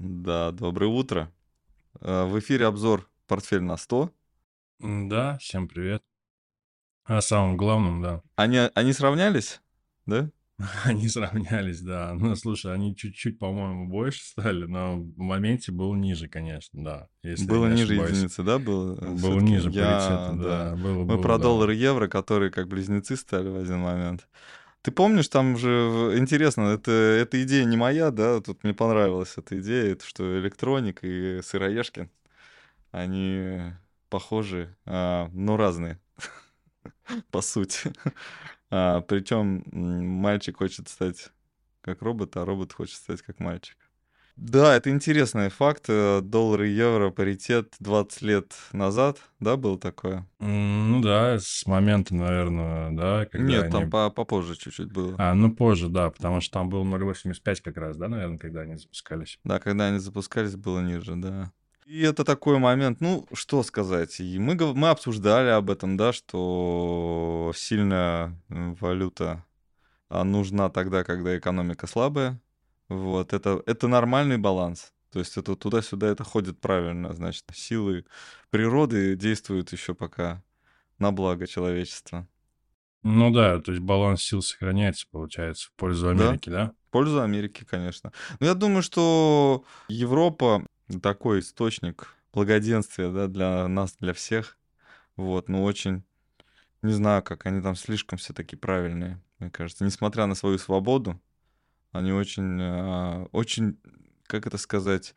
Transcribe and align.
Да, 0.00 0.52
доброе 0.52 0.86
утро. 0.86 1.32
Э, 2.00 2.24
В 2.24 2.38
эфире 2.38 2.66
обзор 2.66 3.10
«Портфель 3.26 3.62
на 3.62 3.76
100». 3.76 4.10
М, 4.80 5.08
Да, 5.08 5.38
всем 5.38 5.66
привет. 5.66 6.04
О 7.04 7.20
самом 7.20 7.56
главном, 7.56 8.00
да. 8.00 8.22
Они, 8.36 8.58
они 8.74 8.92
сравнялись, 8.92 9.60
да? 10.06 10.30
Они 10.84 11.08
сравнялись, 11.08 11.80
да. 11.80 12.14
Ну, 12.14 12.36
слушай, 12.36 12.72
они 12.72 12.94
чуть-чуть, 12.96 13.38
по-моему, 13.40 13.88
больше 13.88 14.24
стали, 14.24 14.66
но 14.66 14.98
в 15.00 15.18
моменте 15.18 15.72
был 15.72 15.94
ниже, 15.94 16.28
конечно, 16.28 16.84
да. 16.84 17.08
Если 17.24 17.46
Было 17.46 17.66
ниже 17.66 17.94
ошибаюсь. 17.94 18.10
единицы, 18.16 18.42
да? 18.44 18.58
Было, 18.58 18.94
Было 18.94 19.16
Всё-таки 19.18 19.44
ниже 19.44 19.70
я, 19.70 19.84
паритета, 19.84 20.32
да. 20.36 20.70
да. 20.70 20.76
Было, 20.76 20.98
Мы 21.00 21.04
было, 21.06 21.22
про 21.22 21.38
да. 21.38 21.42
доллар 21.44 21.70
и 21.70 21.76
евро, 21.76 22.06
которые 22.08 22.50
как 22.52 22.68
близнецы 22.68 23.16
стали 23.16 23.48
в 23.48 23.56
один 23.56 23.78
момент. 23.80 24.28
Ты 24.88 24.92
помнишь, 24.92 25.28
там 25.28 25.58
же 25.58 26.14
интересно, 26.16 26.62
это, 26.62 26.90
эта 26.90 27.42
идея 27.42 27.66
не 27.66 27.76
моя, 27.76 28.10
да? 28.10 28.40
Тут 28.40 28.64
мне 28.64 28.72
понравилась 28.72 29.34
эта 29.36 29.60
идея, 29.60 29.92
это 29.92 30.06
что 30.06 30.38
электроник 30.38 31.00
и 31.02 31.42
сыроежки, 31.42 32.08
они 32.90 33.74
похожи, 34.08 34.74
а, 34.86 35.28
но 35.34 35.58
разные, 35.58 36.00
по 37.30 37.42
сути. 37.42 37.92
А, 38.70 39.02
причем 39.02 39.62
мальчик 39.72 40.56
хочет 40.56 40.88
стать 40.88 41.32
как 41.82 42.00
робот, 42.00 42.34
а 42.38 42.46
робот 42.46 42.72
хочет 42.72 42.96
стать 42.96 43.20
как 43.20 43.40
мальчик. 43.40 43.76
Да, 44.40 44.76
это 44.76 44.90
интересный 44.90 45.48
факт. 45.48 45.86
э, 45.88 46.20
Доллар 46.22 46.62
и 46.62 46.70
евро 46.70 47.10
паритет 47.10 47.74
20 47.80 48.22
лет 48.22 48.52
назад, 48.72 49.18
да, 49.40 49.56
было 49.56 49.78
такое? 49.78 50.26
Ну 50.38 51.00
да, 51.00 51.38
с 51.40 51.66
момента, 51.66 52.14
наверное, 52.14 52.92
да, 52.92 53.26
когда 53.26 53.44
Нет, 53.46 53.64
они... 53.64 53.72
там 53.72 53.90
по- 53.90 54.10
попозже 54.10 54.54
чуть-чуть 54.56 54.92
было. 54.92 55.16
А, 55.18 55.34
ну 55.34 55.52
позже, 55.52 55.88
да, 55.88 56.10
потому 56.10 56.40
что 56.40 56.52
там 56.52 56.68
был 56.68 56.84
0.85 56.84 57.60
как 57.62 57.76
раз, 57.78 57.96
да, 57.96 58.08
наверное, 58.08 58.38
когда 58.38 58.60
они 58.60 58.76
запускались. 58.76 59.40
Да, 59.42 59.58
когда 59.58 59.88
они 59.88 59.98
запускались, 59.98 60.54
было 60.54 60.80
ниже, 60.80 61.16
да. 61.16 61.50
И 61.84 62.02
это 62.02 62.22
такой 62.22 62.58
момент, 62.58 63.00
ну, 63.00 63.26
что 63.32 63.64
сказать. 63.64 64.20
И 64.20 64.38
мы, 64.38 64.54
мы 64.74 64.90
обсуждали 64.90 65.48
об 65.48 65.68
этом, 65.68 65.96
да, 65.96 66.12
что 66.12 67.52
сильная 67.56 68.38
м, 68.50 68.74
валюта 68.74 69.44
а, 70.08 70.22
нужна 70.22 70.68
тогда, 70.70 71.02
когда 71.02 71.36
экономика 71.36 71.88
слабая. 71.88 72.40
Вот, 72.88 73.32
это, 73.32 73.62
это 73.66 73.88
нормальный 73.88 74.38
баланс. 74.38 74.92
То 75.10 75.20
есть 75.20 75.36
это 75.36 75.56
туда-сюда 75.56 76.08
это 76.08 76.24
ходит 76.24 76.60
правильно. 76.60 77.12
Значит, 77.14 77.44
силы 77.52 78.04
природы 78.50 79.16
действуют 79.16 79.72
еще 79.72 79.94
пока 79.94 80.42
на 80.98 81.12
благо 81.12 81.46
человечества. 81.46 82.26
Ну 83.02 83.30
да, 83.30 83.60
то 83.60 83.72
есть 83.72 83.82
баланс 83.82 84.22
сил 84.22 84.42
сохраняется, 84.42 85.06
получается, 85.10 85.68
в 85.68 85.72
пользу 85.72 86.14
Да. 86.14 86.30
Америки, 86.30 86.50
да? 86.50 86.72
В 86.88 86.90
пользу 86.90 87.22
Америки, 87.22 87.64
конечно. 87.64 88.12
Но 88.40 88.46
я 88.46 88.54
думаю, 88.54 88.82
что 88.82 89.64
Европа 89.88 90.66
такой 91.02 91.40
источник 91.40 92.14
благоденствия, 92.32 93.10
да, 93.10 93.28
для 93.28 93.68
нас, 93.68 93.94
для 94.00 94.12
всех. 94.12 94.58
Вот, 95.16 95.48
ну 95.48 95.62
очень, 95.62 96.04
не 96.82 96.92
знаю, 96.92 97.22
как 97.22 97.46
они 97.46 97.60
там 97.60 97.76
слишком 97.76 98.18
все 98.18 98.32
таки 98.32 98.56
правильные, 98.56 99.22
мне 99.38 99.50
кажется. 99.50 99.84
Несмотря 99.84 100.26
на 100.26 100.34
свою 100.34 100.58
свободу, 100.58 101.20
они 101.92 102.12
очень, 102.12 102.58
а, 102.60 103.26
очень, 103.32 103.78
как 104.26 104.46
это 104.46 104.58
сказать, 104.58 105.14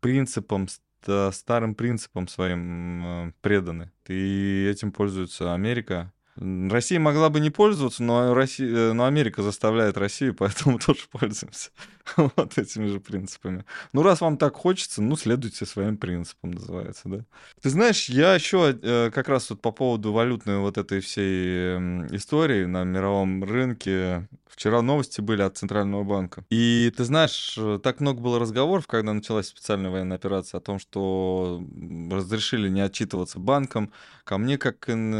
принципам, 0.00 0.68
ста- 0.68 1.32
старым 1.32 1.74
принципам 1.74 2.28
своим 2.28 3.34
преданы. 3.40 3.92
И 4.08 4.68
этим 4.70 4.92
пользуется 4.92 5.54
Америка. 5.54 6.12
Россия 6.36 7.00
могла 7.00 7.30
бы 7.30 7.40
не 7.40 7.50
пользоваться, 7.50 8.02
но, 8.02 8.34
Россия, 8.34 8.92
но 8.92 9.06
Америка 9.06 9.42
заставляет 9.42 9.96
Россию, 9.96 10.34
поэтому 10.38 10.78
тоже 10.78 11.00
пользуемся 11.10 11.70
вот 12.16 12.58
этими 12.58 12.86
же 12.86 13.00
принципами. 13.00 13.64
Ну, 13.92 14.02
раз 14.02 14.20
вам 14.20 14.36
так 14.36 14.54
хочется, 14.56 15.02
ну, 15.02 15.16
следуйте 15.16 15.66
своим 15.66 15.96
принципам, 15.96 16.52
называется, 16.52 17.02
да. 17.04 17.24
Ты 17.62 17.70
знаешь, 17.70 18.08
я 18.08 18.34
еще 18.34 18.78
э, 18.80 19.10
как 19.12 19.28
раз 19.28 19.50
вот 19.50 19.60
по 19.60 19.72
поводу 19.72 20.12
валютной 20.12 20.58
вот 20.58 20.78
этой 20.78 21.00
всей 21.00 21.76
истории 22.14 22.64
на 22.64 22.84
мировом 22.84 23.42
рынке. 23.44 24.28
Вчера 24.46 24.80
новости 24.80 25.20
были 25.20 25.42
от 25.42 25.58
Центрального 25.58 26.02
банка. 26.02 26.44
И 26.48 26.92
ты 26.96 27.04
знаешь, 27.04 27.56
э, 27.58 27.78
так 27.82 28.00
много 28.00 28.20
было 28.20 28.38
разговоров, 28.38 28.86
когда 28.86 29.12
началась 29.12 29.48
специальная 29.48 29.90
военная 29.90 30.16
операция, 30.16 30.58
о 30.58 30.62
том, 30.62 30.78
что 30.78 31.62
разрешили 32.10 32.68
не 32.68 32.80
отчитываться 32.80 33.38
банкам. 33.38 33.92
Ко 34.24 34.38
мне, 34.38 34.58
как 34.58 34.88
ин- 34.88 35.14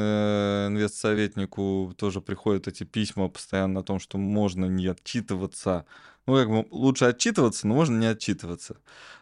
инвестсоветнику, 1.06 1.94
тоже 1.96 2.20
приходят 2.20 2.68
эти 2.68 2.84
письма 2.84 3.28
постоянно 3.28 3.80
о 3.80 3.82
том, 3.82 3.98
что 4.00 4.18
можно 4.18 4.66
не 4.66 4.86
отчитываться. 4.86 5.86
Ну, 6.26 6.34
как 6.34 6.48
бы 6.48 6.66
лучше 6.70 7.04
отчитываться, 7.04 7.68
но 7.68 7.74
можно 7.74 7.96
не 7.98 8.06
отчитываться. 8.06 8.76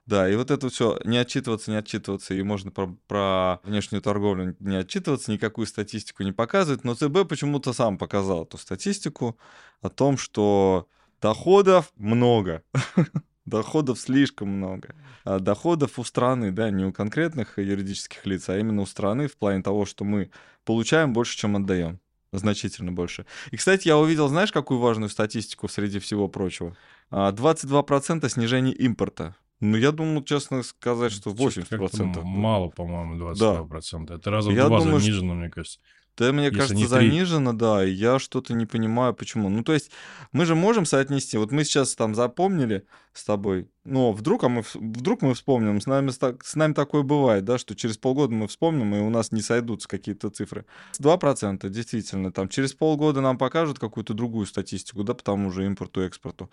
Да, 0.07 0.29
и 0.29 0.37
вот 0.37 0.51
это 0.51 0.71
все 0.71 0.99
не 1.05 1.19
отчитываться, 1.19 1.71
не 1.71 1.77
отчитываться, 1.77 2.35
и 2.35 2.43
можно 2.43 2.71
про, 2.71 2.97
про 3.07 3.61
внешнюю 3.63 4.01
торговлю 4.01 4.57
не 4.59 4.77
отчитываться, 4.77 5.31
никакую 5.31 5.67
статистику 5.67 6.23
не 6.23 6.33
показывать, 6.33 6.85
но 6.85 6.95
ЦБ 6.95 7.29
почему-то 7.29 7.73
сам 7.73 7.99
показал 7.99 8.45
эту 8.45 8.57
статистику 8.57 9.39
о 9.83 9.91
том, 9.91 10.17
что 10.17 10.89
доходов 11.21 11.93
много, 11.97 12.63
доходов 13.47 13.99
слишком 13.99 14.49
много. 14.49 14.95
А 15.25 15.39
доходов 15.39 15.99
у 15.99 16.05
страны, 16.05 16.51
да, 16.53 16.71
не 16.71 16.85
у 16.85 16.93
конкретных 16.93 17.59
юридических 17.59 18.25
лиц, 18.27 18.49
а 18.49 18.59
именно 18.59 18.83
у 18.83 18.87
страны 18.87 19.27
в 19.29 19.37
плане 19.37 19.63
того, 19.63 19.85
что 19.87 20.05
мы 20.05 20.31
получаем 20.65 21.13
больше, 21.13 21.37
чем 21.37 21.57
отдаем. 21.57 22.01
Значительно 22.33 22.91
больше. 22.91 23.27
И, 23.53 23.57
кстати, 23.57 23.87
я 23.87 23.97
увидел, 23.97 24.27
знаешь, 24.29 24.51
какую 24.51 24.81
важную 24.81 25.09
статистику 25.09 25.69
среди 25.69 26.01
всего 26.01 26.27
прочего? 26.27 26.77
А, 27.11 27.31
22% 27.31 28.29
снижения 28.29 28.73
импорта. 28.73 29.37
Ну, 29.61 29.77
я 29.77 29.93
думал, 29.93 30.25
честно 30.25 30.65
сказать, 30.65 31.13
что 31.13 31.31
Чё-то 31.31 31.43
80%. 31.45 31.79
как-то 31.79 32.21
будет. 32.21 32.25
мало, 32.25 32.69
по-моему, 32.71 33.15
22%. 33.17 34.11
Это 34.17 34.31
раза 34.33 34.51
в 34.51 34.53
Я 34.53 34.67
два 34.67 34.79
думаю, 34.81 34.99
что- 34.99 35.07
занижено, 35.07 35.35
мне 35.35 35.49
кажется. 35.49 35.79
Да, 36.17 36.33
мне 36.33 36.45
Если 36.47 36.59
кажется, 36.59 36.87
занижено, 36.89 37.53
да, 37.53 37.85
и 37.85 37.91
я 37.91 38.19
что-то 38.21 38.53
не 38.55 38.67
понимаю, 38.67 39.15
почему. 39.15 39.49
Ну, 39.49 39.63
то 39.65 39.73
есть, 39.73 39.91
мы 40.33 40.45
же 40.45 40.55
можем 40.55 40.87
соотнести, 40.87 41.37
вот 41.39 41.51
мы 41.53 41.65
сейчас 41.65 41.95
там 41.97 42.15
запомнили 42.15 42.85
с 43.15 43.25
тобой, 43.25 43.69
но 43.85 44.13
вдруг, 44.13 44.45
а 44.45 44.49
мы, 44.49 44.63
вдруг 44.75 45.23
мы 45.23 45.35
вспомним, 45.35 45.81
с 45.81 45.87
нами, 45.87 46.11
с 46.11 46.55
нами 46.55 46.73
такое 46.73 47.03
бывает, 47.03 47.45
да, 47.45 47.59
что 47.59 47.75
через 47.77 47.97
полгода 47.97 48.35
мы 48.35 48.49
вспомним, 48.49 48.95
и 48.95 48.99
у 48.99 49.09
нас 49.09 49.31
не 49.33 49.41
сойдутся 49.41 49.89
какие-то 49.89 50.31
цифры. 50.31 50.67
2%, 51.01 51.69
действительно, 51.69 52.33
там, 52.33 52.49
через 52.49 52.73
полгода 52.75 53.21
нам 53.21 53.39
покажут 53.39 53.79
какую-то 53.79 54.15
другую 54.15 54.47
статистику, 54.47 55.05
да, 55.05 55.15
по 55.15 55.23
тому 55.23 55.51
же 55.51 55.65
импорту, 55.65 56.03
экспорту. 56.03 56.51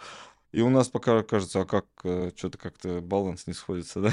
И 0.51 0.59
у 0.59 0.69
нас 0.69 0.89
пока 0.89 1.23
кажется, 1.23 1.61
а 1.61 1.65
как, 1.65 1.85
что-то 2.35 2.57
как-то 2.57 2.99
баланс 2.99 3.47
не 3.47 3.53
сходится, 3.53 4.01
да? 4.01 4.11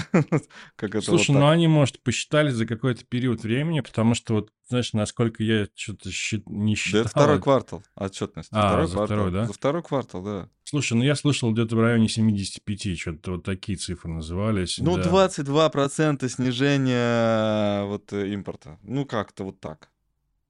Как 0.76 0.90
это 0.90 0.98
вот 0.98 1.04
Слушай, 1.04 1.32
так. 1.32 1.36
ну 1.40 1.48
они, 1.48 1.66
может, 1.66 2.00
посчитали 2.00 2.50
за 2.50 2.64
какой-то 2.64 3.04
период 3.04 3.42
времени, 3.42 3.80
потому 3.80 4.14
что 4.14 4.34
вот, 4.34 4.52
знаешь, 4.68 4.92
насколько 4.92 5.42
я 5.42 5.66
что-то 5.74 6.10
не 6.46 6.74
Да 6.74 6.76
считал. 6.76 7.00
это 7.00 7.10
второй 7.10 7.40
квартал 7.40 7.82
отчетности. 7.96 8.54
А, 8.54 8.68
второй 8.68 8.86
за 8.86 8.92
квартал. 8.94 9.16
второй, 9.16 9.32
да? 9.32 9.46
За 9.46 9.52
второй 9.52 9.82
квартал, 9.82 10.22
да. 10.22 10.48
Слушай, 10.62 10.92
ну 10.98 11.02
я 11.02 11.16
слышал 11.16 11.50
где-то 11.50 11.74
в 11.74 11.80
районе 11.80 12.08
75, 12.44 12.98
что-то 12.98 13.32
вот 13.32 13.44
такие 13.44 13.76
цифры 13.78 14.10
назывались. 14.10 14.78
Ну, 14.78 14.96
да. 14.96 15.02
22% 15.02 16.28
снижения 16.28 17.84
вот 17.84 18.12
э, 18.12 18.28
импорта. 18.28 18.78
Ну, 18.82 19.04
как-то 19.04 19.44
вот 19.44 19.60
так. 19.60 19.90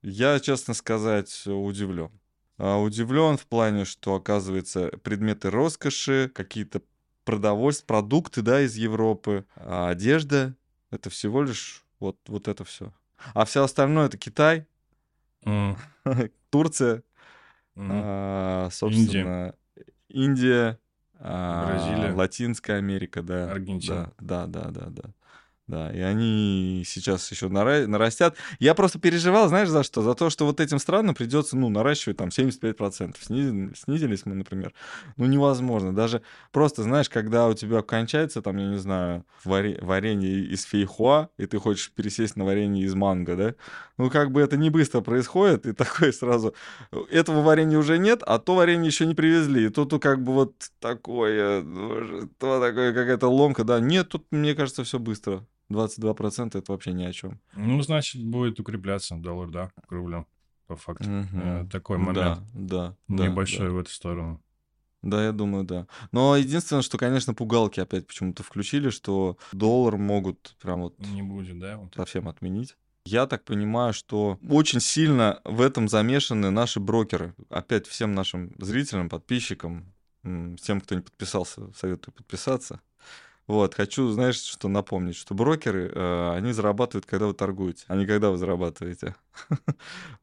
Я, 0.03 0.38
честно 0.41 0.75
сказать, 0.75 1.43
удивлен. 1.47 2.10
Удивлен 2.59 3.37
в 3.37 3.47
плане, 3.47 3.84
что, 3.84 4.15
оказывается, 4.15 4.88
предметы 5.03 5.50
роскоши, 5.50 6.31
какие-то 6.34 6.82
продовольствия, 7.25 7.87
продукты, 7.87 8.43
да, 8.43 8.62
из 8.62 8.76
Европы, 8.76 9.44
а 9.55 9.91
одежда, 9.91 10.56
это 10.91 11.10
всего 11.10 11.43
лишь 11.43 11.84
вот, 12.00 12.19
вот 12.26 12.49
это 12.49 12.65
все. 12.65 12.93
А 13.34 13.44
все 13.44 13.62
остальное 13.62 14.06
это 14.06 14.16
Китай, 14.16 14.66
М, 15.44 15.76
Турция, 16.50 17.03
м. 17.76 17.91
а, 17.93 18.69
собственно, 18.72 19.55
Индия, 20.09 20.70
а, 20.70 20.78
Бразилия. 21.21 22.15
Латинская 22.15 22.77
Америка, 22.79 23.23
да. 23.23 23.50
Аргентина. 23.50 24.12
Да, 24.20 24.47
да, 24.47 24.70
да, 24.70 24.81
да, 24.81 24.91
да. 24.91 25.03
Да, 25.69 25.93
и 25.93 26.00
они 26.00 26.82
сейчас 26.87 27.31
еще 27.31 27.49
нара- 27.49 27.87
нарастят. 27.87 28.37
Я 28.59 28.75
просто 28.75 28.99
переживал, 28.99 29.49
знаешь, 29.49 29.69
за 29.69 29.82
что? 29.82 30.00
За 30.00 30.15
то, 30.15 30.31
что 30.31 30.47
вот 30.47 30.61
этим 30.61 30.79
странам 30.79 31.15
придется, 31.15 31.59
ну, 31.59 31.69
наращивать 31.69 32.17
там 32.17 32.31
75%. 32.31 33.17
Снизили- 33.20 33.75
снизились 33.76 34.25
мы, 34.25 34.35
например. 34.35 34.73
Ну, 35.19 35.26
невозможно. 35.26 35.94
Даже 35.94 36.23
просто, 36.53 36.82
знаешь, 36.85 37.11
когда 37.11 37.49
у 37.49 37.53
тебя 37.53 37.82
кончается, 37.82 38.41
там, 38.41 38.56
я 38.56 38.67
не 38.67 38.79
знаю, 38.79 39.26
варе- 39.44 39.79
варенье 39.85 40.41
из 40.47 40.65
фейхуа, 40.65 41.29
и 41.37 41.44
ты 41.44 41.59
хочешь 41.59 41.93
пересесть 41.93 42.37
на 42.37 42.47
варенье 42.47 42.87
из 42.87 42.94
манго, 42.94 43.37
да? 43.37 43.55
Ну, 43.99 44.09
как 44.09 44.31
бы 44.32 44.41
это 44.41 44.56
не 44.56 44.71
быстро 44.71 45.03
происходит, 45.03 45.67
и 45.67 45.73
такое 45.75 46.12
сразу... 46.12 46.55
Этого 47.11 47.43
варенья 47.43 47.76
уже 47.76 47.99
нет, 47.99 48.23
а 48.26 48.38
то 48.38 48.55
варенье 48.55 48.87
еще 48.87 49.05
не 49.05 49.14
привезли. 49.14 49.67
И 49.67 49.69
тут 49.69 50.00
как 50.00 50.23
бы 50.25 50.32
вот 50.32 50.55
такое, 50.81 51.62
то 52.38 52.59
такое, 52.59 52.94
какая-то 52.94 53.29
ломка, 53.29 53.64
да. 53.64 53.81
Нет, 53.81 54.09
тут, 54.09 54.25
мне 54.31 54.55
кажется, 54.55 54.82
все 54.82 54.99
быстро. 54.99 55.44
22% 55.70 56.59
это 56.59 56.73
вообще 56.73 56.93
ни 56.93 57.05
о 57.05 57.12
чем. 57.12 57.41
Ну, 57.55 57.81
значит, 57.82 58.25
будет 58.25 58.59
укрепляться 58.61 59.17
доллар, 59.17 59.50
да, 59.50 59.70
к 59.87 59.93
рублю, 59.93 60.26
по 60.67 60.76
факту. 60.76 61.05
Э, 61.09 61.67
Такой 61.70 61.99
момент 61.99 62.41
Да, 62.55 62.97
да, 63.09 63.26
небольшой 63.26 63.69
да. 63.69 63.73
в 63.73 63.79
эту 63.79 63.91
сторону. 63.91 64.43
Да, 65.03 65.25
я 65.25 65.32
думаю, 65.32 65.65
да. 65.65 65.87
Но 66.11 66.37
единственное, 66.37 66.82
что, 66.82 66.99
конечно, 66.99 67.32
пугалки 67.32 67.79
опять 67.81 68.06
почему-то 68.06 68.43
включили, 68.43 68.91
что 68.91 69.38
доллар 69.53 69.97
могут 69.97 70.56
прям 70.61 70.81
вот 70.82 70.99
Не 70.99 71.23
будет, 71.23 71.59
да? 71.61 71.76
Вот. 71.76 71.94
совсем 71.94 72.29
отменить. 72.29 72.76
Я 73.05 73.26
так 73.26 73.44
понимаю, 73.44 73.93
что 73.94 74.38
очень 74.50 74.81
сильно 74.81 75.41
в 75.44 75.61
этом 75.62 75.88
замешаны 75.88 76.50
наши 76.50 76.81
брокеры. 76.81 77.35
Опять 77.49 77.87
всем 77.87 78.14
нашим 78.14 78.53
зрителям, 78.59 79.09
подписчикам, 79.09 79.94
всем, 80.23 80.81
кто 80.81 80.94
не 80.94 81.00
подписался, 81.00 81.73
советую 81.75 82.12
подписаться. 82.14 82.81
Вот, 83.49 83.75
хочу, 83.75 84.11
знаешь, 84.11 84.37
что 84.37 84.69
напомнить, 84.69 85.17
что 85.17 85.35
брокеры, 85.35 85.91
э, 85.93 86.33
они 86.37 86.53
зарабатывают, 86.53 87.06
когда 87.06 87.27
вы 87.27 87.33
торгуете, 87.33 87.85
а 87.89 87.97
не 87.97 88.06
когда 88.06 88.31
вы 88.31 88.37
зарабатываете. 88.37 89.17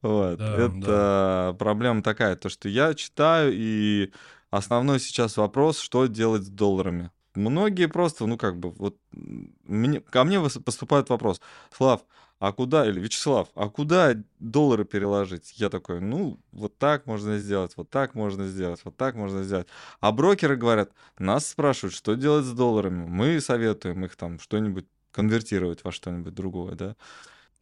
Вот, 0.01 0.39
это 0.39 1.55
проблема 1.57 2.03
такая, 2.03 2.35
то, 2.35 2.49
что 2.49 2.69
я 2.69 2.93
читаю, 2.93 3.51
и 3.53 4.11
основной 4.51 4.99
сейчас 4.99 5.37
вопрос, 5.37 5.79
что 5.79 6.05
делать 6.05 6.43
с 6.43 6.49
долларами. 6.49 7.09
Многие 7.33 7.87
просто, 7.87 8.27
ну, 8.27 8.37
как 8.37 8.59
бы, 8.59 8.69
вот, 8.69 8.97
мне, 9.11 10.01
ко 10.01 10.23
мне 10.23 10.39
поступает 10.39 11.09
вопрос, 11.09 11.41
Слав, 11.75 12.01
а 12.39 12.51
куда, 12.51 12.87
или 12.87 12.99
Вячеслав, 12.99 13.49
а 13.55 13.69
куда 13.69 14.13
доллары 14.39 14.85
переложить? 14.85 15.53
Я 15.57 15.69
такой, 15.69 16.01
ну, 16.01 16.39
вот 16.51 16.77
так 16.77 17.05
можно 17.05 17.37
сделать, 17.37 17.73
вот 17.77 17.89
так 17.89 18.15
можно 18.15 18.47
сделать, 18.47 18.81
вот 18.83 18.97
так 18.97 19.15
можно 19.15 19.43
сделать. 19.43 19.67
А 20.01 20.11
брокеры 20.11 20.55
говорят, 20.57 20.91
нас 21.17 21.47
спрашивают, 21.47 21.93
что 21.93 22.15
делать 22.15 22.45
с 22.45 22.51
долларами. 22.51 23.05
Мы 23.07 23.39
советуем 23.41 24.05
их 24.05 24.15
там 24.15 24.39
что-нибудь 24.39 24.85
конвертировать 25.11 25.83
во 25.83 25.91
что-нибудь 25.91 26.33
другое, 26.33 26.75
да. 26.75 26.95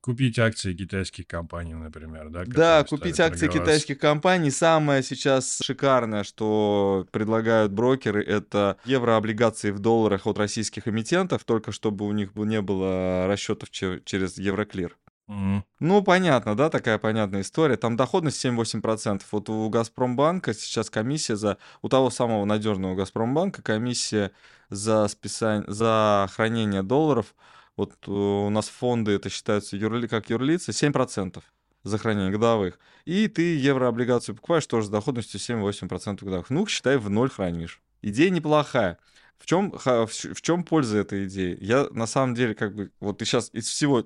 Купить 0.03 0.38
акции 0.38 0.73
китайских 0.73 1.27
компаний, 1.27 1.75
например, 1.75 2.29
да? 2.29 2.44
Да, 2.45 2.83
купить 2.83 3.21
акции 3.21 3.47
китайских 3.47 4.00
компаний. 4.00 4.51
Самое 4.51 5.01
сейчас 5.01 5.59
шикарное, 5.63 6.25
что 6.25 7.07
предлагают 7.11 7.71
брокеры, 7.71 8.21
это 8.21 8.75
еврооблигации 8.83 9.71
в 9.71 9.79
долларах 9.79 10.27
от 10.27 10.38
российских 10.38 10.89
эмитентов, 10.89 11.45
только 11.45 11.71
чтобы 11.71 12.05
у 12.05 12.11
них 12.11 12.35
не 12.35 12.61
было 12.61 13.27
расчетов 13.27 13.69
че- 13.69 14.01
через 14.03 14.38
Евроклир. 14.38 14.97
Мгм. 15.27 15.63
Ну, 15.79 16.03
понятно, 16.03 16.57
да, 16.57 16.69
такая 16.69 16.97
понятная 16.97 17.39
история. 17.39 17.77
Там 17.77 17.95
доходность 17.95 18.38
7-8%. 18.38 19.21
Вот 19.31 19.50
у 19.50 19.69
Газпромбанка 19.69 20.53
сейчас 20.53 20.89
комиссия 20.89 21.38
за... 21.38 21.57
У 21.81 21.88
того 21.88 22.09
самого 22.09 22.44
надежного 22.44 22.95
Газпромбанка 22.95 23.61
комиссия 23.61 24.31
за 24.69 25.07
списание, 25.07 25.63
за 25.71 26.27
хранение 26.33 26.83
долларов. 26.83 27.33
Вот 27.75 27.93
э, 28.07 28.11
у 28.11 28.49
нас 28.49 28.69
фонды, 28.69 29.13
это 29.13 29.29
считаются 29.29 29.77
юрли, 29.77 30.07
как 30.07 30.29
юрлицы, 30.29 30.71
7% 30.71 31.43
за 31.83 31.97
хранение 31.97 32.31
годовых. 32.31 32.79
И 33.05 33.27
ты 33.27 33.55
еврооблигацию 33.57 34.35
покупаешь 34.35 34.65
тоже 34.67 34.87
с 34.87 34.89
доходностью 34.89 35.39
7-8% 35.39 36.23
годовых. 36.23 36.49
Ну, 36.49 36.65
считай, 36.67 36.97
в 36.97 37.09
ноль 37.09 37.29
хранишь. 37.29 37.81
Идея 38.01 38.29
неплохая. 38.29 38.97
В 39.37 39.45
чем, 39.45 39.71
в 39.71 40.41
чем 40.41 40.63
польза 40.63 40.99
этой 40.99 41.25
идеи? 41.25 41.57
Я 41.59 41.87
на 41.91 42.07
самом 42.07 42.33
деле 42.33 42.55
как 42.55 42.75
бы 42.75 42.91
вот 43.01 43.21
и 43.21 43.25
сейчас 43.25 43.49
из 43.51 43.67
всего 43.67 44.05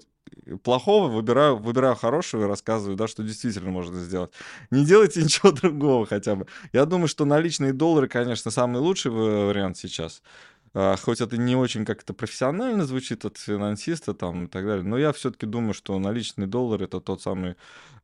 плохого 0.64 1.08
выбираю, 1.10 1.58
выбираю 1.58 1.96
хорошего 1.96 2.46
и 2.46 2.48
рассказываю, 2.48 2.96
да, 2.96 3.08
что 3.08 3.24
действительно 3.24 3.70
можно 3.70 4.00
сделать. 4.00 4.32
Не 4.72 4.86
делайте 4.86 5.22
ничего 5.24 5.52
другого 5.52 6.06
хотя 6.06 6.36
бы. 6.36 6.48
Я 6.74 6.86
думаю, 6.86 7.08
что 7.08 7.26
наличные 7.26 7.74
доллары, 7.74 8.08
конечно, 8.08 8.52
самый 8.52 8.82
лучший 8.82 9.12
в- 9.12 9.48
вариант 9.48 9.78
сейчас. 9.78 10.22
А, 10.80 10.96
Хоть 10.96 11.22
это 11.22 11.38
не 11.38 11.56
очень 11.56 11.86
как-то 11.86 12.14
профессионально 12.14 12.86
звучит 12.86 13.26
от 13.26 13.38
финансиста 13.38 14.14
там 14.14 14.46
и 14.46 14.48
так 14.48 14.64
далее, 14.64 14.84
но 14.84 15.00
я 15.00 15.12
все-таки 15.12 15.48
думаю, 15.48 15.74
что 15.74 15.98
наличный 15.98 16.46
доллар 16.46 16.84
это 16.84 17.02
тот 17.02 17.20
самый, 17.20 17.56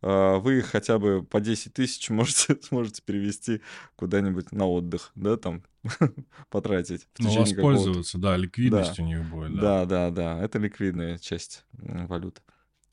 а, 0.02 0.40
вы 0.40 0.64
хотя 0.64 0.98
бы 0.98 1.22
по 1.24 1.40
10 1.40 1.72
тысяч 1.72 2.10
можете, 2.10 2.58
сможете 2.64 3.04
перевести 3.04 3.62
куда-нибудь 3.96 4.52
на 4.52 4.66
отдых, 4.66 5.12
да, 5.14 5.38
там, 5.38 5.62
потратить 6.50 7.04
в 7.14 7.20
Ну, 7.20 7.30
течение 7.30 7.56
воспользоваться, 7.56 8.18
да, 8.18 8.36
ликвидность 8.38 9.00
у 9.00 9.04
них 9.04 9.24
будет, 9.26 9.54
да. 9.54 9.86
да, 9.86 10.10
да, 10.10 10.10
да, 10.10 10.44
это 10.44 10.58
ликвидная 10.58 11.20
часть 11.20 11.66
валюты. 11.74 12.42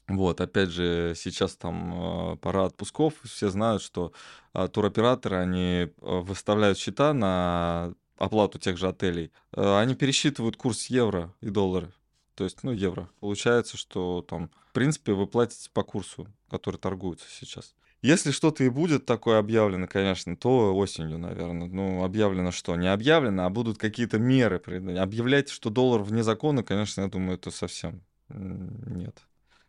Вот, 0.08 0.42
опять 0.42 0.70
же, 0.70 1.14
сейчас 1.16 1.56
там 1.56 2.32
э, 2.32 2.36
пора 2.36 2.66
отпусков, 2.66 3.14
все 3.24 3.48
знают, 3.48 3.80
что 3.80 4.12
а, 4.52 4.66
туроператоры, 4.68 5.36
они 5.36 5.92
выставляют 6.00 6.76
счета 6.76 7.14
на 7.14 7.94
оплату 8.20 8.58
тех 8.60 8.76
же 8.76 8.86
отелей, 8.86 9.32
Э, 9.52 9.78
они 9.78 9.94
пересчитывают 9.94 10.56
курс 10.56 10.86
евро 10.86 11.34
и 11.40 11.50
доллара, 11.50 11.92
то 12.34 12.44
есть, 12.44 12.62
ну, 12.62 12.72
евро. 12.72 13.08
Получается, 13.20 13.76
что 13.76 14.24
там, 14.28 14.50
в 14.68 14.72
принципе, 14.72 15.12
вы 15.12 15.26
платите 15.26 15.70
по 15.72 15.82
курсу, 15.82 16.28
который 16.48 16.76
торгуется 16.76 17.26
сейчас. 17.28 17.74
Если 18.02 18.30
что-то 18.30 18.64
и 18.64 18.70
будет 18.70 19.04
такое 19.04 19.38
объявлено, 19.38 19.86
конечно, 19.86 20.34
то 20.34 20.74
осенью, 20.74 21.18
наверное. 21.18 21.66
Ну, 21.66 22.02
объявлено 22.02 22.50
что? 22.50 22.74
Не 22.76 22.90
объявлено, 22.90 23.44
а 23.44 23.50
будут 23.50 23.76
какие-то 23.76 24.18
меры. 24.18 24.56
Объявлять, 24.98 25.50
что 25.50 25.68
доллар 25.68 26.02
вне 26.02 26.22
закона, 26.22 26.62
конечно, 26.62 27.02
я 27.02 27.08
думаю, 27.08 27.34
это 27.34 27.50
совсем 27.50 28.02
нет. 28.30 29.20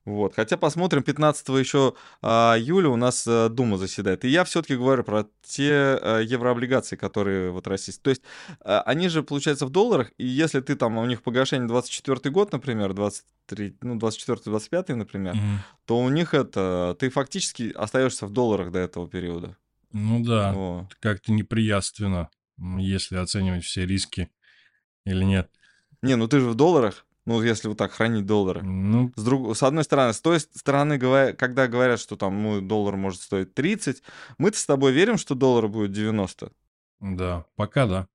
Вот. 0.06 0.34
Хотя 0.36 0.58
посмотрим, 0.58 1.04
15 1.04 1.48
еще 1.50 1.94
а, 2.22 2.56
июля 2.58 2.90
у 2.90 2.96
нас 2.96 3.26
а, 3.28 3.50
Дума 3.50 3.78
заседает. 3.78 4.26
И 4.26 4.30
я 4.30 4.44
все-таки 4.44 4.76
говорю 4.76 5.04
про 5.04 5.28
те 5.44 5.72
а, 5.74 6.20
еврооблигации, 6.20 6.96
которые 6.96 7.52
вот 7.52 7.68
российские. 7.68 8.04
То 8.04 8.10
есть 8.10 8.24
а, 8.62 8.82
они 8.82 9.10
же, 9.10 9.22
получается, 9.22 9.66
в 9.68 9.70
долларах, 9.70 10.12
и 10.18 10.26
если 10.26 10.60
ты 10.60 10.76
там, 10.76 10.98
у 10.98 11.06
них 11.06 11.22
погашение 11.22 11.68
24 11.68 12.32
год, 12.32 12.52
например, 12.52 12.94
23, 12.94 13.78
ну, 13.82 13.98
24-25, 13.98 14.96
например, 14.96 15.36
Мгм. 15.36 15.60
то 15.86 16.00
у 16.00 16.10
них 16.10 16.34
это, 16.34 16.96
ты 17.00 17.10
фактически 17.12 17.72
остаешься 17.76 18.26
в 18.26 18.32
долларах 18.32 18.72
до 18.72 18.80
этого 18.80 19.08
периода. 19.08 19.56
Ну 19.94 20.24
да, 20.24 20.54
Во. 20.54 20.90
как-то 21.00 21.32
неприятственно, 21.32 22.30
если 22.58 23.18
оценивать 23.18 23.66
все 23.66 23.86
риски 23.86 24.32
или 25.06 25.24
нет. 25.24 25.52
Не, 26.02 26.16
ну 26.16 26.28
ты 26.28 26.40
же 26.40 26.50
в 26.50 26.56
долларах, 26.56 27.06
ну 27.26 27.42
если 27.42 27.68
вот 27.68 27.78
так 27.78 27.92
хранить 27.92 28.26
доллары. 28.26 28.62
Ну, 28.62 29.12
С, 29.16 29.24
друг... 29.24 29.56
с 29.56 29.64
одной 29.64 29.84
стороны, 29.84 30.14
с 30.14 30.22
той 30.22 30.40
стороны, 30.40 31.00
когда 31.34 31.68
говорят, 31.68 32.00
что 32.00 32.16
там 32.16 32.42
ну, 32.42 32.62
доллар 32.62 32.96
может 32.96 33.22
стоить 33.22 33.54
30, 33.54 34.02
мы-то 34.38 34.58
с 34.58 34.66
тобой 34.66 34.92
верим, 34.92 35.18
что 35.18 35.36
доллар 35.36 35.68
будет 35.68 35.92
90. 35.92 36.52
да, 37.00 37.46
пока 37.56 37.86
да. 37.86 38.08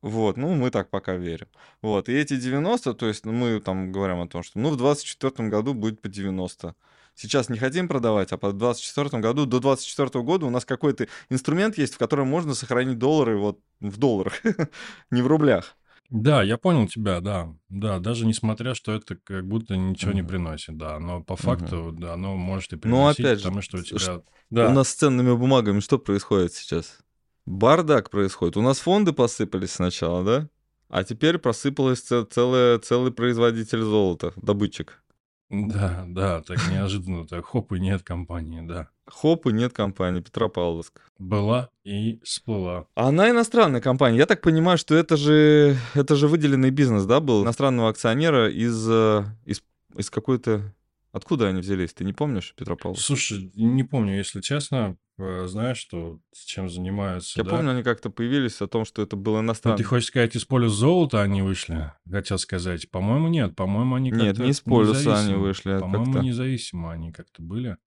Вот, 0.00 0.36
ну, 0.36 0.54
мы 0.54 0.70
так 0.70 0.90
пока 0.90 1.16
верим. 1.16 1.48
Вот, 1.82 2.08
и 2.08 2.12
эти 2.12 2.36
90, 2.36 2.94
то 2.94 3.06
есть 3.06 3.26
ну, 3.26 3.32
мы 3.32 3.60
там 3.60 3.90
говорим 3.90 4.20
о 4.20 4.28
том, 4.28 4.42
что 4.42 4.58
ну 4.58 4.70
в 4.70 4.76
24 4.76 5.48
году 5.48 5.74
будет 5.74 6.00
по 6.00 6.08
90. 6.08 6.74
Сейчас 7.14 7.48
не 7.48 7.58
хотим 7.58 7.88
продавать, 7.88 8.30
а 8.30 8.38
по 8.38 8.52
24 8.52 9.20
году, 9.20 9.44
до 9.44 9.58
24 9.58 10.22
года 10.22 10.46
у 10.46 10.50
нас 10.50 10.64
какой-то 10.64 11.08
инструмент 11.30 11.76
есть, 11.76 11.94
в 11.94 11.98
котором 11.98 12.28
можно 12.28 12.54
сохранить 12.54 12.98
доллары 12.98 13.36
вот 13.36 13.58
в 13.80 13.96
долларах, 13.98 14.40
не 15.10 15.20
в 15.22 15.26
рублях. 15.26 15.76
Да, 16.10 16.42
я 16.42 16.56
понял 16.56 16.88
тебя, 16.88 17.20
да. 17.20 17.54
Да, 17.68 17.98
даже 17.98 18.26
несмотря, 18.26 18.74
что 18.74 18.92
это 18.92 19.16
как 19.16 19.46
будто 19.46 19.76
ничего 19.76 20.12
не 20.12 20.22
приносит, 20.22 20.76
да. 20.78 20.98
Но 20.98 21.22
по 21.22 21.36
факту, 21.36 21.92
да, 21.92 22.14
оно 22.14 22.36
может 22.36 22.72
и 22.72 22.76
Ну, 22.76 22.80
приносить, 22.80 23.20
опять 23.20 23.38
же, 23.38 23.44
потому 23.44 23.62
что 23.62 23.78
у 23.78 23.82
тебя... 23.82 24.16
У 24.16 24.22
Да, 24.50 24.72
нас 24.72 24.88
с 24.88 24.94
ценными 24.94 25.34
бумагами 25.34 25.80
что 25.80 25.98
происходит 25.98 26.54
сейчас? 26.54 26.98
Бардак 27.44 28.10
происходит. 28.10 28.56
У 28.56 28.62
нас 28.62 28.78
фонды 28.78 29.12
посыпались 29.12 29.72
сначала, 29.72 30.24
да? 30.24 30.48
А 30.88 31.04
теперь 31.04 31.36
просыпалась 31.38 32.00
целая, 32.00 32.78
целый 32.78 33.12
производитель 33.12 33.82
золота, 33.82 34.32
добытчик. 34.36 35.02
Да, 35.50 36.04
да, 36.06 36.42
так 36.42 36.58
неожиданно, 36.70 37.26
так 37.26 37.46
хоп, 37.46 37.72
и 37.72 37.80
нет 37.80 38.02
компании, 38.02 38.60
да. 38.60 38.88
Хоп, 39.06 39.46
и 39.46 39.52
нет 39.52 39.72
компании, 39.72 40.20
Петропавловск. 40.20 41.00
Была 41.18 41.70
и 41.84 42.20
всплыла. 42.22 42.86
А 42.94 43.08
она 43.08 43.30
иностранная 43.30 43.80
компания. 43.80 44.18
Я 44.18 44.26
так 44.26 44.42
понимаю, 44.42 44.76
что 44.76 44.94
это 44.94 45.16
же, 45.16 45.76
это 45.94 46.16
же 46.16 46.28
выделенный 46.28 46.70
бизнес, 46.70 47.06
да, 47.06 47.20
был 47.20 47.44
иностранного 47.44 47.88
акционера 47.88 48.50
из, 48.50 48.86
э, 48.90 49.24
из, 49.46 49.62
из 49.96 50.10
какой-то... 50.10 50.74
Откуда 51.12 51.48
они 51.48 51.60
взялись? 51.60 51.94
Ты 51.94 52.04
не 52.04 52.12
помнишь, 52.12 52.54
Петропавловск? 52.56 53.04
Слушай, 53.04 53.50
не 53.54 53.82
помню, 53.82 54.16
если 54.16 54.40
честно, 54.42 54.96
э, 55.18 55.46
знаешь, 55.46 55.78
что 55.78 56.20
чем 56.32 56.68
занимаются, 56.68 57.40
Я 57.40 57.44
да? 57.44 57.50
помню, 57.50 57.70
они 57.70 57.82
как-то 57.82 58.10
появились 58.10 58.60
о 58.60 58.66
том, 58.66 58.84
что 58.84 59.00
это 59.02 59.16
был 59.16 59.34
Ну, 59.36 59.40
иностранный. 59.40 59.78
ты 59.78 59.84
хочешь 59.84 60.08
сказать, 60.08 60.36
из 60.36 60.44
полюса 60.44 60.76
золота 60.76 61.22
они 61.22 61.40
вышли? 61.42 61.92
Хотел 62.10 62.38
сказать. 62.38 62.90
По-моему, 62.90 63.28
нет. 63.28 63.56
По-моему, 63.56 63.94
они 63.94 64.10
как-то 64.10 64.24
Нет, 64.26 64.38
не 64.38 64.50
из 64.50 64.60
полюса 64.60 65.18
они 65.18 65.34
вышли, 65.34 65.70
а 65.72 65.80
По-моему, 65.80 66.20
независимо 66.20 66.92
они 66.92 67.10
как-то 67.12 67.42
были. 67.42 67.78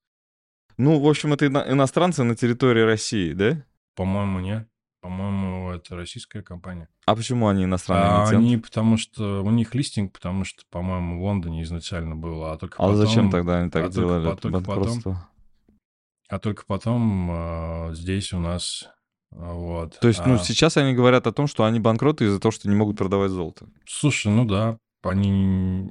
Ну, 0.78 1.00
в 1.00 1.08
общем, 1.08 1.34
это 1.34 1.46
ино- 1.46 1.66
иностранцы 1.70 2.24
на 2.24 2.36
территории 2.36 2.82
России, 2.82 3.34
да? 3.34 3.64
По-моему, 3.96 4.40
нет. 4.40 4.68
По-моему, 5.02 5.72
это 5.72 5.96
российская 5.96 6.44
компания. 6.44 6.88
А 7.08 7.16
почему 7.16 7.48
они 7.48 7.64
иностранные 7.64 8.28
А 8.28 8.30
они, 8.30 8.58
потому 8.58 8.98
что 8.98 9.44
у 9.44 9.50
них 9.50 9.74
листинг, 9.74 10.14
потому 10.14 10.46
что, 10.46 10.64
по-моему, 10.70 11.20
в 11.20 11.24
Лондоне 11.24 11.64
изначально 11.64 12.16
было, 12.16 12.54
а 12.54 12.58
только 12.58 12.76
А 12.78 12.88
потом, 12.88 12.96
зачем 12.96 13.32
тогда 13.32 13.58
они 13.58 13.72
так 13.72 13.86
а 13.86 13.86
только 13.88 14.00
делали? 14.00 14.32
Это 14.32 14.42
только 14.42 14.62
потом- 14.62 15.18
а 16.30 16.40
только 16.40 16.66
потом 16.66 17.30
э, 17.32 17.94
здесь 17.96 18.32
у 18.32 18.40
нас 18.40 18.88
э, 19.34 19.36
вот. 19.38 20.00
То 20.00 20.08
есть, 20.08 20.26
ну, 20.26 20.36
А, 20.36 20.38
сейчас 20.38 20.78
они 20.78 20.94
говорят 20.94 21.28
о 21.28 21.34
том, 21.34 21.48
что 21.48 21.66
они 21.66 21.80
банкроты 21.80 22.26
из-за 22.26 22.40
того, 22.40 22.52
что 22.52 22.70
не 22.70 22.76
могут 22.76 22.98
продавать 22.98 23.32
золото. 23.32 23.68
Слушай, 23.86 24.32
ну 24.32 24.46
да, 24.46 24.78
они, 25.04 25.90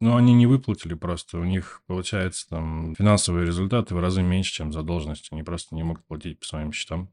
ну, 0.00 0.16
они 0.16 0.34
не 0.34 0.46
выплатили 0.46 0.94
просто. 0.94 1.38
У 1.38 1.44
них, 1.44 1.80
получается, 1.86 2.46
там 2.50 2.94
финансовые 2.96 3.46
результаты 3.46 3.94
в 3.94 4.00
разы 4.00 4.22
меньше, 4.22 4.52
чем 4.52 4.72
задолженность. 4.72 5.28
Они 5.30 5.42
просто 5.42 5.74
не 5.74 5.84
могут 5.84 6.04
платить 6.06 6.40
по 6.40 6.44
своим 6.44 6.72
счетам. 6.72 7.10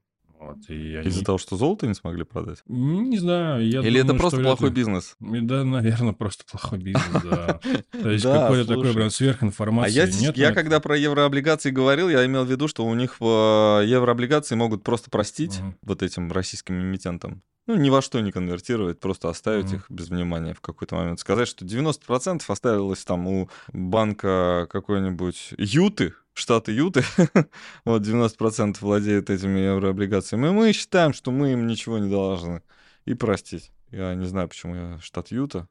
Вот, 0.47 0.57
и 0.69 0.91
Из-за 0.99 0.99
они... 1.17 1.23
того, 1.25 1.37
что 1.37 1.57
золото 1.57 1.87
не 1.87 1.93
смогли 1.95 2.23
продать? 2.23 2.59
Не 2.67 3.17
знаю, 3.17 3.67
я 3.67 3.79
Или 3.81 3.99
это 3.99 4.07
думаю, 4.09 4.19
просто 4.19 4.35
что 4.37 4.41
вряд 4.43 4.57
плохой 4.57 4.69
ли. 4.69 4.75
бизнес? 4.75 5.15
Да, 5.19 5.63
наверное, 5.63 6.13
просто 6.13 6.43
плохой 6.49 6.79
бизнес, 6.79 7.05
да. 7.23 7.59
То 8.01 8.09
есть 8.11 8.23
какой-то 8.23 8.65
такой 8.67 8.83
слушай. 8.83 8.93
прям 8.93 9.03
А 9.03 9.05
я, 9.05 9.09
сверхинформации 9.11 10.05
с- 10.11 10.21
нет. 10.21 10.37
я 10.37 10.51
когда 10.53 10.75
это. 10.77 10.83
про 10.83 10.97
еврооблигации 10.97 11.71
говорил, 11.71 12.09
я 12.09 12.25
имел 12.25 12.45
в 12.45 12.49
виду, 12.51 12.67
что 12.67 12.85
у 12.85 12.93
них 12.95 13.17
э, 13.19 13.23
еврооблигации 13.25 14.55
могут 14.55 14.83
просто 14.83 15.09
простить 15.09 15.59
вот 15.81 16.03
этим 16.03 16.31
российским 16.31 16.79
эмитентам. 16.79 17.41
Ну, 17.67 17.75
ни 17.75 17.89
во 17.89 18.01
что 18.01 18.19
не 18.21 18.31
конвертировать, 18.31 18.99
просто 18.99 19.27
оставить 19.29 19.65
Мгм. 19.67 19.75
их 19.75 19.85
без 19.89 20.09
внимания 20.09 20.53
в 20.53 20.61
какой-то 20.61 20.95
момент. 20.95 21.19
Сказать, 21.19 21.47
что 21.47 21.65
90% 21.65 22.49
оставилось 22.49 23.03
там 23.03 23.27
у 23.27 23.49
банка 23.73 24.67
какой-нибудь 24.71 25.53
Юты, 25.57 26.13
штата 26.33 26.71
Юты, 26.71 27.03
вот 27.85 28.03
90% 28.03 28.77
владеют 28.81 29.29
этими 29.31 29.59
еврооблигациями, 29.59 30.47
и 30.47 30.51
мы 30.51 30.73
считаем, 30.73 31.13
что 31.13 31.31
мы 31.31 31.53
им 31.53 31.65
ничего 31.65 31.97
не 31.97 32.09
должны. 32.09 32.61
И 33.05 33.13
простить. 33.15 33.71
Я 33.91 34.13
не 34.15 34.25
знаю, 34.25 34.47
почему 34.47 34.75
я 34.75 34.99
штат 35.01 35.31
Юта 35.31 35.67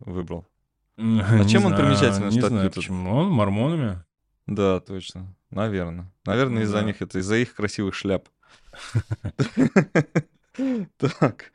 выбрал. 0.00 0.48
А 0.98 1.44
чем 1.44 1.66
он 1.66 1.76
примечателен, 1.76 2.30
штат 2.32 2.48
знаю, 2.50 2.64
Юта? 2.64 2.74
почему. 2.76 3.10
Он 3.14 3.28
мормонами. 3.30 4.02
Да, 4.46 4.80
точно. 4.80 5.34
Наверное. 5.50 6.12
Наверное, 6.24 6.62
из-за 6.64 6.78
Да. 6.80 6.82
них 6.84 7.02
это, 7.02 7.18
из-за 7.18 7.36
их 7.36 7.54
красивых 7.54 7.94
шляп. 7.94 8.28
Так. 10.98 11.52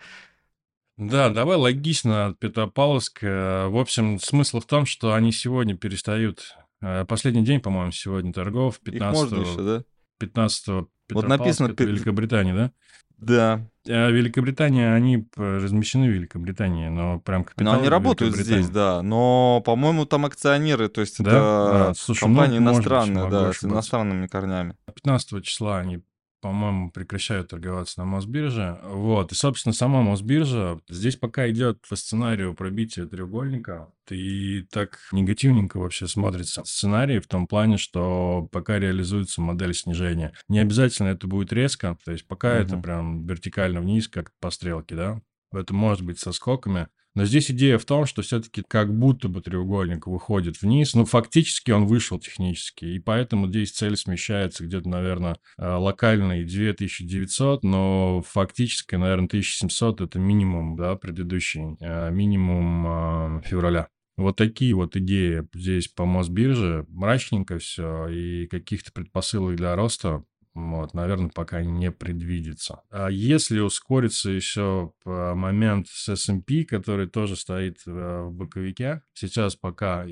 Да, 0.97 1.29
давай 1.29 1.57
логично 1.57 2.27
от 2.27 2.39
Петропавловска. 2.39 3.67
В 3.69 3.77
общем, 3.77 4.19
смысл 4.19 4.59
в 4.59 4.65
том, 4.65 4.85
что 4.85 5.13
они 5.13 5.31
сегодня 5.31 5.75
перестают... 5.75 6.55
э, 6.81 7.05
Последний 7.05 7.43
день, 7.43 7.59
по-моему, 7.59 7.91
сегодня 7.91 8.33
торгов. 8.33 8.79
Их 8.85 9.01
можно 9.01 9.37
15 9.37 9.53
еще, 9.53 9.63
да? 9.63 9.83
15 10.19 10.67
Вот 10.67 10.87
написано 11.27 11.69
Петропавловск, 11.69 11.71
это 11.71 11.83
Великобритания, 11.85 12.53
да? 12.53 12.71
Да. 13.17 13.67
А 13.87 14.09
Великобритания, 14.09 14.93
они 14.93 15.27
размещены 15.35 16.07
в 16.07 16.11
Великобритании, 16.13 16.89
но 16.89 17.19
прям 17.19 17.41
Но 17.41 17.45
капитал 17.45 17.73
они 17.75 17.87
в 17.87 17.89
работают 17.89 18.33
Великобритании. 18.33 18.63
здесь, 18.63 18.73
да. 18.73 19.01
Но, 19.01 19.61
по-моему, 19.65 20.05
там 20.05 20.25
акционеры, 20.25 20.87
то 20.89 21.01
есть 21.01 21.21
Да? 21.23 21.29
это 21.29 21.89
А, 21.89 21.93
слушай, 21.95 22.21
компания 22.21 22.59
ну, 22.59 22.67
может 22.73 22.83
быть, 22.83 22.91
иностранная, 22.91 23.23
могу 23.23 23.35
да, 23.35 23.53
с 23.53 23.63
иностранными 23.63 24.27
корнями. 24.27 24.75
15 24.93 25.43
числа 25.43 25.79
они, 25.79 26.01
по-моему, 26.41 26.91
прекращают 26.91 27.49
торговаться 27.49 27.99
на 27.99 28.05
Мосбирже. 28.05 28.79
Вот. 28.83 29.31
И, 29.31 29.35
собственно, 29.35 29.73
сама 29.73 30.01
Мосбиржа, 30.01 30.79
здесь 30.89 31.15
пока 31.15 31.49
идет 31.49 31.79
по 31.87 31.95
сценарию 31.95 32.53
пробития 32.55 33.05
треугольника, 33.05 33.87
и 34.09 34.63
так 34.71 34.99
негативненько 35.13 35.77
вообще 35.77 36.07
смотрится 36.07 36.63
сценарий 36.65 37.19
в 37.19 37.27
том 37.27 37.47
плане, 37.47 37.77
что 37.77 38.49
пока 38.51 38.79
реализуется 38.79 39.41
модель 39.41 39.73
снижения. 39.73 40.33
Не 40.49 40.59
обязательно 40.59 41.09
это 41.09 41.27
будет 41.27 41.53
резко, 41.53 41.97
то 42.03 42.11
есть 42.11 42.27
пока 42.27 42.55
это 42.55 42.73
Мгм. 42.73 42.81
прям 42.83 43.25
вертикально 43.27 43.79
вниз, 43.79 44.07
как 44.07 44.31
по 44.39 44.49
стрелке, 44.49 44.95
да. 44.95 45.21
Это 45.53 45.73
может 45.73 46.03
быть 46.03 46.19
со 46.19 46.31
скоками. 46.31 46.87
Но 47.13 47.25
здесь 47.25 47.51
идея 47.51 47.77
в 47.77 47.85
том, 47.85 48.05
что 48.05 48.21
все-таки 48.21 48.63
как 48.65 48.93
будто 48.97 49.27
бы 49.27 49.41
треугольник 49.41 50.07
выходит 50.07 50.61
вниз. 50.61 50.93
Ну, 50.93 51.05
фактически 51.05 51.71
он 51.71 51.85
вышел 51.85 52.19
технически. 52.19 52.85
И 52.85 52.99
поэтому 52.99 53.47
здесь 53.47 53.71
цель 53.71 53.97
смещается 53.97 54.65
где-то, 54.65 54.87
наверное, 54.87 55.37
э, 55.57 55.67
локальный 55.67 56.45
2900, 56.45 57.63
но 57.63 58.23
фактически, 58.25 58.95
наверное, 58.95 59.27
1700 59.27 60.01
это 60.01 60.19
минимум, 60.19 60.77
да, 60.77 60.95
предыдущий, 60.95 61.75
э, 61.81 62.11
минимум 62.11 62.87
э, 62.87 63.41
февраля. 63.45 63.89
Вот 64.17 64.37
такие 64.37 64.73
вот 64.73 64.95
идеи 64.95 65.47
здесь 65.53 65.87
по 65.87 66.05
Мосбирже. 66.05 66.85
Мрачненько 66.89 67.57
все, 67.57 68.07
и 68.07 68.47
каких-то 68.47 68.91
предпосылок 68.93 69.55
для 69.55 69.75
роста 69.75 70.23
вот, 70.53 70.93
наверное, 70.93 71.29
пока 71.29 71.63
не 71.63 71.91
предвидится. 71.91 72.81
А 72.89 73.09
если 73.09 73.59
ускорится 73.59 74.29
еще 74.31 74.91
момент 75.05 75.87
с 75.87 76.09
S&P, 76.09 76.65
который 76.65 77.07
тоже 77.07 77.35
стоит 77.35 77.77
э, 77.87 78.23
в 78.23 78.31
боковике, 78.33 79.01
сейчас 79.13 79.55
пока... 79.55 80.05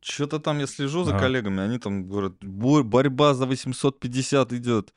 Что-то 0.00 0.38
там 0.38 0.58
я 0.60 0.66
слежу 0.66 1.04
за 1.04 1.12
Ага. 1.16 1.20
коллегами, 1.24 1.60
они 1.60 1.78
там 1.78 2.06
говорят, 2.08 2.34
«Бо- 2.40 2.82
борьба 2.84 3.34
за 3.34 3.46
850 3.46 4.52
идет. 4.52 4.94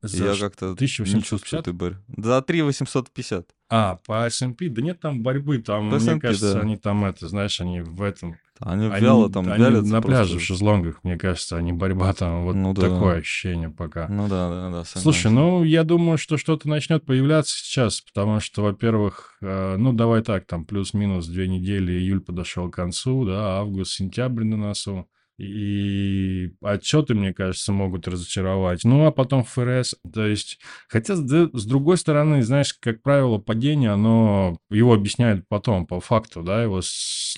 За 0.00 0.24
я 0.24 0.34
как-то 0.40 0.66
не 0.66 0.72
1850? 0.72 1.24
чувствую 1.28 1.60
этой 1.60 1.72
борьбы. 1.72 2.02
За 2.16 2.42
3 2.42 2.62
850. 2.62 3.50
А, 3.68 3.96
по 4.04 4.26
S&P? 4.26 4.68
Да 4.68 4.82
нет 4.82 4.98
там 5.00 5.22
борьбы, 5.22 5.58
там, 5.58 5.90
По 5.90 5.96
мне 5.96 6.04
S&P, 6.12 6.20
кажется, 6.20 6.54
да. 6.54 6.60
они 6.60 6.76
там, 6.76 7.04
это, 7.04 7.28
знаешь, 7.28 7.60
они 7.60 7.82
в 7.82 8.02
этом... 8.02 8.36
Они 8.64 8.86
Они, 8.86 9.04
вяло 9.04 9.30
там 9.30 9.50
они 9.50 9.62
вялятся 9.62 9.92
на 9.92 10.02
пляже 10.02 10.30
просто. 10.32 10.38
в 10.38 10.42
шезлонгах, 10.42 11.00
мне 11.02 11.16
кажется, 11.18 11.56
они 11.56 11.72
борьба 11.72 12.12
там, 12.12 12.44
вот 12.44 12.54
Ну 12.54 12.72
да. 12.74 12.82
такое 12.82 13.18
ощущение 13.18 13.70
пока. 13.70 14.08
Ну 14.08 14.28
да, 14.28 14.48
да, 14.50 14.70
да. 14.70 14.84
Слушай, 14.84 15.22
согласен. 15.24 15.34
ну, 15.34 15.64
я 15.64 15.84
думаю, 15.84 16.18
что 16.18 16.36
что-то 16.36 16.68
начнет 16.68 17.04
появляться 17.04 17.56
сейчас, 17.56 18.00
потому 18.00 18.40
что, 18.40 18.62
во-первых, 18.62 19.36
э, 19.42 19.76
ну, 19.76 19.92
давай 19.92 20.22
так, 20.22 20.46
там, 20.46 20.64
плюс-минус 20.64 21.26
две 21.26 21.48
недели, 21.48 21.92
июль 21.92 22.20
подошел 22.20 22.70
к 22.70 22.74
концу, 22.74 23.24
да, 23.24 23.58
август, 23.58 23.92
сентябрь 23.92 24.44
на 24.44 24.56
носу, 24.56 25.08
и 25.38 26.52
отчеты, 26.60 27.14
мне 27.14 27.32
кажется, 27.32 27.72
могут 27.72 28.06
разочаровать. 28.06 28.84
Ну, 28.84 29.06
а 29.06 29.12
потом 29.12 29.44
ФРС, 29.44 29.96
то 30.12 30.26
есть, 30.26 30.60
хотя, 30.88 31.16
с, 31.16 31.64
другой 31.66 31.96
стороны, 31.96 32.42
знаешь, 32.42 32.74
как 32.74 33.02
правило, 33.02 33.38
падение, 33.38 33.90
оно, 33.90 34.58
его 34.70 34.94
объясняют 34.94 35.46
потом, 35.48 35.86
по 35.86 36.00
факту, 36.00 36.42
да, 36.42 36.62
его, 36.62 36.80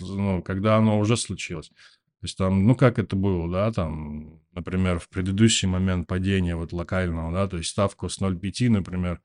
ну, 0.01 0.43
когда 0.43 0.77
оно 0.77 0.99
уже 0.99 1.17
случилось. 1.17 1.69
То 1.69 2.27
есть 2.27 2.39
там, 2.39 2.67
ну, 2.67 2.75
как 2.75 2.99
это 2.99 3.17
было, 3.17 3.51
да, 3.51 3.71
там, 3.71 4.41
например, 4.53 4.99
в 4.99 5.09
предыдущий 5.09 5.69
момент 5.69 6.09
падения 6.09 6.57
вот 6.57 6.73
локального, 6.73 7.33
да, 7.33 7.47
то 7.49 7.59
есть 7.59 7.71
ставку 7.71 8.09
с 8.09 8.21
0,5, 8.21 8.71
например, 8.71 9.21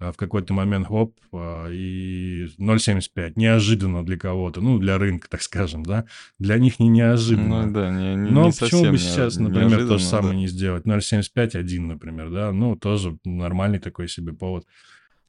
а 0.00 0.12
в 0.12 0.16
какой-то 0.16 0.54
момент 0.54 0.86
хоп, 0.88 1.14
а, 1.30 1.68
и 1.68 2.46
0,75. 2.58 3.34
Неожиданно 3.36 4.04
для 4.04 4.16
кого-то, 4.16 4.62
ну, 4.62 4.78
для 4.78 4.96
рынка, 4.96 5.28
так 5.28 5.42
скажем, 5.42 5.84
да. 5.84 6.06
Для 6.38 6.56
них 6.58 6.80
не 6.80 6.88
неожиданно. 6.88 7.66
Ну 7.66 7.72
да, 7.72 7.90
не, 7.90 8.14
не, 8.14 8.30
Но 8.30 8.46
не 8.46 8.52
почему 8.58 8.84
бы 8.84 8.92
не- 8.92 8.98
сейчас, 8.98 9.36
например, 9.36 9.86
то 9.86 9.98
же 9.98 10.04
да. 10.04 10.10
самое 10.10 10.36
не 10.36 10.48
сделать? 10.48 10.86
0,75, 10.86 11.54
1, 11.54 11.86
например, 11.86 12.30
да, 12.30 12.50
ну, 12.50 12.76
тоже 12.76 13.18
нормальный 13.24 13.78
такой 13.78 14.08
себе 14.08 14.32
повод. 14.32 14.66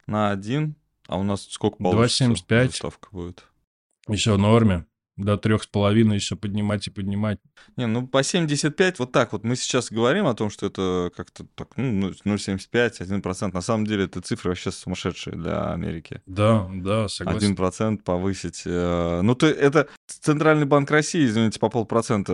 На 0.06 0.30
один, 0.30 0.74
а 1.06 1.18
у 1.18 1.22
нас 1.22 1.46
сколько 1.50 1.76
получится? 1.76 2.24
2,75. 2.24 2.66
Заставка 2.70 3.08
будет. 3.12 3.44
Еще 4.08 4.32
в 4.32 4.38
норме. 4.38 4.86
До 5.18 5.36
трех 5.36 5.62
с 5.62 5.66
половиной 5.66 6.16
еще 6.16 6.36
поднимать 6.36 6.86
и 6.86 6.90
поднимать. 6.90 7.38
Не, 7.76 7.86
ну 7.86 8.06
по 8.06 8.22
75, 8.22 8.98
вот 8.98 9.12
так 9.12 9.32
вот. 9.34 9.44
Мы 9.44 9.56
сейчас 9.56 9.92
говорим 9.92 10.26
о 10.26 10.32
том, 10.34 10.48
что 10.48 10.66
это 10.66 11.10
как-то 11.14 11.44
так, 11.54 11.76
ну, 11.76 12.10
0,75, 12.24 13.00
1%. 13.00 13.52
На 13.52 13.60
самом 13.60 13.86
деле 13.86 14.04
это 14.04 14.22
цифры 14.22 14.50
вообще 14.50 14.70
сумасшедшие 14.70 15.36
для 15.36 15.70
Америки. 15.72 16.22
Да, 16.24 16.66
да, 16.74 17.08
согласен. 17.08 17.54
1% 17.54 17.98
повысить. 18.02 18.62
э, 18.64 19.20
Ну, 19.22 19.34
то 19.34 19.46
это 19.46 19.88
Центральный 20.06 20.64
банк 20.64 20.90
России, 20.90 21.26
извините, 21.26 21.60
по 21.60 21.68
полпроцента 21.68 22.32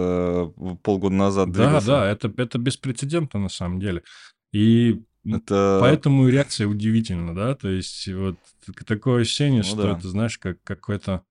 э, 0.57 0.77
полгода 0.83 1.15
назад 1.17 1.51
Да, 1.51 1.65
двигался. 1.65 1.87
да, 1.89 2.07
это, 2.11 2.33
это 2.37 2.59
беспрецедентно 2.59 3.41
на 3.41 3.49
самом 3.49 3.81
деле. 3.81 4.05
И 4.53 5.03
Это... 5.27 5.79
поэтому 5.81 6.29
реакция 6.29 6.69
удивительна, 6.69 7.35
да, 7.35 7.55
то 7.57 7.69
есть 7.69 8.07
вот 8.09 8.37
так- 8.65 8.85
такое 8.85 9.23
ощущение, 9.23 9.59
Ну 9.63 9.65
что 9.69 9.83
да. 9.83 9.99
это, 9.99 10.09
знаешь, 10.09 10.39
как 10.39 10.63
какой-то... 10.63 11.25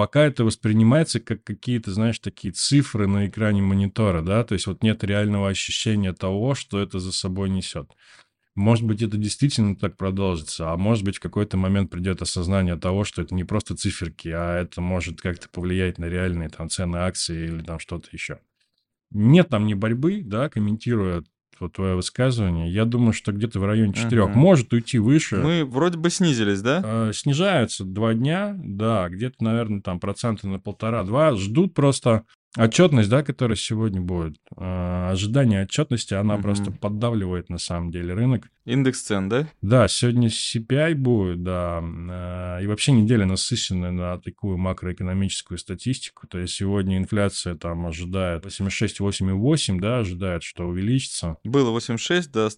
Пока 0.00 0.22
это 0.22 0.44
воспринимается 0.44 1.20
как 1.20 1.44
какие-то, 1.44 1.92
знаешь, 1.92 2.18
такие 2.18 2.54
цифры 2.54 3.06
на 3.06 3.26
экране 3.26 3.60
монитора, 3.60 4.22
да, 4.22 4.44
то 4.44 4.54
есть 4.54 4.66
вот 4.66 4.82
нет 4.82 5.04
реального 5.04 5.50
ощущения 5.50 6.14
того, 6.14 6.54
что 6.54 6.80
это 6.80 6.98
за 6.98 7.12
собой 7.12 7.50
несет. 7.50 7.90
Может 8.54 8.86
быть, 8.86 9.02
это 9.02 9.18
действительно 9.18 9.76
так 9.76 9.98
продолжится, 9.98 10.72
а 10.72 10.78
может 10.78 11.04
быть, 11.04 11.18
в 11.18 11.20
какой-то 11.20 11.58
момент 11.58 11.90
придет 11.90 12.22
осознание 12.22 12.76
того, 12.76 13.04
что 13.04 13.20
это 13.20 13.34
не 13.34 13.44
просто 13.44 13.76
циферки, 13.76 14.28
а 14.28 14.62
это 14.62 14.80
может 14.80 15.20
как-то 15.20 15.50
повлиять 15.50 15.98
на 15.98 16.06
реальные 16.06 16.48
там 16.48 16.70
цены 16.70 16.96
акций 16.96 17.44
или 17.44 17.60
там 17.62 17.78
что-то 17.78 18.08
еще. 18.10 18.40
Нет 19.10 19.50
там 19.50 19.66
ни 19.66 19.74
борьбы, 19.74 20.22
да, 20.24 20.48
комментируя 20.48 21.24
вот 21.60 21.74
твое 21.74 21.94
высказывание, 21.94 22.70
я 22.70 22.84
думаю, 22.84 23.12
что 23.12 23.32
где-то 23.32 23.60
в 23.60 23.64
районе 23.64 23.92
4. 23.92 24.26
Мгм. 24.26 24.38
Может 24.38 24.72
уйти 24.72 24.98
выше. 24.98 25.36
Мы 25.36 25.64
вроде 25.64 25.98
бы 25.98 26.10
снизились, 26.10 26.62
да? 26.62 26.82
Э, 26.84 27.12
Снижаются 27.14 27.84
два 27.84 28.14
дня, 28.14 28.56
да, 28.58 29.08
где-то, 29.08 29.42
наверное, 29.44 29.80
там 29.80 30.00
процента 30.00 30.48
на 30.48 30.58
полтора-два. 30.58 31.36
Ждут 31.36 31.74
просто 31.74 32.24
отчетность, 32.56 33.08
да, 33.08 33.22
которая 33.22 33.56
сегодня 33.56 34.00
будет. 34.00 34.36
Э, 34.56 35.10
Ожидание 35.10 35.62
отчетности, 35.64 36.14
она 36.14 36.34
Мгм. 36.34 36.42
просто 36.42 36.70
поддавливает 36.70 37.48
на 37.48 37.58
самом 37.58 37.90
деле 37.90 38.14
рынок. 38.14 38.48
Индекс 38.66 39.02
цен, 39.02 39.28
да? 39.28 39.48
Да, 39.62 39.88
сегодня 39.88 40.28
CPI 40.28 40.94
будет, 40.94 41.42
да, 41.42 41.82
э, 41.82 42.62
и 42.62 42.66
вообще 42.66 42.92
неделя 42.92 43.24
насыщенная 43.26 43.90
на 43.90 44.18
такую 44.18 44.58
макроэкономическую 44.58 45.58
статистику. 45.58 46.26
То 46.28 46.38
есть 46.38 46.54
сегодня 46.54 46.98
инфляция 46.98 47.54
там 47.56 47.86
ожидает 47.86 48.44
86-8,8, 48.46 49.80
да, 49.80 49.98
ожидает, 49.98 50.42
что 50.42 50.66
увеличится. 50.68 51.36
Было 51.44 51.70
86, 51.70 52.30
да, 52.32 52.48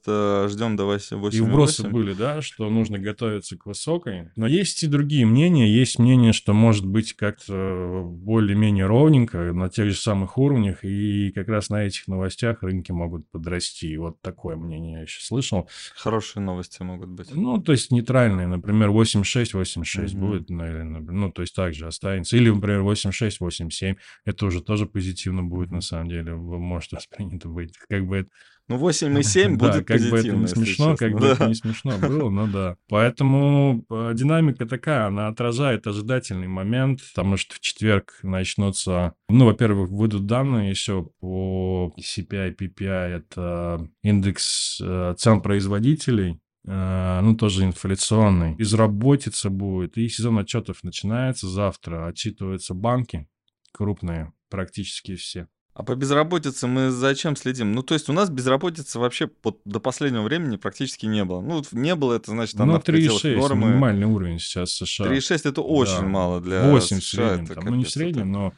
ждем 0.49 0.77
до 0.77 0.85
8,8. 0.85 1.37
И 1.37 1.41
вбросы 1.41 1.89
были, 1.89 2.13
да, 2.13 2.43
что 2.43 2.69
нужно 2.69 2.99
готовиться 2.99 3.57
к 3.57 3.67
высокой. 3.67 4.31
Но 4.37 4.47
есть 4.47 4.83
и 4.83 4.87
другие 4.89 5.25
мнения. 5.25 5.73
Есть 5.73 5.99
мнение, 5.99 6.33
что 6.33 6.53
может 6.53 6.87
быть 6.87 7.15
как-то 7.15 8.03
более-менее 8.05 8.87
ровненько 8.87 9.53
на 9.53 9.69
тех 9.69 9.82
тех 9.83 9.93
же 9.93 10.01
самых 10.01 10.39
уровнях, 10.39 10.85
и 10.85 11.33
как 11.33 11.49
раз 11.49 11.69
на 11.71 11.85
этих 11.85 12.09
новостях 12.09 12.63
рынки 12.63 12.93
могут 12.93 13.29
подрасти. 13.31 13.97
Вот 13.97 14.21
такое 14.21 14.57
мнение 14.57 14.95
я 14.95 15.01
еще 15.03 15.23
слышал. 15.25 15.69
Хорошие 15.95 16.43
новости 16.43 16.83
могут 16.83 17.11
быть. 17.11 17.35
Ну, 17.35 17.61
то 17.61 17.73
есть 17.73 17.91
нейтральные, 17.91 18.47
например, 18.47 18.91
8.6, 18.91 19.55
8.6 19.55 20.15
Мгм. 20.15 20.21
будет, 20.21 20.51
ну, 20.51 20.57
например, 20.57 21.13
ну, 21.13 21.33
то 21.33 21.43
есть 21.43 21.55
также 21.55 21.87
останется. 21.87 22.37
Или, 22.37 22.51
например, 22.51 22.83
8.6, 22.83 23.41
8.7. 23.41 23.97
Это 24.25 24.47
уже 24.47 24.63
тоже 24.63 24.87
позитивно 24.87 25.43
будет, 25.43 25.71
на 25.71 25.81
самом 25.81 26.09
деле, 26.09 26.35
может 26.35 26.93
воспринято 26.93 27.49
быть. 27.49 27.77
Как 27.89 28.07
бы 28.07 28.19
это 28.19 28.31
Ну, 28.69 28.77
8,7 28.77 29.57
да, 29.57 29.73
будет 29.73 29.87
как 29.87 30.01
бы 30.01 30.19
это 30.19 30.37
не 30.37 30.47
смешно, 30.47 30.97
как 30.97 31.13
бы 31.13 31.27
это 31.27 31.41
Да. 31.41 31.49
не 31.49 31.55
смешно 31.55 31.99
было, 31.99 32.31
но 32.31 32.47
да. 32.47 32.77
Поэтому 32.89 33.85
э, 33.91 34.13
динамика 34.15 34.67
такая, 34.67 35.07
она 35.07 35.29
отражает 35.29 35.87
ожидательный 35.87 36.49
момент, 36.49 37.01
потому 37.15 37.37
что 37.37 37.55
в 37.55 37.61
четверг 37.61 38.19
начнутся, 38.23 39.15
ну, 39.29 39.47
во-первых, 39.47 39.91
выйдут 39.91 40.27
данные 40.27 40.71
еще 40.71 41.09
по 41.21 41.93
CPI, 41.99 42.57
PPI, 42.57 43.09
это 43.17 43.89
индекс 44.03 44.81
э, 44.83 45.15
цен 45.19 45.41
производителей, 45.41 46.41
э, 46.67 47.21
ну, 47.23 47.37
тоже 47.37 47.65
инфляционный. 47.65 48.55
Безработица 48.55 49.51
будет, 49.51 49.99
и 49.99 50.09
сезон 50.09 50.39
отчетов 50.39 50.85
начинается 50.85 51.49
завтра, 51.49 52.07
отчитываются 52.07 52.75
банки 52.75 53.29
крупные, 53.73 54.33
практически 54.51 55.17
все. 55.17 55.49
А 55.75 55.83
по 55.85 55.95
безработице 55.95 56.67
мы 56.67 56.91
зачем 56.91 57.35
следим? 57.35 57.73
Ну, 57.73 57.83
то 57.83 57.95
есть 57.95 58.09
у 58.11 58.13
нас 58.13 58.29
безработицы 58.29 58.99
вообще 58.99 59.31
вот 59.43 59.61
до 59.65 59.81
последнего 59.81 60.23
времени 60.23 60.57
практически 60.57 61.07
не 61.07 61.25
было. 61.25 61.41
Ну, 61.41 61.63
не 61.73 61.95
было, 61.95 62.13
это 62.15 62.31
значит, 62.31 62.57
она 62.61 62.75
Ну, 62.75 62.79
в 62.81 62.83
пределах 62.85 63.23
3,6 63.25 63.37
нормы. 63.39 63.69
минимальный 63.71 64.07
уровень 64.07 64.39
сейчас 64.39 64.71
в 64.73 64.87
США. 64.87 65.07
3,6 65.07 65.47
это 65.47 65.63
очень 65.63 66.01
Да, 66.03 66.07
мало 66.09 66.41
для 66.43 66.69
8 66.71 66.99
в 66.99 67.03
США. 67.05 67.29
среднем. 67.29 67.45
это 67.47 67.55
Там, 67.55 67.65
ну, 67.65 67.75
не 67.77 67.85
в 67.85 67.91
среднем, 67.91 68.23
это- 68.23 68.39
но 68.39 68.53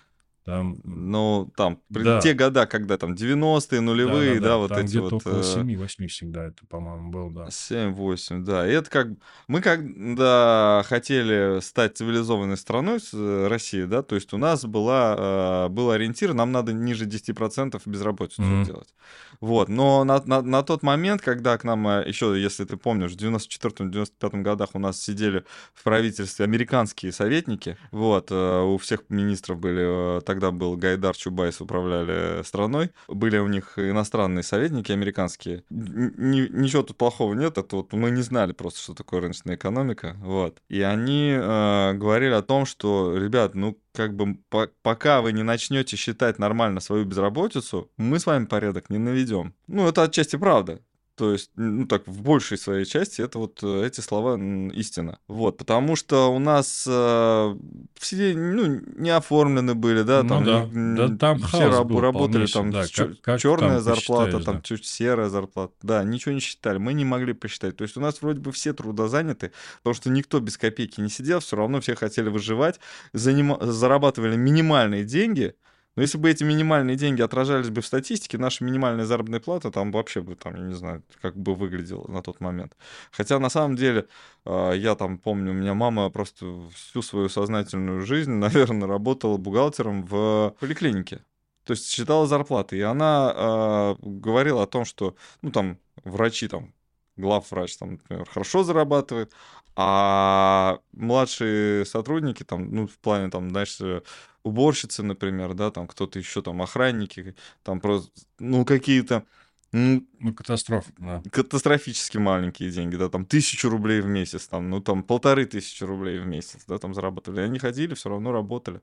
там... 0.44 0.76
Ну, 0.84 1.50
там, 1.56 1.80
Да. 1.88 2.20
те 2.20 2.34
года, 2.34 2.66
когда 2.66 2.98
там 2.98 3.14
90-е, 3.14 3.80
нулевые, 3.80 4.40
да, 4.40 4.58
вот 4.58 4.68
там 4.68 4.84
эти 4.84 4.98
вот... 4.98 5.14
около 5.14 5.38
э, 5.38 5.42
7-8 5.42 6.06
всегда 6.08 6.46
это, 6.46 6.66
по-моему, 6.68 7.10
был, 7.10 7.30
да. 7.30 7.46
7-8, 7.46 8.40
да. 8.44 8.68
И 8.68 8.72
это 8.72 8.90
как... 8.90 9.08
Мы 9.48 9.60
когда 9.60 10.82
хотели 10.86 11.60
стать 11.60 11.96
цивилизованной 11.96 12.56
страной, 12.56 12.98
э, 13.12 13.46
России, 13.48 13.84
да, 13.84 14.02
то 14.02 14.14
есть 14.14 14.32
у 14.34 14.38
нас 14.38 14.64
была, 14.64 15.66
э, 15.66 15.68
был 15.70 15.90
ориентир, 15.90 16.34
нам 16.34 16.52
надо 16.52 16.72
ниже 16.72 17.06
10% 17.06 17.80
безработицу 17.86 18.42
Мгм. 18.42 18.64
делать. 18.64 18.94
Вот. 19.40 19.68
Но 19.68 20.04
на, 20.04 20.22
на, 20.24 20.42
на 20.42 20.62
тот 20.62 20.82
момент, 20.82 21.22
когда 21.22 21.56
к 21.58 21.64
нам, 21.64 21.86
э, 21.88 22.04
еще, 22.06 22.40
если 22.40 22.64
ты 22.64 22.76
помнишь, 22.76 23.12
в 23.12 23.16
94-95 23.16 24.42
годах 24.42 24.70
у 24.74 24.78
нас 24.78 25.00
сидели 25.00 25.44
в 25.72 25.82
правительстве 25.84 26.44
американские 26.44 27.12
советники, 27.12 27.76
вот, 27.90 28.28
э, 28.30 28.60
у 28.62 28.76
всех 28.78 29.04
министров 29.08 29.58
были, 29.58 30.18
э, 30.18 30.20
тогда 30.34 30.50
был 30.50 30.76
Гайдар, 30.76 31.16
Чубайс 31.16 31.60
управляли 31.60 32.42
страной, 32.42 32.90
были 33.06 33.38
у 33.38 33.46
них 33.46 33.78
иностранные 33.78 34.42
советники 34.42 34.90
американские. 34.90 35.62
Ни- 35.70 36.48
ничего 36.50 36.82
тут 36.82 36.96
плохого 36.96 37.34
нет, 37.34 37.56
это 37.56 37.76
вот 37.76 37.92
мы 37.92 38.10
не 38.10 38.22
знали 38.22 38.52
просто, 38.52 38.80
что 38.80 38.94
такое 38.94 39.20
рыночная 39.20 39.54
экономика, 39.54 40.16
вот. 40.18 40.60
И 40.68 40.80
они 40.82 41.30
э, 41.30 41.92
говорили 41.94 42.32
о 42.32 42.42
том, 42.42 42.66
что, 42.66 43.16
ребят, 43.16 43.54
ну, 43.54 43.78
как 43.92 44.16
бы 44.16 44.38
по- 44.48 44.70
пока 44.82 45.22
вы 45.22 45.32
не 45.32 45.44
начнете 45.44 45.96
считать 45.96 46.40
нормально 46.40 46.80
свою 46.80 47.04
безработицу, 47.04 47.90
мы 47.96 48.18
с 48.18 48.26
вами 48.26 48.46
порядок 48.46 48.90
не 48.90 48.98
наведем. 48.98 49.54
Ну, 49.68 49.86
это 49.86 50.02
отчасти 50.02 50.34
правда. 50.36 50.80
То 51.16 51.32
есть, 51.32 51.50
ну 51.54 51.86
так, 51.86 52.06
в 52.08 52.22
большей 52.22 52.58
своей 52.58 52.84
части 52.84 53.20
это 53.22 53.38
вот 53.38 53.60
э, 53.62 53.86
эти 53.86 54.00
слова 54.00 54.36
истина. 54.72 55.18
Вот, 55.28 55.56
потому 55.58 55.94
что 55.94 56.34
у 56.34 56.40
нас 56.40 56.84
э, 56.88 57.56
все, 57.94 58.34
ну, 58.36 58.80
не 58.96 59.10
оформлены 59.10 59.74
были, 59.76 60.02
да, 60.02 60.24
Ну 60.24 60.28
там, 60.28 60.44
да, 60.44 60.62
м, 60.64 60.96
да, 60.96 61.16
там 61.16 61.38
все 61.38 61.68
раб- 61.68 61.86
был 61.86 62.00
работали 62.00 62.46
там 62.46 62.70
да, 62.72 62.84
с 62.84 62.90
как- 62.90 63.40
черная 63.40 63.76
там 63.76 63.82
зарплата, 63.82 64.40
там 64.44 64.56
да. 64.56 64.62
чуть 64.62 64.86
серая 64.86 65.28
зарплата, 65.28 65.72
да, 65.82 66.02
ничего 66.02 66.34
не 66.34 66.40
считали, 66.40 66.78
мы 66.78 66.92
не 66.94 67.04
могли 67.04 67.32
посчитать. 67.32 67.76
То 67.76 67.82
есть 67.82 67.96
у 67.96 68.00
нас 68.00 68.20
вроде 68.20 68.40
бы 68.40 68.50
все 68.50 68.72
трудозаняты, 68.72 69.52
потому 69.78 69.94
что 69.94 70.10
никто 70.10 70.40
без 70.40 70.58
копейки 70.58 71.00
не 71.00 71.10
сидел, 71.10 71.38
все 71.38 71.54
равно 71.54 71.80
все 71.80 71.94
хотели 71.94 72.28
выживать, 72.28 72.80
занима- 73.12 73.64
зарабатывали 73.64 74.34
минимальные 74.36 75.04
деньги, 75.04 75.54
но 75.96 76.02
если 76.02 76.18
бы 76.18 76.30
эти 76.30 76.42
минимальные 76.44 76.96
деньги 76.96 77.22
отражались 77.22 77.70
бы 77.70 77.80
в 77.80 77.86
статистике, 77.86 78.38
наша 78.38 78.64
минимальная 78.64 79.04
заработная 79.04 79.40
плата 79.40 79.70
там 79.70 79.92
вообще 79.92 80.20
бы, 80.22 80.34
там, 80.34 80.56
я 80.56 80.62
не 80.62 80.74
знаю, 80.74 81.02
как 81.22 81.36
бы 81.36 81.54
выглядела 81.54 82.06
на 82.08 82.22
тот 82.22 82.40
момент. 82.40 82.76
Хотя 83.12 83.38
на 83.38 83.48
самом 83.48 83.76
деле, 83.76 84.08
э, 84.44 84.72
я 84.76 84.96
там 84.96 85.18
помню, 85.18 85.52
у 85.52 85.54
меня 85.54 85.74
мама 85.74 86.10
просто 86.10 86.46
всю 86.74 87.02
свою 87.02 87.28
сознательную 87.28 88.02
жизнь, 88.02 88.32
наверное, 88.32 88.88
работала 88.88 89.36
бухгалтером 89.36 90.04
в 90.04 90.54
поликлинике. 90.60 91.24
То 91.64 91.72
есть 91.72 91.88
считала 91.88 92.26
зарплаты. 92.26 92.76
И 92.76 92.82
она 92.82 93.32
э, 93.34 93.94
говорила 94.02 94.64
о 94.64 94.66
том, 94.66 94.84
что, 94.84 95.16
ну, 95.42 95.50
там, 95.50 95.78
врачи, 96.04 96.48
там, 96.48 96.74
главврач, 97.16 97.76
там, 97.76 97.92
например, 97.92 98.26
хорошо 98.28 98.64
зарабатывает, 98.64 99.32
а 99.76 100.78
младшие 100.92 101.84
сотрудники, 101.84 102.44
там, 102.44 102.70
ну, 102.72 102.86
в 102.86 102.98
плане, 102.98 103.30
там, 103.30 103.50
знаешь, 103.50 103.80
э, 103.80 104.02
уборщицы, 104.44 105.02
например, 105.02 105.54
да, 105.54 105.70
там, 105.70 105.86
кто-то 105.88 106.18
еще, 106.18 106.42
там, 106.42 106.62
охранники, 106.62 107.34
там, 107.64 107.80
просто, 107.80 108.10
ну, 108.38 108.64
какие-то, 108.64 109.24
ну, 109.72 110.06
Ну, 110.18 110.34
катастрофа, 110.34 110.92
да. 110.98 111.22
катастрофически 111.30 112.18
маленькие 112.18 112.70
деньги, 112.70 112.96
да, 112.96 113.08
там 113.08 113.24
тысячу 113.24 113.70
рублей 113.70 114.00
в 114.02 114.06
месяц, 114.06 114.46
там, 114.46 114.68
ну, 114.70 114.80
там 114.80 115.02
полторы 115.02 115.46
тысячи 115.46 115.82
рублей 115.84 116.18
в 116.18 116.26
месяц, 116.26 116.64
да, 116.68 116.78
там 116.78 116.94
зарабатывали. 116.94 117.40
И 117.40 117.44
они 117.44 117.58
ходили, 117.58 117.94
все 117.94 118.10
равно 118.10 118.30
работали. 118.32 118.80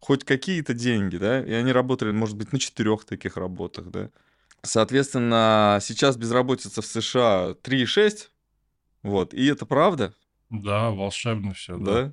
Хоть 0.00 0.24
какие-то 0.24 0.74
деньги, 0.74 1.18
да, 1.18 1.42
и 1.44 1.52
они 1.52 1.72
работали, 1.72 2.12
может 2.12 2.36
быть, 2.36 2.52
на 2.52 2.58
четырех 2.60 3.04
таких 3.04 3.36
работах, 3.36 3.90
да. 3.90 4.10
Соответственно, 4.62 5.78
сейчас 5.82 6.16
безработица 6.16 6.82
в 6.82 6.86
США 6.86 7.54
3,6, 7.62 8.32
вот, 9.02 9.34
и 9.34 9.46
это 9.46 9.66
правда, 9.66 10.14
Да, 10.50 10.90
волшебно 10.90 11.54
все, 11.54 11.78
да. 11.78 11.84
да, 11.84 12.12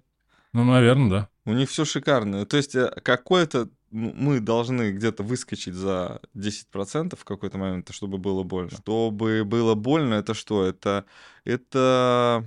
Ну, 0.54 0.64
наверное, 0.66 1.10
да. 1.10 1.30
У 1.46 1.54
них 1.54 1.70
все 1.70 1.86
шикарно. 1.86 2.46
То 2.46 2.58
есть 2.58 2.76
э, 2.76 2.90
какое-то 3.04 3.70
мы 3.92 4.40
должны 4.42 4.92
где-то 4.92 5.24
выскочить 5.24 5.74
за 5.74 6.20
10% 6.36 7.16
в 7.16 7.24
какой-то 7.24 7.58
момент, 7.58 7.92
чтобы 7.94 8.18
было 8.18 8.44
больно. 8.44 8.72
Чтобы 8.72 9.44
было 9.46 9.74
больно, 9.76 10.16
это 10.16 10.34
что? 10.34 10.66
Это, 10.66 11.06
это 11.46 12.46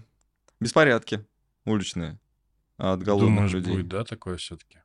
беспорядки 0.60 1.24
уличные 1.64 2.18
от 2.76 3.02
голодных 3.02 3.34
Думаешь, 3.34 3.52
людей. 3.52 3.72
будет, 3.74 3.88
да, 3.88 4.04
такое 4.04 4.36
все-таки? 4.36 4.78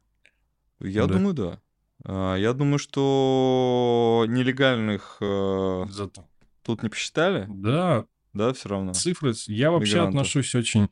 Я 0.80 1.06
Да. 1.08 1.14
думаю, 1.16 1.34
да. 1.34 1.60
А, 2.06 2.36
Я 2.36 2.54
думаю, 2.54 2.80
что 2.80 4.26
нелегальных 4.28 5.18
э, 5.22 5.86
Зато. 5.90 6.26
тут 6.64 6.84
не 6.84 6.90
посчитали, 6.90 7.46
Да, 7.50 8.06
да, 8.34 8.54
все 8.54 8.70
равно. 8.70 8.94
цифры. 8.94 9.34
Я 9.48 9.72
вообще 9.72 9.96
Мигрантов. 9.96 10.16
отношусь 10.22 10.56
очень, 10.56 10.90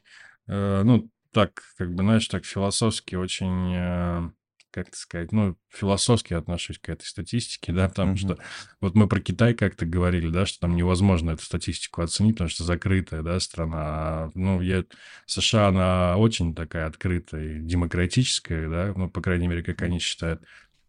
э, 0.47 0.83
ну, 0.83 1.09
так, 1.31 1.61
как 1.77 1.93
бы, 1.93 2.03
знаешь, 2.03 2.27
так 2.27 2.45
философски 2.45 3.15
очень, 3.15 3.73
э, 3.75 4.31
как 4.71 4.95
сказать, 4.95 5.31
ну, 5.33 5.57
философски 5.69 6.33
отношусь 6.33 6.79
к 6.79 6.89
этой 6.89 7.03
статистике, 7.05 7.73
да, 7.73 7.89
потому 7.89 8.11
Мгм. 8.11 8.17
что 8.17 8.37
вот 8.79 8.95
мы 8.95 9.07
про 9.07 9.19
Китай 9.19 9.53
как-то 9.53 9.85
говорили, 9.85 10.29
да, 10.29 10.45
что 10.45 10.61
там 10.61 10.75
невозможно 10.75 11.31
эту 11.31 11.43
статистику 11.43 12.01
оценить, 12.01 12.35
потому 12.35 12.49
что 12.49 12.63
закрытая, 12.63 13.21
да, 13.21 13.39
страна. 13.39 13.77
А, 13.79 14.31
Ну, 14.33 14.61
я, 14.61 14.85
США, 15.25 15.67
она 15.69 16.17
очень 16.17 16.55
такая 16.55 16.85
открытая 16.87 17.59
демократическая, 17.59 18.69
да, 18.69 18.93
ну, 18.95 19.09
по 19.09 19.21
крайней 19.21 19.47
мере, 19.47 19.63
как 19.63 19.81
они 19.81 19.99
считают. 19.99 20.41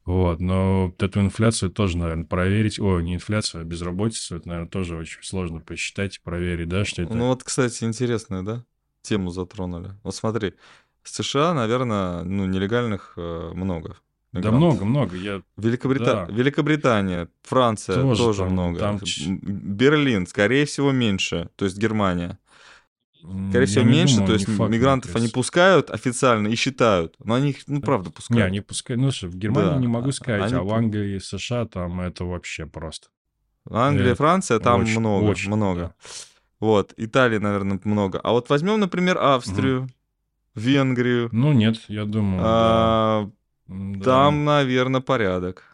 Вот, 0.04 0.40
но 0.40 0.86
вот 0.88 1.00
эту 1.02 1.20
инфляцию 1.20 1.70
тоже, 1.70 1.96
наверное, 1.96 2.24
проверить, 2.24 2.80
о, 2.80 3.00
не 3.00 3.14
инфляцию, 3.14 3.60
а 3.62 3.64
безработицу, 3.64 4.36
это, 4.36 4.48
наверное, 4.48 4.68
тоже 4.68 4.96
очень 4.96 5.22
сложно 5.22 5.60
посчитать 5.60 6.16
и 6.16 6.20
проверить, 6.20 6.68
да, 6.68 6.84
что 6.84 7.02
это... 7.02 7.14
Ну 7.14 7.28
вот, 7.28 7.44
кстати, 7.44 7.84
интересную, 7.84 8.42
да, 8.42 8.64
тему 9.02 9.30
затронули. 9.30 9.90
Вот 10.02 10.14
смотри, 10.14 10.54
в 11.02 11.08
США, 11.08 11.52
наверное, 11.54 12.22
ну, 12.22 12.46
нелегальных 12.46 13.14
э, 13.16 13.50
много. 13.54 13.96
да 14.32 14.38
мигрантов. 14.38 14.60
много-много, 14.60 15.16
я... 15.16 15.42
Великобрита- 15.56 16.26
Да. 16.26 16.28
Великобритания, 16.30 17.28
Франция 17.42 17.96
тоже, 18.00 18.22
Тоже 18.22 18.38
там- 18.44 18.52
много. 18.52 18.78
там 18.78 19.00
Берлин, 19.42 20.26
скорее 20.26 20.64
всего, 20.64 20.92
меньше. 20.92 21.48
То 21.56 21.64
есть 21.66 21.76
Германия. 21.78 22.38
Скорее 23.20 23.60
я 23.60 23.66
всего, 23.66 23.84
не 23.84 23.90
меньше. 23.90 24.14
думаю, 24.14 24.26
то 24.26 24.32
не 24.32 24.38
есть 24.40 24.56
факт, 24.58 24.70
мигрантов 24.72 25.14
они 25.16 25.28
пускают 25.28 25.90
официально 25.90 26.48
и 26.48 26.56
считают. 26.56 27.14
Но 27.24 27.34
они 27.34 27.50
их, 27.50 27.58
ну, 27.68 27.80
правда, 27.80 28.08
Не, 28.08 28.12
пускают. 28.14 28.46
они 28.46 28.60
пускай... 28.60 28.96
Ну, 28.96 29.12
что, 29.12 29.28
в 29.28 29.36
Германии 29.36 29.70
Да, 29.70 29.76
не 29.76 29.86
могу 29.86 30.08
а- 30.08 30.12
сказать, 30.12 30.42
они 30.42 30.54
а 30.54 30.62
в 30.62 30.72
Англии 30.72 31.16
и 31.16 31.20
США 31.20 31.66
там 31.66 32.00
это 32.00 32.24
вообще 32.24 32.66
просто. 32.66 33.08
Англия, 33.70 34.12
э, 34.12 34.14
Франция, 34.16 34.58
там 34.58 34.82
очень- 34.82 34.98
много, 34.98 35.24
очень, 35.24 35.52
много. 35.54 35.80
да. 35.80 35.94
Вот, 36.62 36.94
Италии, 36.96 37.38
наверное, 37.38 37.80
много. 37.82 38.20
А 38.20 38.30
вот 38.30 38.48
возьмем, 38.48 38.78
например, 38.78 39.18
Австрию, 39.18 39.88
Венгрию. 40.54 41.28
Ну, 41.32 41.52
нет, 41.52 41.76
я 41.88 42.04
думаю, 42.04 42.40
да. 42.40 42.46
А, 42.46 43.30
да. 43.66 44.04
Там, 44.04 44.44
наверное, 44.44 45.00
порядок. 45.00 45.64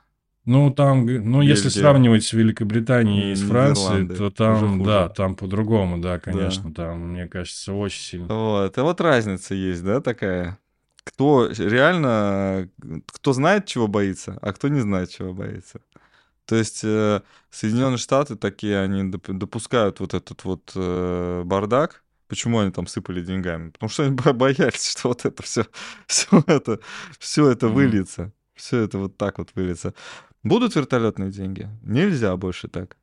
Ну, 0.47 0.71
там, 0.71 1.05
ну, 1.05 1.43
если 1.43 1.65
Бельгия. 1.65 1.81
сравнивать 1.83 2.25
с 2.25 2.33
Великобританией 2.33 3.33
и 3.33 3.35
с 3.35 3.43
Францией, 3.43 4.09
то 4.09 4.31
там, 4.31 4.83
да, 4.83 5.11
там 5.11 5.35
по-другому, 5.35 5.99
да, 5.99 6.19
конечно, 6.19 6.73
там, 6.73 7.11
мне 7.11 7.29
кажется, 7.29 7.75
очень 7.75 8.01
сильно. 8.01 8.27
Вот, 8.35 8.79
а 8.79 8.83
вот 8.83 8.99
разница 9.03 9.55
есть, 9.55 9.85
да, 9.85 10.01
такая? 10.01 10.59
кто 11.09 11.49
реально, 11.51 12.69
кто 13.07 13.33
знает, 13.33 13.67
чего 13.67 13.89
боится, 13.89 14.39
а 14.43 14.53
кто 14.53 14.69
не 14.69 14.81
знает, 14.81 15.11
чего 15.11 15.33
боится. 15.33 15.81
То 16.49 16.57
есть 16.57 16.81
э, 16.83 17.21
Соединенные 17.51 17.99
Штаты 17.99 18.35
такие, 18.35 18.81
они 18.81 19.11
допускают 19.11 20.01
вот 20.01 20.15
этот 20.15 20.45
вот 20.45 20.73
э, 20.75 21.43
бардак. 21.45 22.03
Почему 22.27 22.61
они 22.61 22.71
там 22.71 22.87
сыпали 22.87 23.23
деньгами? 23.23 23.69
Потому 23.69 23.91
что 23.91 24.05
они 24.05 24.15
боялись, 24.33 24.93
что 24.93 25.09
вот 25.09 25.27
это 25.27 25.43
все, 25.43 25.67
все 26.07 26.43
это, 26.47 26.81
все 27.19 27.51
это 27.51 27.69
выльется. 27.69 28.33
Все 28.55 28.79
это 28.79 28.97
вот 28.97 29.19
так 29.19 29.37
вот 29.37 29.51
выльется. 29.55 29.93
Будут 30.43 30.75
вертолетные 30.75 31.31
деньги? 31.31 31.69
Нельзя 31.83 32.35
больше 32.39 32.69
так. 32.69 32.97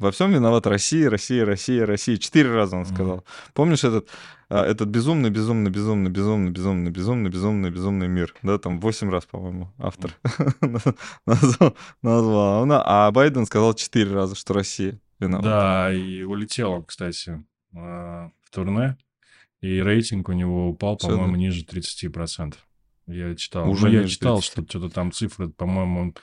Во 0.00 0.10
всем 0.10 0.32
виноват 0.32 0.66
Россия, 0.66 1.10
Россия, 1.10 1.44
Россия, 1.44 1.84
Россия. 1.84 2.16
Четыре 2.16 2.50
раза 2.54 2.74
он 2.74 2.86
сказал. 2.86 3.18
Mm. 3.18 3.24
Помнишь 3.52 3.84
этот, 3.84 4.08
а, 4.48 4.64
этот 4.64 4.88
безумный, 4.88 5.28
безумный, 5.28 5.70
безумный, 5.70 6.10
безумный, 6.10 6.50
безумный, 6.50 6.90
безумный, 6.90 7.30
безумный, 7.30 7.70
безумный 7.70 8.08
мир? 8.08 8.34
Да, 8.42 8.56
там 8.56 8.80
восемь 8.80 9.10
раз, 9.10 9.26
по-моему, 9.26 9.70
автор 9.76 10.12
назвал. 11.26 11.76
назвал. 12.00 12.66
А 12.72 13.10
Байден 13.10 13.44
сказал 13.44 13.74
четыре 13.74 14.12
раза, 14.12 14.36
что 14.36 14.54
Россия 14.54 14.98
виновата. 15.18 15.48
Да, 15.48 15.92
и 15.92 16.22
улетел 16.22 16.72
он, 16.72 16.84
кстати, 16.84 17.44
а, 17.76 18.30
в 18.42 18.50
турне, 18.50 18.96
и 19.60 19.82
рейтинг 19.82 20.30
у 20.30 20.32
него 20.32 20.70
упал, 20.70 20.96
по-моему, 20.96 21.36
ниже 21.36 21.62
30%. 21.62 22.54
Я 23.06 23.34
читал. 23.34 23.68
Уже 23.68 23.88
ну, 23.88 23.92
я 23.92 24.08
читал, 24.08 24.40
что 24.40 24.62
что-то 24.62 24.88
там 24.88 25.12
цифры, 25.12 25.50
по-моему, 25.50 26.14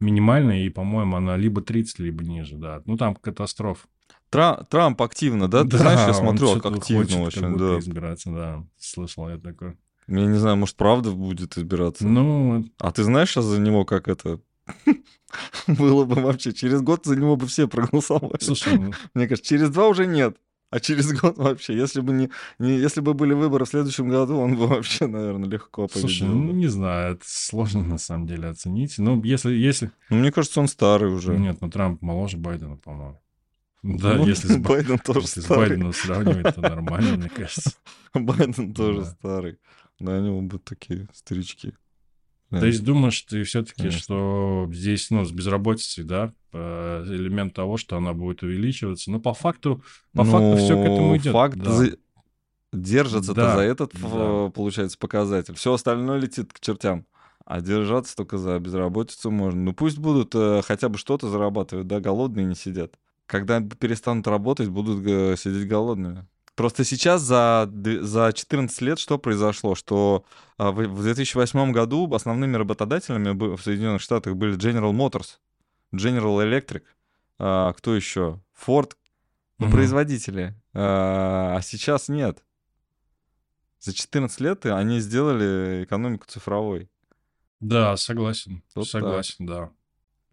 минимальная, 0.00 0.62
и, 0.62 0.68
по-моему, 0.68 1.16
она 1.16 1.36
либо 1.36 1.62
30, 1.62 1.98
либо 2.00 2.24
ниже, 2.24 2.56
да. 2.56 2.82
Ну, 2.86 2.96
там 2.96 3.14
катастроф. 3.14 3.86
Трамп, 4.30 4.68
Трамп 4.68 5.02
активно, 5.02 5.48
да? 5.48 5.62
Ты 5.62 5.70
да, 5.70 5.78
знаешь, 5.78 6.06
я 6.08 6.14
смотрю, 6.14 6.52
активно 6.52 7.04
хочет 7.04 7.20
очень, 7.20 7.56
да. 7.56 7.78
избираться, 7.78 8.30
да. 8.30 8.64
Слышал 8.78 9.28
я 9.28 9.38
такое. 9.38 9.76
Я 10.08 10.26
не 10.26 10.38
знаю, 10.38 10.56
может, 10.56 10.76
правда 10.76 11.12
будет 11.12 11.56
избираться? 11.56 12.06
Ну... 12.06 12.64
А 12.78 12.92
ты 12.92 13.02
знаешь 13.02 13.30
сейчас 13.30 13.44
за 13.44 13.60
него, 13.60 13.84
как 13.84 14.08
это... 14.08 14.40
Было 15.66 16.04
бы 16.04 16.20
вообще, 16.20 16.52
через 16.52 16.80
год 16.80 17.04
за 17.04 17.16
него 17.16 17.36
бы 17.36 17.46
все 17.46 17.68
проголосовали. 17.68 18.42
Слушай, 18.42 18.78
ну... 18.78 18.92
мне 19.14 19.28
кажется, 19.28 19.48
через 19.48 19.70
два 19.70 19.88
уже 19.88 20.06
нет. 20.06 20.36
А 20.76 20.80
через 20.80 21.10
год 21.18 21.38
вообще, 21.38 21.74
если 21.74 22.02
бы 22.02 22.12
не, 22.12 22.28
не 22.58 22.76
если 22.76 23.00
бы 23.00 23.14
были 23.14 23.32
выборы 23.32 23.64
в 23.64 23.68
следующем 23.68 24.10
году, 24.10 24.36
он 24.36 24.56
бы 24.56 24.66
вообще, 24.66 25.06
наверное, 25.06 25.48
легко 25.48 25.88
победил. 25.88 26.02
Слушай, 26.10 26.28
ну 26.28 26.52
не 26.52 26.66
знаю, 26.66 27.14
это 27.14 27.24
сложно 27.24 27.82
на 27.82 27.96
самом 27.96 28.26
деле 28.26 28.48
оценить. 28.48 28.98
Ну, 28.98 29.22
если, 29.22 29.54
если... 29.54 29.90
Ну, 30.10 30.18
мне 30.18 30.30
кажется, 30.30 30.60
он 30.60 30.68
старый 30.68 31.10
уже. 31.10 31.38
Нет, 31.38 31.62
ну 31.62 31.70
Трамп 31.70 32.02
моложе 32.02 32.36
Байдена, 32.36 32.76
по-моему. 32.76 33.18
Да, 33.82 34.16
ну, 34.16 34.26
если, 34.26 34.48
с, 34.48 34.56
Байден 34.58 34.98
тоже 34.98 35.20
если 35.20 35.40
старый. 35.40 35.64
с 35.64 35.68
Байденом 35.70 35.92
сравнивать, 35.94 36.54
то 36.54 36.60
нормально, 36.60 37.16
мне 37.16 37.28
кажется. 37.34 37.72
Байден 38.12 38.74
тоже 38.74 39.00
да. 39.00 39.06
старый. 39.06 39.58
Да, 39.98 40.18
они 40.18 40.28
оба 40.28 40.58
такие 40.58 41.08
старички. 41.14 41.72
То 42.50 42.66
есть 42.66 42.84
думаешь 42.84 43.20
ты 43.22 43.42
все-таки, 43.42 43.90
что 43.90 44.68
здесь, 44.72 45.10
ну, 45.10 45.24
с 45.24 45.32
безработицей, 45.32 46.04
да, 46.04 46.32
элемент 46.52 47.54
того, 47.54 47.76
что 47.76 47.96
она 47.96 48.12
будет 48.12 48.42
увеличиваться. 48.42 49.10
Но 49.10 49.20
по 49.20 49.34
факту, 49.34 49.82
по 50.12 50.24
ну, 50.24 50.30
факту 50.30 50.56
все 50.56 50.74
к 50.74 50.86
этому 50.86 51.16
идет. 51.16 51.32
Факт 51.32 51.56
да. 51.58 51.72
за... 51.72 51.96
держится 52.72 53.34
да. 53.34 53.56
за 53.56 53.62
этот, 53.62 53.92
да. 54.00 54.50
получается, 54.54 54.96
показатель. 54.98 55.54
Все 55.54 55.72
остальное 55.72 56.18
летит 56.18 56.52
к 56.52 56.60
чертям. 56.60 57.04
А 57.44 57.60
держаться 57.60 58.16
только 58.16 58.38
за 58.38 58.58
безработицу 58.58 59.30
можно. 59.30 59.60
Ну 59.60 59.72
пусть 59.72 59.98
будут 59.98 60.34
э, 60.34 60.62
хотя 60.64 60.88
бы 60.88 60.98
что-то 60.98 61.28
зарабатывать, 61.28 61.86
да, 61.86 62.00
голодные 62.00 62.44
не 62.44 62.56
сидят. 62.56 62.94
Когда 63.26 63.60
перестанут 63.60 64.26
работать, 64.26 64.68
будут 64.68 65.06
э, 65.06 65.36
сидеть 65.38 65.68
голодными. 65.68 66.26
Просто 66.56 66.84
сейчас 66.84 67.20
за, 67.20 67.70
за 68.00 68.32
14 68.32 68.80
лет 68.80 68.98
что 68.98 69.18
произошло? 69.18 69.74
Что 69.74 70.24
а, 70.56 70.72
в 70.72 71.02
2008 71.02 71.70
году 71.70 72.12
основными 72.14 72.56
работодателями 72.56 73.56
в 73.56 73.62
Соединенных 73.62 74.00
Штатах 74.00 74.36
были 74.36 74.56
General 74.56 74.90
Motors, 74.92 75.36
General 75.94 76.42
Electric, 76.42 76.82
а, 77.38 77.74
кто 77.74 77.94
еще? 77.94 78.40
Ford, 78.58 78.92
ну, 79.58 79.70
производители. 79.70 80.54
А, 80.72 81.56
а 81.58 81.60
сейчас 81.60 82.08
нет. 82.08 82.42
За 83.78 83.92
14 83.92 84.40
лет 84.40 84.64
они 84.64 85.00
сделали 85.00 85.84
экономику 85.84 86.24
цифровой. 86.26 86.88
Да, 87.60 87.98
согласен. 87.98 88.62
Вот 88.74 88.88
согласен, 88.88 89.46
так. 89.46 89.46
да. 89.46 89.70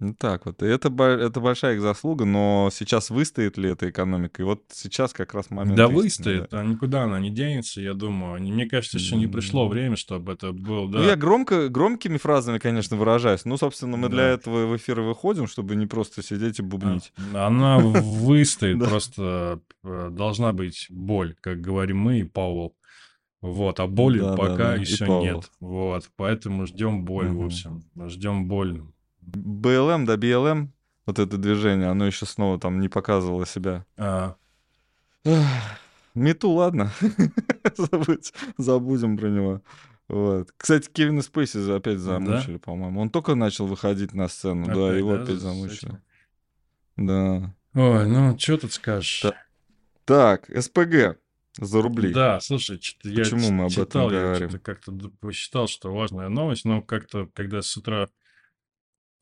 Ну 0.03 0.13
так 0.13 0.45
вот. 0.45 0.61
И 0.61 0.65
это, 0.65 0.89
это 0.89 1.39
большая 1.39 1.75
их 1.75 1.81
заслуга, 1.81 2.25
но 2.25 2.69
сейчас 2.73 3.09
выстоит 3.09 3.57
ли 3.57 3.69
эта 3.69 3.89
экономика? 3.89 4.41
И 4.41 4.45
вот 4.45 4.63
сейчас 4.73 5.13
как 5.13 5.33
раз 5.33 5.49
момент... 5.49 5.77
Да 5.77 5.85
истины, 5.85 6.01
выстоит, 6.01 6.49
да. 6.51 6.59
а 6.59 6.65
никуда 6.65 7.03
она 7.03 7.21
не 7.21 7.29
денется, 7.29 7.79
я 7.79 7.93
думаю. 7.93 8.41
Мне 8.41 8.65
кажется, 8.65 8.97
еще 8.97 9.15
не 9.15 9.27
пришло 9.27 9.65
время, 9.69 9.95
чтобы 9.95 10.33
это 10.33 10.51
был... 10.51 10.89
Да. 10.89 10.99
Ну 10.99 11.05
я 11.05 11.15
громко, 11.15 11.69
громкими 11.69 12.17
фразами, 12.17 12.59
конечно, 12.59 12.97
выражаюсь. 12.97 13.45
Ну, 13.45 13.55
собственно, 13.55 13.95
мы 13.95 14.09
да. 14.09 14.15
для 14.15 14.23
этого 14.25 14.65
в 14.65 14.75
эфир 14.75 14.99
выходим, 14.99 15.47
чтобы 15.47 15.77
не 15.77 15.87
просто 15.87 16.21
сидеть 16.21 16.59
и 16.59 16.61
бубнить. 16.61 17.13
А, 17.33 17.47
она 17.47 17.77
выстоит, 17.77 18.79
просто 18.83 19.61
э, 19.85 20.09
должна 20.11 20.51
быть 20.51 20.87
боль, 20.89 21.33
как 21.39 21.61
говорим 21.61 21.99
мы 21.99 22.19
и 22.19 22.23
Пауэлл. 22.23 22.75
Вот, 23.39 23.79
а 23.79 23.87
боли 23.87 24.19
да, 24.19 24.35
пока 24.35 24.55
да, 24.55 24.71
да. 24.71 24.75
еще 24.75 25.07
нет. 25.07 25.49
Вот, 25.61 26.09
поэтому 26.17 26.65
ждем 26.65 27.05
боль, 27.05 27.27
угу. 27.27 27.43
в 27.43 27.45
общем. 27.45 27.83
Ждем 28.07 28.49
боль. 28.49 28.81
BLM, 29.25 30.05
да, 30.05 30.15
BLM, 30.15 30.69
вот 31.05 31.19
это 31.19 31.37
движение, 31.37 31.89
оно 31.89 32.05
еще 32.05 32.25
снова 32.25 32.59
там 32.59 32.79
не 32.79 32.89
показывало 32.89 33.45
себя. 33.45 33.85
А. 33.97 34.35
Мету, 36.15 36.49
ладно. 36.51 36.91
Забудь, 37.77 38.33
забудем 38.57 39.17
про 39.17 39.27
него. 39.29 39.61
Вот. 40.07 40.49
Кстати, 40.57 40.89
Кевина 40.91 41.21
Спейси 41.21 41.71
опять 41.71 41.99
замучили, 41.99 42.53
да? 42.53 42.59
по-моему. 42.59 43.01
Он 43.01 43.09
только 43.09 43.35
начал 43.35 43.65
выходить 43.65 44.13
на 44.13 44.27
сцену, 44.27 44.63
опять, 44.63 44.75
да, 44.75 44.95
его 44.95 45.15
да, 45.15 45.23
опять 45.23 45.39
замучили. 45.39 46.01
Да. 46.97 47.55
Ой, 47.73 48.07
ну, 48.07 48.37
что 48.37 48.57
тут 48.57 48.73
скажешь? 48.73 49.21
Та- 49.21 49.35
так, 50.05 50.45
СПГ 50.55 51.17
за 51.57 51.81
рубли. 51.81 52.13
Да, 52.13 52.39
слушай, 52.41 52.79
я 53.03 53.23
Почему 53.23 53.51
мы 53.51 53.65
об 53.65 53.71
читал, 53.71 54.09
этом 54.09 54.09
говорим? 54.09 54.49
Я 54.49 54.59
как-то 54.59 54.91
посчитал, 55.19 55.67
что 55.67 55.93
важная 55.93 56.29
новость, 56.29 56.65
но 56.65 56.81
как-то, 56.81 57.27
когда 57.33 57.61
с 57.61 57.75
утра 57.77 58.09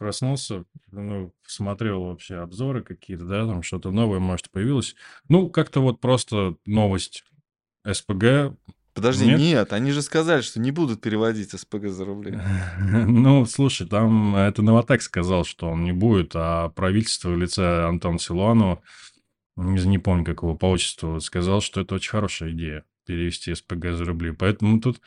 проснулся, 0.02 0.66
ну, 0.92 1.32
смотрел 1.46 2.06
вообще 2.06 2.38
обзоры 2.38 2.82
какие-то, 2.82 3.26
да, 3.26 3.46
там 3.46 3.62
что-то 3.62 3.92
новое, 3.92 4.18
может, 4.18 4.50
появилось. 4.50 4.96
Ну, 5.30 5.48
как-то 5.48 5.80
вот 5.80 6.02
просто 6.02 6.56
новость 6.66 7.24
СПГ. 7.88 8.58
Подожди, 8.96 9.28
нет? 9.28 9.40
нет, 9.40 9.74
они 9.74 9.92
же 9.92 10.02
сказали, 10.02 10.42
что 10.42 10.60
не 10.60 10.72
будут 10.72 11.02
переводить 11.02 11.52
СПГ 11.52 11.90
за 11.90 12.06
рубли. 12.06 12.36
Ну, 12.80 13.46
слушай, 13.46 13.88
там 13.88 14.36
это 14.36 14.64
Новотек 14.64 15.04
сказал, 15.04 15.46
что 15.46 15.70
он 15.70 15.84
не 15.84 15.92
будет, 15.92 16.32
а 16.34 16.70
правительство 16.70 17.30
в 17.30 17.38
лице 17.38 17.84
Антона 17.84 18.18
Силуанова, 18.18 18.82
не, 19.56 19.86
не 19.86 20.00
помню, 20.00 20.26
как 20.26 20.42
его 20.42 20.56
по 20.56 20.66
отчеству, 20.66 21.20
сказал, 21.20 21.62
что 21.62 21.82
это 21.82 21.94
очень 21.94 22.10
хорошая 22.10 22.54
идея 22.54 22.86
перевести 23.06 23.54
СПГ 23.54 23.92
за 23.92 24.06
рубли. 24.06 24.32
Поэтому 24.32 24.82
тут 24.82 25.00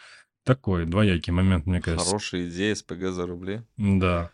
такой 0.45 0.87
двоякий 0.87 1.33
момент, 1.33 1.67
мне 1.67 1.81
кажется. 1.81 2.07
Хорошая 2.07 2.49
идея 2.49 2.77
СПГ 2.77 3.11
за 3.11 3.27
рубли? 3.27 3.63
Да. 3.77 4.31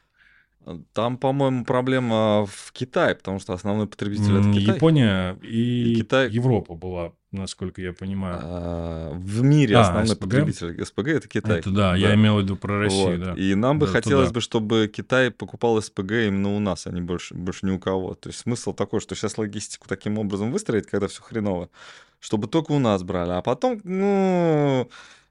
Там, 0.93 1.17
по-моему, 1.17 1.65
проблема 1.65 2.47
в 2.47 2.73
Китае, 2.73 3.15
потому 3.15 3.41
что 3.41 3.55
основной 3.55 3.87
потребитель 3.87 4.39
это 4.39 4.53
Китай. 4.53 4.75
Япония 4.75 5.39
и, 5.43 5.93
и 5.93 5.95
Китай... 5.97 6.31
Европа 6.31 6.75
была, 6.75 7.13
насколько 7.33 7.81
я 7.81 7.95
понимаю. 7.95 8.39
А, 8.43 9.13
в 9.15 9.43
мире 9.43 9.77
а, 9.77 9.81
основной 9.81 10.15
СПГ? 10.15 10.21
потребитель 10.21 10.85
СПГ 10.85 11.09
это 11.09 11.29
Китай. 11.29 11.59
Это 11.61 11.71
да, 11.71 11.91
да. 11.93 11.97
я 11.97 12.15
имел 12.15 12.37
в 12.37 12.43
виду 12.43 12.57
про 12.57 12.79
Россию, 12.79 13.19
вот. 13.19 13.25
да. 13.25 13.43
И 13.43 13.55
нам 13.55 13.79
бы 13.79 13.87
да, 13.87 13.93
хотелось 13.93 14.29
туда. 14.29 14.35
бы, 14.35 14.41
чтобы 14.43 14.93
Китай 14.95 15.31
покупал 15.31 15.81
СПГ 15.81 16.13
именно 16.13 16.55
у 16.55 16.61
нас, 16.61 16.87
а 16.87 16.91
не 16.91 17.01
больше, 17.01 17.35
больше 17.35 17.65
ни 17.65 17.71
у 17.71 17.79
кого. 17.79 18.15
То 18.15 18.29
есть 18.29 18.41
смысл 18.41 18.75
такой, 18.75 19.01
что 19.01 19.15
сейчас 19.15 19.39
логистику 19.39 19.89
таким 19.89 20.19
образом 20.19 20.53
выстроить, 20.53 20.87
когда 20.87 21.09
все 21.09 21.23
хреново, 21.23 21.71
чтобы 22.21 22.49
только 22.49 22.73
у 22.73 22.79
нас 22.79 23.03
брали. 23.03 23.31
А 23.31 23.41
потом, 23.41 23.81
ну, 23.83 24.91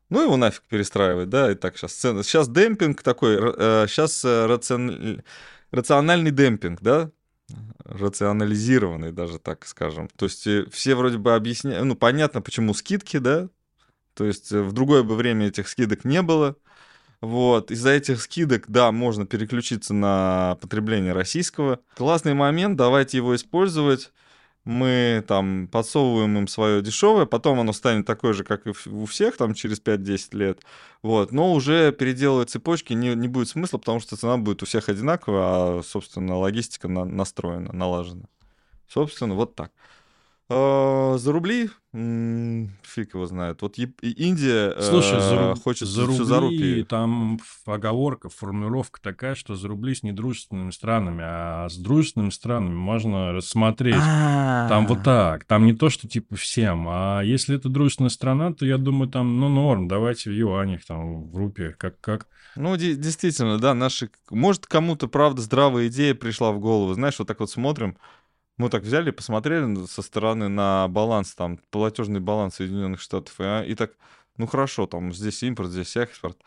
ну 0.09 0.23
его 0.23 0.37
нафиг 0.37 0.63
перестраивать, 0.63 1.29
да, 1.29 1.51
и 1.51 1.55
так 1.55 1.77
сейчас 1.77 1.93
цены. 1.93 2.23
Сейчас 2.23 2.49
демпинг 2.49 3.01
такой, 3.03 3.37
э, 3.39 3.85
сейчас 3.87 4.23
э, 4.25 4.45
рацион... 4.45 5.21
рациональный 5.71 6.31
демпинг, 6.31 6.81
да, 6.81 7.11
рационализированный 7.83 9.11
даже, 9.11 9.39
так 9.39 9.65
скажем. 9.65 10.09
То 10.15 10.25
есть 10.25 10.47
э, 10.47 10.65
все 10.71 10.95
вроде 10.95 11.17
бы 11.17 11.35
объясняют, 11.35 11.85
ну, 11.85 11.95
понятно, 11.95 12.41
почему 12.41 12.73
скидки, 12.73 13.17
да, 13.17 13.49
то 14.13 14.25
есть 14.25 14.51
в 14.51 14.71
другое 14.71 15.03
бы 15.03 15.15
время 15.15 15.47
этих 15.47 15.67
скидок 15.67 16.05
не 16.05 16.21
было, 16.21 16.55
вот, 17.21 17.69
из-за 17.69 17.91
этих 17.91 18.21
скидок, 18.21 18.65
да, 18.67 18.91
можно 18.91 19.25
переключиться 19.25 19.93
на 19.93 20.57
потребление 20.61 21.13
российского. 21.13 21.79
Классный 21.95 22.33
момент, 22.33 22.77
давайте 22.77 23.17
его 23.17 23.35
использовать 23.35 24.11
мы 24.69 25.23
там 25.27 25.67
подсовываем 25.67 26.37
им 26.37 26.47
свое 26.47 26.83
дешевое, 26.83 27.25
потом 27.25 27.59
оно 27.59 27.73
станет 27.73 28.05
такое 28.05 28.33
же, 28.33 28.43
как 28.43 28.67
и 28.67 28.73
у 28.87 29.05
всех, 29.05 29.35
там 29.35 29.55
через 29.55 29.81
5-10 29.81 30.37
лет, 30.37 30.61
вот, 31.01 31.31
но 31.31 31.53
уже 31.53 31.91
переделывать 31.91 32.51
цепочки 32.51 32.93
не, 32.93 33.15
не 33.15 33.27
будет 33.27 33.49
смысла, 33.49 33.79
потому 33.79 33.99
что 33.99 34.15
цена 34.15 34.37
будет 34.37 34.61
у 34.61 34.67
всех 34.67 34.87
одинаковая, 34.87 35.79
а, 35.79 35.81
собственно, 35.83 36.37
логистика 36.37 36.87
на, 36.87 37.03
настроена, 37.03 37.73
налажена. 37.73 38.25
Собственно, 38.87 39.33
вот 39.33 39.55
так. 39.55 39.71
А, 40.51 41.17
за 41.17 41.31
рубли? 41.31 41.69
М, 41.93 42.71
Фиг 42.83 43.13
его 43.13 43.25
знает. 43.27 43.61
Вот 43.61 43.77
Яп- 43.77 43.99
и 44.01 44.09
Индия 44.11 44.75
Слушай, 44.81 45.19
за, 45.19 45.35
э, 45.35 45.49
руб- 45.53 45.61
хочет 45.63 45.87
за 45.87 46.07
всё 46.07 46.23
за 46.23 46.39
рубли 46.39 46.57
рупии. 46.57 46.83
там 46.83 47.35
ф- 47.35 47.61
оговорка, 47.67 48.29
формулировка 48.29 48.99
такая, 49.01 49.35
что 49.35 49.55
за 49.55 49.67
рубли 49.67 49.93
с 49.93 50.01
недружественными 50.03 50.71
странами, 50.71 51.23
а 51.23 51.67
с 51.69 51.77
дружественными 51.77 52.31
странами 52.31 52.73
можно 52.73 53.31
рассмотреть. 53.33 53.95
Там 54.69 54.87
вот 54.87 54.99
А, 54.99 55.03
так. 55.03 55.45
Там 55.45 55.65
не 55.65 55.73
то, 55.73 55.89
что 55.89 56.07
типа 56.07 56.35
всем. 56.35 56.87
А 56.89 57.21
если 57.21 57.55
это 57.55 57.69
дружественная 57.69 58.09
страна, 58.09 58.51
то 58.53 58.65
я 58.65 58.77
думаю, 58.77 59.09
там, 59.09 59.39
ну, 59.39 59.49
норм. 59.49 59.87
Давайте 59.87 60.31
в 60.31 60.33
юанях, 60.33 60.83
там, 60.85 61.29
в 61.29 61.35
рупиях, 61.37 61.77
как, 61.77 61.99
как. 62.01 62.27
Ну, 62.55 62.75
де- 62.77 62.95
действительно, 62.95 63.59
да, 63.59 63.73
наши... 63.75 64.09
Может, 64.31 64.65
кому-то, 64.65 65.07
правда, 65.07 65.41
здравая 65.41 65.87
идея 65.87 66.15
пришла 66.15 66.51
в 66.51 66.59
голову. 66.59 66.93
Знаешь, 66.93 67.17
вот 67.19 67.27
так 67.27 67.39
вот 67.39 67.49
смотрим, 67.51 67.97
мы 68.59 68.69
так 68.69 68.83
взяли, 68.83 69.11
посмотрели 69.11 69.85
со 69.85 70.01
стороны 70.01 70.49
на 70.49 70.87
баланс, 70.89 71.33
там, 71.33 71.57
платежный 71.71 72.19
баланс 72.19 72.55
Соединенных 72.55 72.99
Штатов, 72.99 73.39
и, 73.39 73.43
а, 73.43 73.63
и 73.63 73.73
так, 73.73 73.91
ну, 74.37 74.47
хорошо, 74.47 74.85
там, 74.85 75.13
здесь 75.13 75.41
импорт, 75.43 75.69
здесь 75.71 75.95
экспорт. 75.95 76.37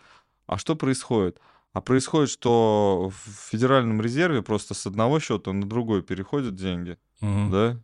А 0.47 0.59
что 0.59 0.77
происходит? 0.77 1.41
А 1.73 1.81
происходит, 1.81 2.29
что 2.29 3.11
в 3.11 3.51
Федеральном 3.51 4.03
резерве 4.03 4.43
просто 4.43 4.75
с 4.75 4.87
одного 4.87 5.21
счета 5.21 5.53
на 5.53 5.67
другой 5.67 6.03
переходят 6.03 6.55
деньги, 6.55 6.99
Мгм. 7.23 7.51
да, 7.51 7.81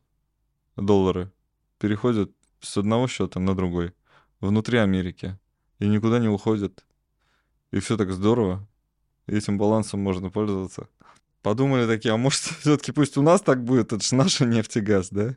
доллары, 0.76 1.32
переходят 1.78 2.30
с 2.60 2.76
одного 2.76 3.08
счета 3.08 3.40
на 3.40 3.56
другой 3.56 3.94
внутри 4.40 4.76
Америки 4.78 5.38
и 5.78 5.88
никуда 5.88 6.18
не 6.18 6.28
уходят. 6.28 6.84
И 7.70 7.80
все 7.80 7.96
так 7.96 8.12
здорово. 8.12 8.66
Этим 9.26 9.56
балансом 9.56 10.00
можно 10.00 10.28
пользоваться. 10.28 10.86
Подумали 11.48 11.86
такие, 11.86 12.12
а 12.12 12.18
может, 12.18 12.40
все-таки 12.60 12.92
пусть 12.92 13.16
у 13.16 13.22
нас 13.22 13.40
так 13.40 13.64
будет, 13.64 13.94
это 13.94 14.04
же 14.04 14.14
наша 14.14 14.44
нефть 14.44 14.76
и 14.76 14.80
газ, 14.82 15.08
да? 15.10 15.34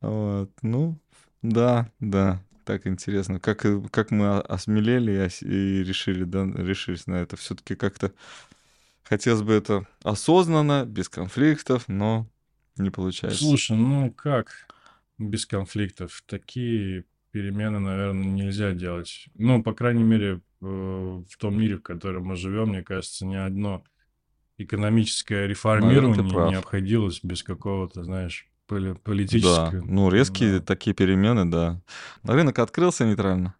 Вот. 0.00 0.52
Ну, 0.62 0.96
да, 1.42 1.90
да. 1.98 2.40
Так 2.64 2.86
интересно, 2.86 3.40
как, 3.40 3.66
и- 3.66 3.82
как 3.88 4.12
мы 4.12 4.38
осмелели 4.38 5.10
и, 5.10 5.26
ос- 5.26 5.42
и 5.42 5.82
решили, 5.82 6.22
да, 6.22 6.44
решились 6.54 7.08
на 7.08 7.16
это. 7.16 7.36
Все-таки 7.36 7.74
как-то 7.74 8.12
хотелось 9.02 9.42
бы 9.42 9.54
это 9.54 9.88
осознанно, 10.04 10.84
без 10.86 11.08
конфликтов, 11.08 11.88
но 11.88 12.28
не 12.76 12.90
получается. 12.90 13.38
Слушай, 13.40 13.76
ну 13.76 14.12
как 14.12 14.68
без 15.18 15.46
конфликтов? 15.46 16.22
Такие 16.28 17.06
перемены, 17.32 17.80
наверное, 17.80 18.24
нельзя 18.24 18.70
делать. 18.72 19.26
Ну, 19.34 19.64
по 19.64 19.74
крайней 19.74 20.04
мере, 20.04 20.42
э, 20.62 20.64
в 20.64 21.36
том 21.38 21.58
мире, 21.58 21.78
в 21.78 21.82
котором 21.82 22.26
мы 22.26 22.36
живем, 22.36 22.68
мне 22.68 22.84
кажется, 22.84 23.26
ни 23.26 23.34
одно 23.34 23.82
экономическое 24.58 25.46
реформирование 25.46 26.50
не 26.50 26.54
обходилось 26.56 27.20
без 27.22 27.42
какого-то, 27.42 28.04
знаешь, 28.04 28.46
поли- 28.68 28.92
Да, 28.94 28.98
политического. 29.02 29.82
ну 29.84 30.10
резкие 30.10 30.58
Да. 30.58 30.64
такие 30.64 30.94
перемены, 30.94 31.44
да. 31.50 31.80
Рынок 32.22 32.58
открылся 32.58 33.04
нейтрально. 33.04 33.54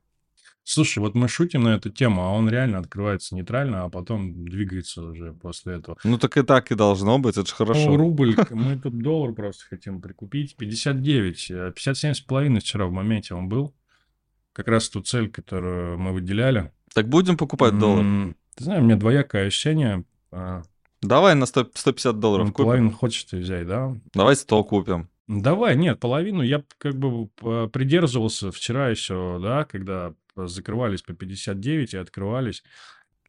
Слушай, 0.67 1.01
вот 1.01 1.15
мы 1.15 1.29
шутим 1.29 1.65
на 1.65 1.75
эту 1.75 1.91
тему, 1.91 2.23
а 2.23 2.31
он 2.31 2.49
реально 2.49 2.79
открывается 2.79 3.35
нейтрально, 3.35 3.85
а 3.85 3.91
потом 3.91 4.47
двигается 4.47 5.03
уже 5.03 5.35
после 5.35 5.75
этого. 5.75 5.99
Ну 6.05 6.17
так 6.17 6.39
и 6.39 6.43
так 6.43 6.73
и 6.73 6.75
должно 6.75 7.19
быть, 7.19 7.37
это 7.37 7.47
же 7.47 7.53
Ну, 7.59 7.67
хорошо. 7.67 7.97
рубль, 7.99 8.35
мы 8.51 8.79
тут 8.79 8.99
доллар 8.99 9.35
просто 9.35 9.67
хотим 9.69 10.01
прикупить. 10.01 10.57
59, 10.57 11.51
э, 11.51 11.73
57 11.75 12.15
с 12.15 12.21
половиной 12.21 12.61
вчера 12.61 12.87
в 12.87 12.93
моменте 12.93 13.35
он 13.35 13.49
был. 13.51 13.75
Как 14.55 14.69
раз 14.69 14.89
ту 14.89 15.03
цель, 15.03 15.29
которую 15.31 15.99
мы 15.99 16.13
выделяли. 16.15 16.71
Так 16.95 17.09
будем 17.11 17.37
покупать 17.37 17.79
доллар? 17.79 18.35
Ты 18.55 18.65
знаешь, 18.65 18.81
у 18.81 18.85
меня 18.87 18.97
двоякое 18.97 19.49
ощущение. 19.49 20.05
Давай 21.07 21.35
на 21.35 21.47
100 21.47 21.71
150 21.75 22.19
долларов 22.19 22.47
ну, 22.49 22.53
купим. 22.53 22.65
Половину 22.67 22.91
хочешь 22.93 23.25
ты 23.25 23.39
взять, 23.39 23.67
да? 23.67 23.97
Давай 24.15 24.37
100 24.37 24.65
купим. 24.65 25.09
Давай, 25.27 25.77
нет, 25.77 26.01
половину 26.01 26.43
я 26.43 26.63
как 26.79 26.97
бы 26.97 27.29
п- 27.29 27.69
придерживался 27.69 28.51
вчера 28.53 28.89
еще, 28.91 29.39
да, 29.43 29.65
когда 29.65 30.13
закрывались 30.37 31.03
по 31.03 31.15
59 31.15 31.95
и 31.95 31.97
открывались. 31.97 32.63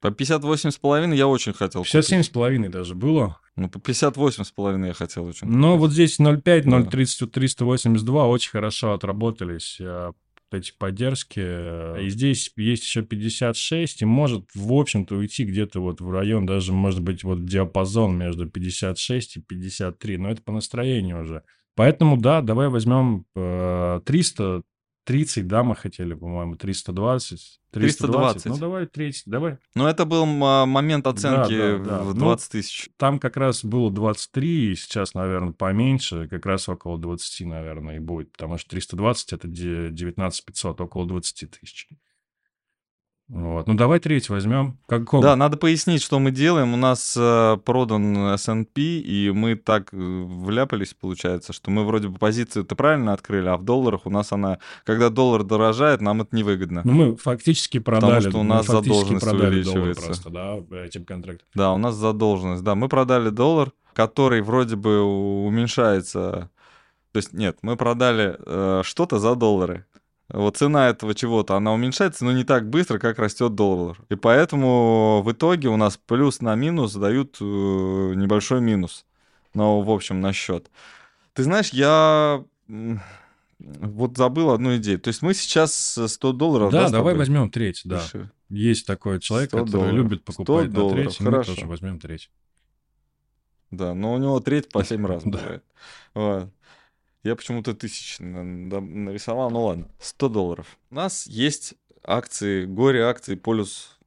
По 0.02 0.12
58 0.12 0.72
с 0.72 0.78
половиной 0.78 1.18
я 1.18 1.28
очень 1.28 1.54
хотел 1.54 1.84
57 1.84 2.18
купить. 2.20 2.26
с 2.26 2.30
половиной 2.34 2.70
даже 2.70 2.96
было. 2.96 3.40
Ну, 3.56 3.70
по 3.70 3.80
58 3.80 4.44
с 4.44 4.52
половиной 4.52 4.90
я 4.90 4.94
хотел 4.94 5.24
очень 5.26 5.48
Но 5.48 5.70
купить. 5.74 5.80
вот 5.80 5.92
здесь 5.94 6.20
0,5, 6.20 6.62
Да. 6.64 6.80
0,30, 6.82 7.28
382 7.28 8.28
очень 8.28 8.52
хорошо 8.52 8.94
отработались 8.94 9.78
э, 9.80 10.12
вот 10.52 10.60
эти 10.60 10.72
поддержки. 10.78 11.40
Э, 11.40 12.02
и 12.02 12.10
здесь 12.10 12.52
есть 12.56 12.84
еще 12.84 13.02
56, 13.04 14.02
и 14.02 14.06
может, 14.06 14.50
в 14.54 14.74
общем-то, 14.74 15.16
уйти 15.16 15.44
где-то 15.44 15.82
вот 15.82 16.02
в 16.02 16.12
район, 16.12 16.46
даже, 16.46 16.74
может 16.74 17.02
быть, 17.02 17.24
вот 17.24 17.46
диапазон 17.46 18.18
между 18.18 18.48
56 18.48 19.38
и 19.38 19.42
53, 19.42 20.18
но 20.18 20.32
это 20.32 20.42
по 20.42 20.52
настроению 20.52 21.22
уже. 21.22 21.44
Поэтому, 21.76 22.18
да, 22.18 22.42
давай 22.42 22.70
возьмем 22.70 23.26
300 23.34 24.44
э, 24.44 24.62
30, 25.06 25.48
да, 25.48 25.64
мы 25.64 25.76
хотели, 25.76 26.14
по-моему, 26.14 26.56
320. 26.56 27.62
320. 27.72 28.44
320. 28.44 28.46
Ну, 28.46 28.58
давай 28.58 28.86
30, 28.88 29.24
давай. 29.28 29.58
Ну 29.76 29.88
это 29.88 30.06
был 30.06 30.26
момент 30.26 31.08
оценки 31.08 31.58
да, 31.58 31.78
да, 31.78 31.98
да. 31.98 32.04
в 32.04 32.14
20 32.14 32.20
ну, 32.54 32.60
тысяч. 32.60 32.90
Там 32.98 33.20
как 33.20 33.38
раз 33.38 33.64
было 33.64 33.92
23, 33.92 34.72
и 34.72 34.76
сейчас, 34.76 35.14
наверное, 35.14 35.54
поменьше, 35.54 36.28
как 36.28 36.46
раз 36.46 36.68
около 36.68 36.98
20, 36.98 37.46
наверное, 37.48 37.98
и 37.98 38.00
будет, 38.00 38.32
потому 38.32 38.58
что 38.58 38.70
320— 38.72 39.34
это 39.34 39.48
19 39.48 40.46
500, 40.46 40.82
около 40.82 41.08
20 41.08 41.52
тысяч. 41.52 41.88
Вот. 43.28 43.66
Ну, 43.66 43.74
давай 43.74 44.00
треть 44.00 44.30
возьмем. 44.30 44.78
Какого? 44.88 45.24
Да, 45.24 45.36
надо 45.36 45.58
пояснить, 45.58 46.04
что 46.04 46.20
мы 46.20 46.30
делаем. 46.30 46.76
У 46.76 46.78
нас 46.78 47.18
э, 47.18 47.58
продан 47.66 48.16
S&P, 48.34 48.82
и 48.82 49.32
мы 49.32 49.56
так 49.56 49.92
э, 49.94 49.98
вляпались, 49.98 50.94
получается, 50.94 51.52
что 51.52 51.72
мы 51.72 51.86
вроде 51.86 52.10
бы 52.10 52.20
позицию-то 52.20 52.76
правильно 52.76 53.14
открыли, 53.14 53.48
а 53.48 53.58
в 53.58 53.64
долларах 53.64 54.06
у 54.06 54.12
нас 54.12 54.32
она... 54.32 54.60
Когда 54.84 55.10
доллар 55.10 55.44
дорожает, 55.44 56.02
нам 56.02 56.22
это 56.22 56.36
невыгодно. 56.36 56.82
Ну, 56.84 56.92
мы 56.92 57.16
фактически 57.18 57.80
продали, 57.80 58.30
что 58.30 58.40
у 58.40 58.44
нас 58.44 58.68
задолженность 58.68 59.26
увеличивается. 59.26 60.06
просто, 60.06 60.30
да, 60.30 60.58
этим 60.84 61.04
контрактом. 61.04 61.48
Да, 61.56 61.74
у 61.74 61.78
нас 61.80 61.96
задолженность. 61.96 62.64
Да, 62.64 62.76
мы 62.76 62.90
продали 62.90 63.30
доллар, 63.30 63.72
который 63.94 64.42
вроде 64.42 64.76
бы 64.76 65.02
уменьшается. 65.02 66.52
То 67.12 67.18
есть 67.18 67.34
нет, 67.34 67.58
мы 67.64 67.76
продали 67.76 68.36
э, 68.38 68.82
что-то 68.84 69.18
за 69.18 69.36
доллары. 69.36 69.86
Вот 70.30 70.58
цена 70.58 70.90
этого 70.90 71.14
чего-то, 71.14 71.56
она 71.56 71.72
уменьшается, 71.74 72.26
но 72.26 72.32
не 72.32 72.44
так 72.44 72.68
быстро, 72.70 72.98
как 72.98 73.20
растет 73.20 73.54
доллар. 73.54 73.98
И 74.10 74.16
поэтому 74.16 75.22
в 75.24 75.32
итоге 75.32 75.70
у 75.70 75.78
нас 75.78 75.98
плюс 75.98 76.42
на 76.42 76.56
минус 76.56 76.94
дают 76.96 77.38
э, 77.40 77.44
небольшой 77.44 78.60
минус. 78.60 79.06
Но, 79.54 79.82
в 79.82 79.90
общем, 79.92 80.22
на 80.22 80.34
счет. 80.34 80.72
Ты 81.34 81.44
знаешь, 81.44 81.70
я 81.70 82.44
вот 83.60 84.18
забыл 84.18 84.52
одну 84.52 84.76
идею. 84.78 85.00
То 85.00 85.10
есть 85.10 85.22
мы 85.22 85.34
сейчас 85.34 85.98
э, 85.98 86.08
100 86.08 86.34
долларов... 86.34 86.72
Да, 86.72 86.88
с 86.88 86.92
давай 86.92 87.16
возьмем 87.16 87.50
треть, 87.50 87.82
да. 87.86 87.98
решили? 88.04 88.30
Есть 88.50 88.86
такой 88.86 89.20
человек, 89.20 89.50
100 89.50 89.58
который 89.58 89.72
долларов. 89.72 89.96
любит 89.96 90.22
100 90.22 90.26
покупать 90.26 90.68
на 90.68 90.74
долларов, 90.74 91.04
треть, 91.04 91.20
и 91.20 91.24
мы 91.24 91.32
хорошо. 91.32 91.56
тоже 91.56 91.68
возьмем 91.68 92.00
треть. 92.00 92.30
Да, 93.72 93.94
но 93.94 94.14
у 94.14 94.18
него 94.18 94.40
треть 94.40 94.70
по 94.70 94.84
7 94.84 95.06
раз 95.06 95.24
Да. 95.26 95.30
бывает. 95.38 95.64
Вот. 96.14 96.50
Я 97.26 97.36
почему-то 97.36 97.74
тысяч 97.74 98.18
нарисовал, 98.20 99.50
ну 99.50 99.66
ладно, 99.66 99.88
100 100.00 100.30
долларов. 100.30 100.78
У 100.92 100.96
нас 100.96 101.26
есть 101.26 101.74
акции, 102.04 102.66
горе 102.66 103.04
акции 103.04 103.34
полюс 103.34 103.98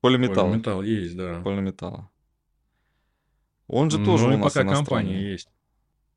полиметалла. 0.00 0.54
Металл 0.54 0.82
есть, 0.82 1.16
да. 1.16 1.40
Полиметалла. 1.40 2.08
Он 3.66 3.90
же 3.90 3.98
тоже 4.04 4.28
ну, 4.28 4.30
у 4.30 4.34
и 4.34 4.36
нас 4.36 4.54
пока 4.54 4.64
компания 4.64 5.32
есть. 5.32 5.48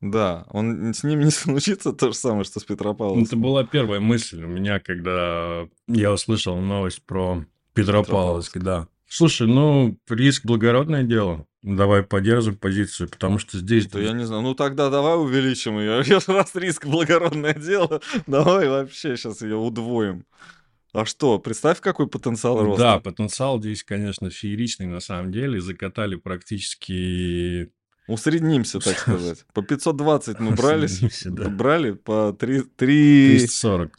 Да, 0.00 0.46
он 0.50 0.94
с 0.94 1.02
ним 1.02 1.18
не 1.18 1.30
случится 1.32 1.92
то 1.92 2.12
же 2.12 2.14
самое, 2.14 2.44
что 2.44 2.60
с 2.60 2.66
Ну, 2.68 3.22
Это 3.22 3.36
была 3.36 3.64
первая 3.64 3.98
мысль 3.98 4.44
у 4.44 4.46
меня, 4.46 4.78
когда 4.78 5.66
я 5.88 6.12
услышал 6.12 6.56
новость 6.60 7.02
про 7.02 7.44
Петропавловск, 7.74 8.56
да. 8.58 8.86
Слушай, 9.08 9.48
ну, 9.48 9.98
риск 10.08 10.46
благородное 10.46 11.02
дело. 11.02 11.44
Давай 11.62 12.02
поддержим 12.02 12.56
позицию, 12.56 13.10
потому 13.10 13.38
что 13.38 13.58
здесь... 13.58 13.86
Да 13.86 14.00
я 14.00 14.12
не 14.12 14.24
знаю. 14.24 14.42
Ну 14.42 14.54
тогда 14.54 14.88
давай 14.88 15.18
увеличим 15.18 15.78
ее. 15.78 16.02
Раз 16.26 16.54
риск 16.54 16.86
благородное 16.86 17.54
дело, 17.54 18.00
давай 18.26 18.68
вообще 18.68 19.16
сейчас 19.16 19.42
ее 19.42 19.56
удвоим. 19.56 20.24
А 20.92 21.04
что, 21.04 21.38
представь, 21.38 21.80
какой 21.80 22.08
потенциал 22.08 22.64
роста. 22.64 22.82
Да, 22.82 22.98
потенциал 22.98 23.60
здесь, 23.60 23.84
конечно, 23.84 24.30
фееричный 24.30 24.86
на 24.86 25.00
самом 25.00 25.30
деле. 25.30 25.60
Закатали 25.60 26.16
практически... 26.16 27.70
Усреднимся, 28.08 28.80
так 28.80 28.98
сказать. 28.98 29.44
По 29.52 29.62
520 29.62 30.40
мы 30.40 30.52
брались. 30.52 31.26
Брали 31.26 31.92
по 31.92 32.32
3... 32.32 32.62
3... 32.76 33.38
340. 33.38 33.98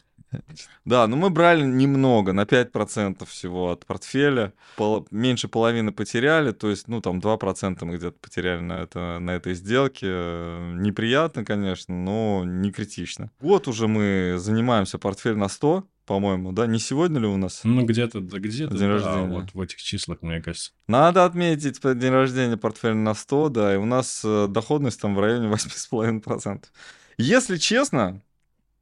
Да, 0.84 1.06
но 1.06 1.16
мы 1.16 1.30
брали 1.30 1.62
немного, 1.62 2.32
на 2.32 2.42
5% 2.44 3.24
всего 3.26 3.70
от 3.70 3.86
портфеля. 3.86 4.52
Пол- 4.76 5.06
Меньше 5.10 5.48
половины 5.48 5.92
потеряли, 5.92 6.52
то 6.52 6.70
есть, 6.70 6.88
ну, 6.88 7.00
там 7.00 7.18
2% 7.20 7.84
мы 7.84 7.96
где-то 7.96 8.16
потеряли 8.20 8.60
на, 8.60 8.82
это, 8.82 9.18
на 9.20 9.32
этой 9.32 9.54
сделке. 9.54 10.06
Неприятно, 10.06 11.44
конечно, 11.44 11.94
но 11.94 12.44
не 12.44 12.70
критично. 12.72 13.30
Год 13.40 13.68
уже 13.68 13.88
мы 13.88 14.36
занимаемся 14.38 14.98
портфель 14.98 15.36
на 15.36 15.48
100, 15.48 15.84
по-моему, 16.06 16.52
да? 16.52 16.66
Не 16.66 16.78
сегодня 16.78 17.20
ли 17.20 17.26
у 17.26 17.36
нас? 17.36 17.60
Ну, 17.64 17.84
где-то, 17.84 18.20
да, 18.20 18.38
где-то, 18.38 18.76
День 18.76 18.88
да, 18.88 18.94
рождения. 18.94 19.26
вот 19.40 19.54
в 19.54 19.60
этих 19.60 19.78
числах, 19.80 20.18
мне 20.22 20.40
кажется. 20.42 20.72
Надо 20.88 21.24
отметить 21.24 21.80
день 21.82 22.12
рождения 22.12 22.56
портфеля 22.56 22.94
на 22.94 23.14
100, 23.14 23.48
да, 23.50 23.74
и 23.74 23.76
у 23.76 23.84
нас 23.84 24.22
э, 24.24 24.46
доходность 24.48 25.00
там 25.00 25.14
в 25.14 25.20
районе 25.20 25.48
8,5%. 25.48 26.64
Если 27.18 27.56
честно, 27.56 28.20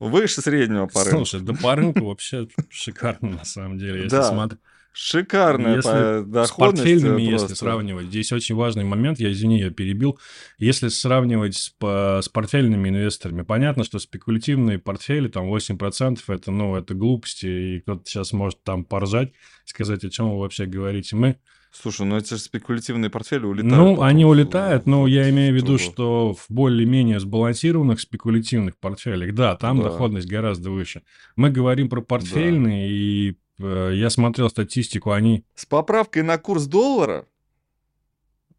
выше 0.00 0.40
среднего 0.40 0.86
по 0.86 1.04
рынку. 1.04 1.24
Слушай, 1.24 1.40
да 1.44 1.52
по 1.54 1.76
рынку 1.76 2.06
вообще 2.06 2.48
шикарно 2.70 3.30
на 3.30 3.44
самом 3.44 3.78
деле, 3.78 4.04
если 4.04 4.16
Да. 4.16 4.22
смотреть. 4.24 4.60
Шикарная 4.92 5.76
Если 5.76 5.88
по 5.88 5.94
с 6.22 6.26
доходность. 6.26 6.56
портфельными, 6.82 7.20
э, 7.22 7.24
если 7.24 7.36
просто. 7.46 7.54
сравнивать, 7.54 8.06
здесь 8.06 8.32
очень 8.32 8.56
важный 8.56 8.82
момент, 8.82 9.20
я 9.20 9.30
извини, 9.30 9.60
я 9.60 9.70
перебил. 9.70 10.18
Если 10.58 10.88
сравнивать 10.88 11.54
с, 11.54 11.68
по- 11.70 12.18
с 12.20 12.28
портфельными 12.28 12.88
инвесторами, 12.88 13.42
понятно, 13.42 13.84
что 13.84 14.00
спекулятивные 14.00 14.80
портфели, 14.80 15.28
там 15.28 15.46
8%, 15.46 16.28
это, 16.28 16.50
ну, 16.50 16.74
это 16.74 16.94
глупости, 16.94 17.46
и 17.46 17.80
кто-то 17.82 18.02
сейчас 18.04 18.32
может 18.32 18.64
там 18.64 18.84
поржать, 18.84 19.30
сказать, 19.64 20.02
о 20.02 20.10
чем 20.10 20.30
вы 20.32 20.40
вообще 20.40 20.66
говорите. 20.66 21.14
Мы, 21.14 21.36
Слушай, 21.72 22.04
ну 22.06 22.16
эти 22.16 22.34
же 22.34 22.40
спекулятивные 22.40 23.10
портфели 23.10 23.44
улетают. 23.46 23.76
ну, 23.76 24.02
они 24.02 24.24
улетают, 24.24 24.86
но 24.86 25.06
я 25.06 25.30
имею 25.30 25.52
в 25.52 25.56
виду, 25.56 25.78
что 25.78 26.34
в 26.34 26.46
более-менее 26.48 27.20
сбалансированных 27.20 28.00
спекулятивных 28.00 28.76
портфелях, 28.78 29.34
да, 29.34 29.54
там 29.56 29.78
Да. 29.78 29.84
доходность 29.84 30.26
гораздо 30.28 30.70
выше. 30.70 31.02
Мы 31.36 31.50
говорим 31.50 31.88
про 31.88 32.00
портфельные, 32.00 32.90
и 32.90 33.36
э, 33.60 33.92
я 33.94 34.10
смотрел 34.10 34.50
статистику, 34.50 35.12
они 35.12 35.44
С 35.54 35.64
поправкой 35.66 36.22
на 36.22 36.38
курс 36.38 36.66
доллара 36.66 37.26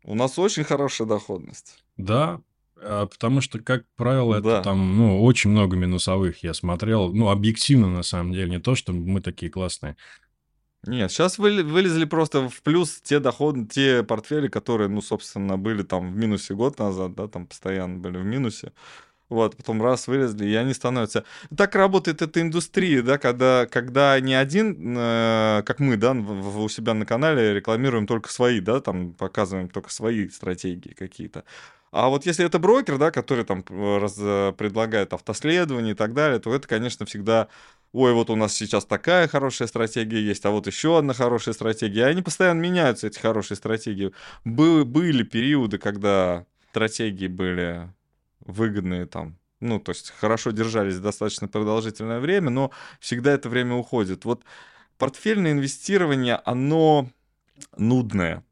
у 0.04 0.15
нас 0.15 0.39
очень 0.39 0.63
хорошая 0.63 1.08
доходность. 1.08 1.84
Да, 1.97 2.41
а, 2.82 3.06
потому 3.06 3.41
что, 3.41 3.60
как 3.60 3.86
правило, 3.95 4.36
это 4.36 4.43
Да. 4.43 4.62
там, 4.63 4.97
ну, 4.97 5.24
очень 5.24 5.52
много 5.52 5.76
минусовых 5.76 6.43
я 6.43 6.54
смотрел. 6.54 7.13
Ну, 7.13 7.30
объективно, 7.30 7.88
на 7.89 8.04
самом 8.04 8.32
деле, 8.32 8.50
не 8.50 8.60
то, 8.60 8.74
что 8.76 8.93
мы 8.93 9.21
такие 9.21 9.52
классные. 9.52 9.95
Нет, 10.88 11.12
сейчас 11.12 11.38
вылезли 11.38 12.06
просто 12.06 12.50
в 12.50 12.62
плюс 12.63 13.02
те 13.02 13.20
доходы, 13.20 13.65
те 13.67 14.02
портфели, 14.04 14.48
которые, 14.48 14.88
ну, 14.89 15.02
собственно, 15.02 15.56
были 15.58 15.84
там 15.84 16.12
в 16.12 16.15
минусе 16.17 16.56
год 16.56 16.80
назад, 16.80 17.13
да, 17.13 17.28
там 17.28 17.46
постоянно 17.46 18.00
были 18.00 18.17
в 18.17 18.26
минусе. 18.26 18.74
Вот, 19.30 19.58
потом 19.58 19.82
раз 19.84 20.08
вылезли, 20.08 20.48
и 20.48 20.56
они 20.56 20.74
становятся... 20.74 21.26
Так 21.58 21.76
работает 21.76 22.22
эта 22.22 22.41
индустрия, 22.41 23.02
да, 23.04 23.17
когда, 23.17 23.67
когда 23.67 24.20
не 24.22 24.36
один, 24.36 24.96
э, 24.98 25.63
как 25.65 25.80
мы, 25.80 25.98
да, 25.98 26.13
в- 26.13 26.24
в- 26.26 26.62
у 26.62 26.70
себя 26.70 26.94
на 26.94 27.06
канале 27.06 27.54
рекламируем 27.56 28.08
только 28.08 28.32
свои, 28.32 28.60
да, 28.62 28.82
там 28.82 29.13
показываем 29.13 29.70
только 29.70 29.91
свои 29.91 30.30
стратегии 30.30 30.94
какие-то. 30.94 31.46
А 31.91 32.08
вот 32.08 32.25
если 32.25 32.45
это 32.45 32.58
брокер, 32.58 32.97
да, 32.97 33.12
который 33.12 33.43
там 33.43 33.65
э, 33.69 33.97
раз- 33.97 34.15
э, 34.17 34.54
предлагает 34.58 35.13
автоследование 35.13 35.91
и 35.91 35.95
так 35.95 36.13
далее, 36.13 36.39
то 36.39 36.54
это, 36.54 36.67
конечно, 36.67 37.06
всегда 37.06 37.49
ой, 37.93 38.13
вот 38.13 38.30
у 38.30 38.36
нас 38.38 38.54
сейчас 38.54 38.86
такая 38.86 39.27
хорошая 39.27 39.67
стратегия 39.67 40.21
есть, 40.21 40.45
а 40.45 40.51
вот 40.51 40.67
еще 40.67 40.97
одна 40.97 41.13
хорошая 41.13 41.54
стратегия. 41.54 42.06
Они 42.06 42.21
постоянно 42.21 42.62
меняются, 42.62 43.08
эти 43.08 43.19
хорошие 43.19 43.58
стратегии. 43.58 44.13
Бы- 44.45 44.86
были 44.86 45.23
периоды, 45.23 45.77
когда 45.77 46.45
стратегии 46.69 47.27
были 47.27 47.91
выгодные 48.39 49.06
там, 49.06 49.38
ну, 49.60 49.80
то 49.80 49.91
есть 49.91 50.12
хорошо 50.12 50.51
держались 50.51 50.99
достаточно 50.99 51.49
продолжительное 51.49 52.19
время, 52.19 52.49
но 52.49 52.71
всегда 53.01 53.34
это 53.34 53.49
время 53.49 53.75
уходит. 53.75 54.23
Вот 54.23 54.43
портфельное 54.97 55.51
инвестирование, 55.51 56.36
оно 56.45 57.10
нудное, 57.77 58.45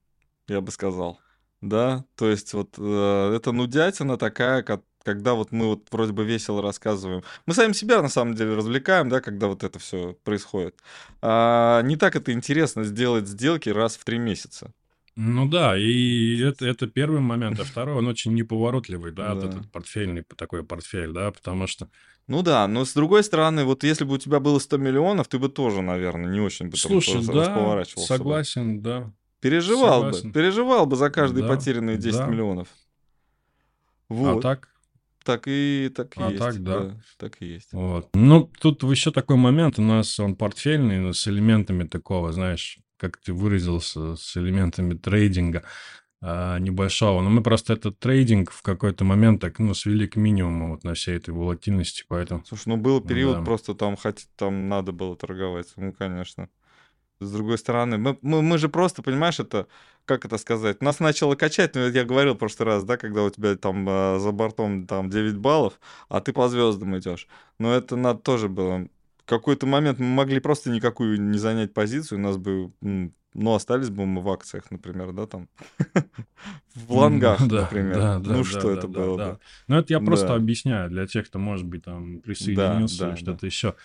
я 0.49 0.59
бы 0.59 0.71
сказал. 0.71 1.19
Да, 1.61 2.05
то 2.15 2.29
есть 2.29 2.53
вот 2.53 2.75
э, 2.77 3.33
это 3.35 3.51
нудятина 3.51 4.17
такая, 4.17 4.63
ко- 4.63 4.81
когда 5.03 5.33
вот 5.33 5.51
мы 5.51 5.67
вот 5.67 5.87
вроде 5.91 6.13
бы 6.13 6.23
весело 6.23 6.61
рассказываем. 6.61 7.23
Мы 7.45 7.53
сами 7.53 7.73
себя 7.73 8.01
на 8.01 8.09
самом 8.09 8.35
деле 8.35 8.55
развлекаем, 8.55 9.09
да, 9.09 9.19
когда 9.21 9.47
вот 9.47 9.63
это 9.63 9.77
все 9.79 10.13
происходит. 10.23 10.75
А 11.21 11.81
не 11.81 11.97
так 11.97 12.15
это 12.15 12.31
интересно 12.31 12.83
сделать 12.85 13.27
сделки 13.27 13.69
раз 13.69 13.97
в 13.97 14.05
три 14.05 14.19
месяца. 14.19 14.71
Ну 15.15 15.49
да, 15.49 15.77
и 15.77 16.39
это, 16.39 16.65
это 16.65 16.87
первый 16.87 17.19
момент. 17.19 17.59
А 17.59 17.65
второй, 17.65 17.95
он 17.97 18.07
очень 18.07 18.33
неповоротливый, 18.35 19.11
да, 19.11 19.35
Да. 19.35 19.47
этот 19.47 19.69
портфельный 19.69 20.23
такой 20.37 20.63
портфель, 20.63 21.11
да, 21.11 21.31
потому 21.31 21.67
что... 21.67 21.89
Ну 22.27 22.41
да, 22.41 22.67
но 22.67 22.85
с 22.85 22.93
другой 22.93 23.23
стороны, 23.23 23.65
вот 23.65 23.83
если 23.83 24.05
бы 24.05 24.13
у 24.13 24.17
тебя 24.17 24.39
было 24.39 24.59
100 24.59 24.77
миллионов, 24.77 25.27
ты 25.27 25.37
бы 25.39 25.49
тоже, 25.49 25.81
наверное, 25.81 26.31
не 26.31 26.39
очень 26.39 26.67
бы 26.67 26.77
там 26.77 26.91
Слушай, 26.91 27.15
рас- 27.17 27.25
да, 27.25 27.33
расповорачивался 27.33 28.13
бы. 28.13 28.17
согласен, 28.17 28.81
да. 28.81 29.11
Переживал 29.41 30.01
согласен. 30.03 30.27
бы, 30.27 30.33
переживал 30.33 30.85
бы 30.85 30.95
за 30.95 31.09
каждые 31.09 31.43
Да, 31.47 31.55
потерянные 31.55 31.97
10 31.97 32.19
да. 32.19 32.27
миллионов. 32.27 32.67
А 34.09 34.13
Вот, 34.13 34.41
так, 34.41 34.69
так 35.23 35.43
и 35.47 35.91
так 35.95 36.17
и 36.17 36.21
а 36.21 36.27
есть. 36.29 36.39
так, 36.39 36.63
да. 36.63 36.97
так 37.17 37.41
и 37.41 37.45
есть. 37.45 37.69
вот. 37.71 38.09
Ну, 38.13 38.49
тут 38.59 38.83
еще 38.83 39.11
такой 39.11 39.37
момент, 39.37 39.79
у 39.79 39.81
нас 39.81 40.19
он 40.19 40.35
портфельный, 40.35 40.99
но 40.99 41.13
с 41.13 41.27
элементами 41.27 41.83
такого, 41.85 42.31
знаешь, 42.33 42.79
как 42.97 43.17
ты 43.17 43.31
выразился, 43.33 44.15
с 44.15 44.35
элементами 44.35 44.93
трейдинга 44.93 45.63
а, 46.21 46.57
небольшого. 46.59 47.21
Но 47.21 47.29
мы 47.29 47.41
просто 47.41 47.73
этот 47.73 47.97
трейдинг 47.99 48.51
в 48.51 48.61
какой-то 48.61 49.05
момент 49.05 49.39
так, 49.39 49.57
ну, 49.59 49.73
свели 49.73 50.05
к 50.07 50.17
минимуму 50.17 50.71
вот 50.71 50.83
на 50.83 50.95
всей 50.95 51.15
этой 51.15 51.33
волатильности, 51.33 52.03
поэтому... 52.09 52.43
Слушай, 52.45 52.69
ну 52.69 52.77
был 52.77 52.99
период, 52.99 53.37
Да. 53.37 53.43
просто 53.43 53.73
там 53.73 53.95
хоть 53.95 54.27
там 54.35 54.67
надо 54.67 54.91
было 54.91 55.15
торговать. 55.15 55.67
Ну, 55.77 55.93
конечно. 55.93 56.49
С 57.19 57.31
другой 57.31 57.57
стороны, 57.57 57.97
мы, 57.97 58.17
мы, 58.21 58.41
мы 58.41 58.57
же 58.57 58.69
просто, 58.69 59.01
понимаешь, 59.01 59.39
это, 59.39 59.67
как 60.05 60.25
это 60.25 60.37
сказать, 60.37 60.81
нас 60.81 60.99
начало 60.99 61.35
качать, 61.35 61.75
ну, 61.75 61.89
я 61.89 62.05
говорил 62.05 62.35
в 62.35 62.37
прошлый 62.37 62.67
раз, 62.67 62.83
да, 62.85 62.95
когда 62.95 63.23
у 63.23 63.29
тебя 63.29 63.55
там 63.55 63.87
э, 63.89 64.19
за 64.19 64.31
бортом 64.31 64.87
там 64.87 65.09
9 65.09 65.37
баллов, 65.37 65.79
а 66.07 66.21
ты 66.21 66.31
по 66.31 66.47
звездам 66.47 66.97
идешь. 66.97 67.27
Но 67.59 67.73
это 67.73 67.97
надо 67.97 68.19
тоже 68.19 68.47
было. 68.47 68.87
В 69.25 69.29
какой-то 69.29 69.67
момент 69.67 69.99
мы 69.99 70.05
могли 70.05 70.39
просто 70.39 70.69
никакую 70.69 71.21
не 71.21 71.37
занять 71.37 71.73
позицию, 71.73 72.19
у 72.19 72.21
нас 72.21 72.37
бы, 72.37 72.71
ну, 73.33 73.53
остались 73.53 73.89
бы 73.89 74.05
мы 74.05 74.21
в 74.21 74.29
акциях, 74.29 74.71
например, 74.71 75.11
да, 75.11 75.27
там, 75.27 75.49
в 76.73 76.91
лонгах, 76.91 77.45
Да, 77.47 77.61
например. 77.61 78.19
Ну, 78.19 78.43
что 78.43 78.71
это 78.71 78.87
было 78.87 79.17
да. 79.17 79.31
бы? 79.31 79.39
Ну, 79.67 79.77
это 79.77 79.93
я 79.93 79.99
просто 79.99 80.35
объясняю 80.35 80.89
для 80.89 81.05
тех, 81.05 81.27
кто, 81.27 81.37
может 81.37 81.65
быть, 81.65 81.83
там 81.83 82.21
присоединился 82.21 83.09
или 83.09 83.15
что-то 83.15 83.45
еще. 83.45 83.75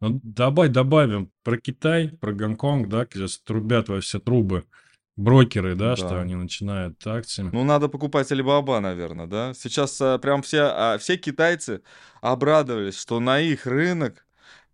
Ну, 0.00 0.20
давай 0.22 0.68
добавим 0.68 1.30
про 1.42 1.58
Китай, 1.58 2.08
про 2.08 2.32
Гонконг, 2.32 2.88
да, 2.88 3.04
где 3.04 3.26
трубят 3.44 3.88
во 3.88 4.00
все 4.00 4.18
трубы 4.18 4.64
брокеры, 5.16 5.74
да, 5.74 5.90
Да. 5.90 5.96
что 5.96 6.20
они 6.20 6.34
начинают 6.34 7.06
акциями. 7.06 7.50
Ну, 7.52 7.64
надо 7.64 7.88
покупать 7.88 8.32
Alibaba, 8.32 8.80
наверное, 8.80 9.26
да? 9.26 9.52
Сейчас 9.54 10.00
а, 10.00 10.18
прям 10.18 10.40
все, 10.42 10.62
а, 10.72 10.96
все 10.98 11.18
китайцы 11.18 11.82
обрадовались, 12.22 12.98
что 12.98 13.20
на 13.20 13.40
их 13.40 13.66
рынок 13.66 14.26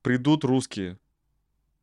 придут 0.03 0.45
русские. 0.45 0.99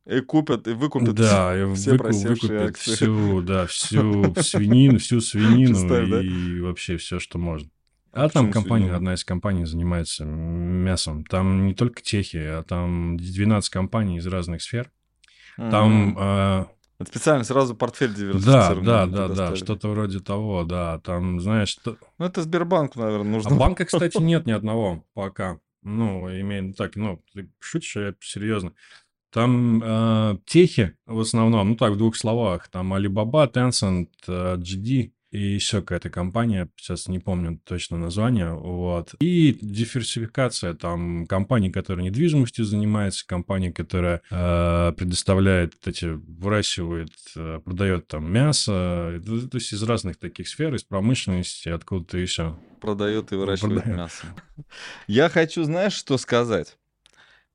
И 0.06 0.20
купят, 0.20 0.66
и 0.66 0.72
выкупят. 0.72 1.14
Да, 1.14 1.54
и 1.56 1.74
все 1.74 1.92
выку- 1.92 2.12
выкупят 2.28 2.70
акции. 2.70 2.94
всю, 2.94 3.42
да, 3.42 3.66
всю 3.66 4.34
свинину, 4.40 4.98
всю 4.98 5.20
свинину 5.20 5.88
да? 6.10 6.22
и 6.22 6.60
вообще 6.60 6.96
все, 6.96 7.18
что 7.18 7.38
можно. 7.38 7.68
А 8.14 8.24
А 8.24 8.28
там 8.28 8.50
компания, 8.52 8.84
свинину? 8.84 8.96
одна 8.96 9.14
из 9.14 9.24
компаний 9.24 9.64
занимается 9.64 10.24
мясом. 10.24 11.24
Там 11.24 11.66
не 11.66 11.74
только 11.74 12.00
техи, 12.02 12.36
а 12.38 12.62
там 12.62 13.16
12 13.16 13.70
компаний 13.70 14.18
из 14.18 14.26
разных 14.26 14.62
сфер. 14.62 14.90
Там, 15.56 15.92
Мгм. 16.08 16.16
а, 16.18 16.66
Это 17.00 17.10
специально 17.10 17.42
сразу 17.44 17.74
портфель 17.74 18.10
да, 18.10 18.14
диверсифицированный 18.14 18.84
да, 18.86 19.06
да, 19.06 19.12
да, 19.16 19.24
предоставили. 19.26 19.56
что-то 19.56 19.88
вроде 19.88 20.20
того, 20.20 20.62
да. 20.64 21.00
Там, 21.00 21.40
знаешь, 21.40 21.68
что- 21.70 21.96
Ну, 22.18 22.26
это 22.26 22.42
Сбербанку, 22.42 23.00
наверное, 23.00 23.26
А 23.32 23.34
нужно. 23.34 23.56
банка, 23.56 23.84
кстати, 23.84 24.16
нет 24.22 24.46
ни 24.46 24.52
одного 24.52 25.04
пока. 25.12 25.58
Ну, 25.82 26.28
имеем 26.30 26.72
так, 26.72 26.94
ну, 26.96 27.20
ты 27.34 27.50
шутишь, 27.60 27.96
а 27.96 28.00
я 28.00 28.14
серьезно. 28.20 28.72
Там 29.32 29.82
э, 29.84 30.38
техи 30.46 30.92
в 31.06 31.18
основном, 31.18 31.70
ну 31.70 31.74
так, 31.76 31.92
в 31.92 31.96
двух 31.96 32.14
словах. 32.16 32.68
Там 32.68 32.94
Alibaba, 32.94 33.52
Tencent, 33.52 34.08
э, 34.28 34.56
GD 34.58 35.10
и 35.34 35.40
еще 35.40 35.80
какая-то 35.80 36.10
компания, 36.10 36.68
сейчас 36.76 37.08
не 37.08 37.18
помню 37.18 37.60
точно 37.64 37.98
название, 37.98 38.54
вот. 38.54 39.14
И 39.18 39.58
диверсификация, 39.60 40.74
там 40.74 41.26
компании, 41.26 41.70
которые 41.70 42.04
недвижимостью 42.04 42.64
занимаются, 42.64 43.26
компании, 43.26 43.72
которая 43.72 44.22
э, 44.30 44.92
предоставляет 44.96 45.74
эти, 45.88 46.04
выращивает, 46.04 47.10
э, 47.34 47.60
продает 47.64 48.06
там 48.06 48.32
мясо, 48.32 49.20
то 49.26 49.48
то 49.48 49.58
есть 49.58 49.72
из 49.72 49.82
разных 49.82 50.18
таких 50.18 50.46
сфер, 50.46 50.72
из 50.72 50.84
промышленности, 50.84 51.68
откуда-то 51.68 52.16
еще. 52.16 52.56
Продает 52.80 53.32
и 53.32 53.34
выращивает 53.34 53.82
Продает. 53.82 53.98
мясо. 53.98 54.26
Я 55.08 55.28
хочу, 55.28 55.64
знаешь, 55.64 55.94
что 55.94 56.16
сказать 56.16 56.78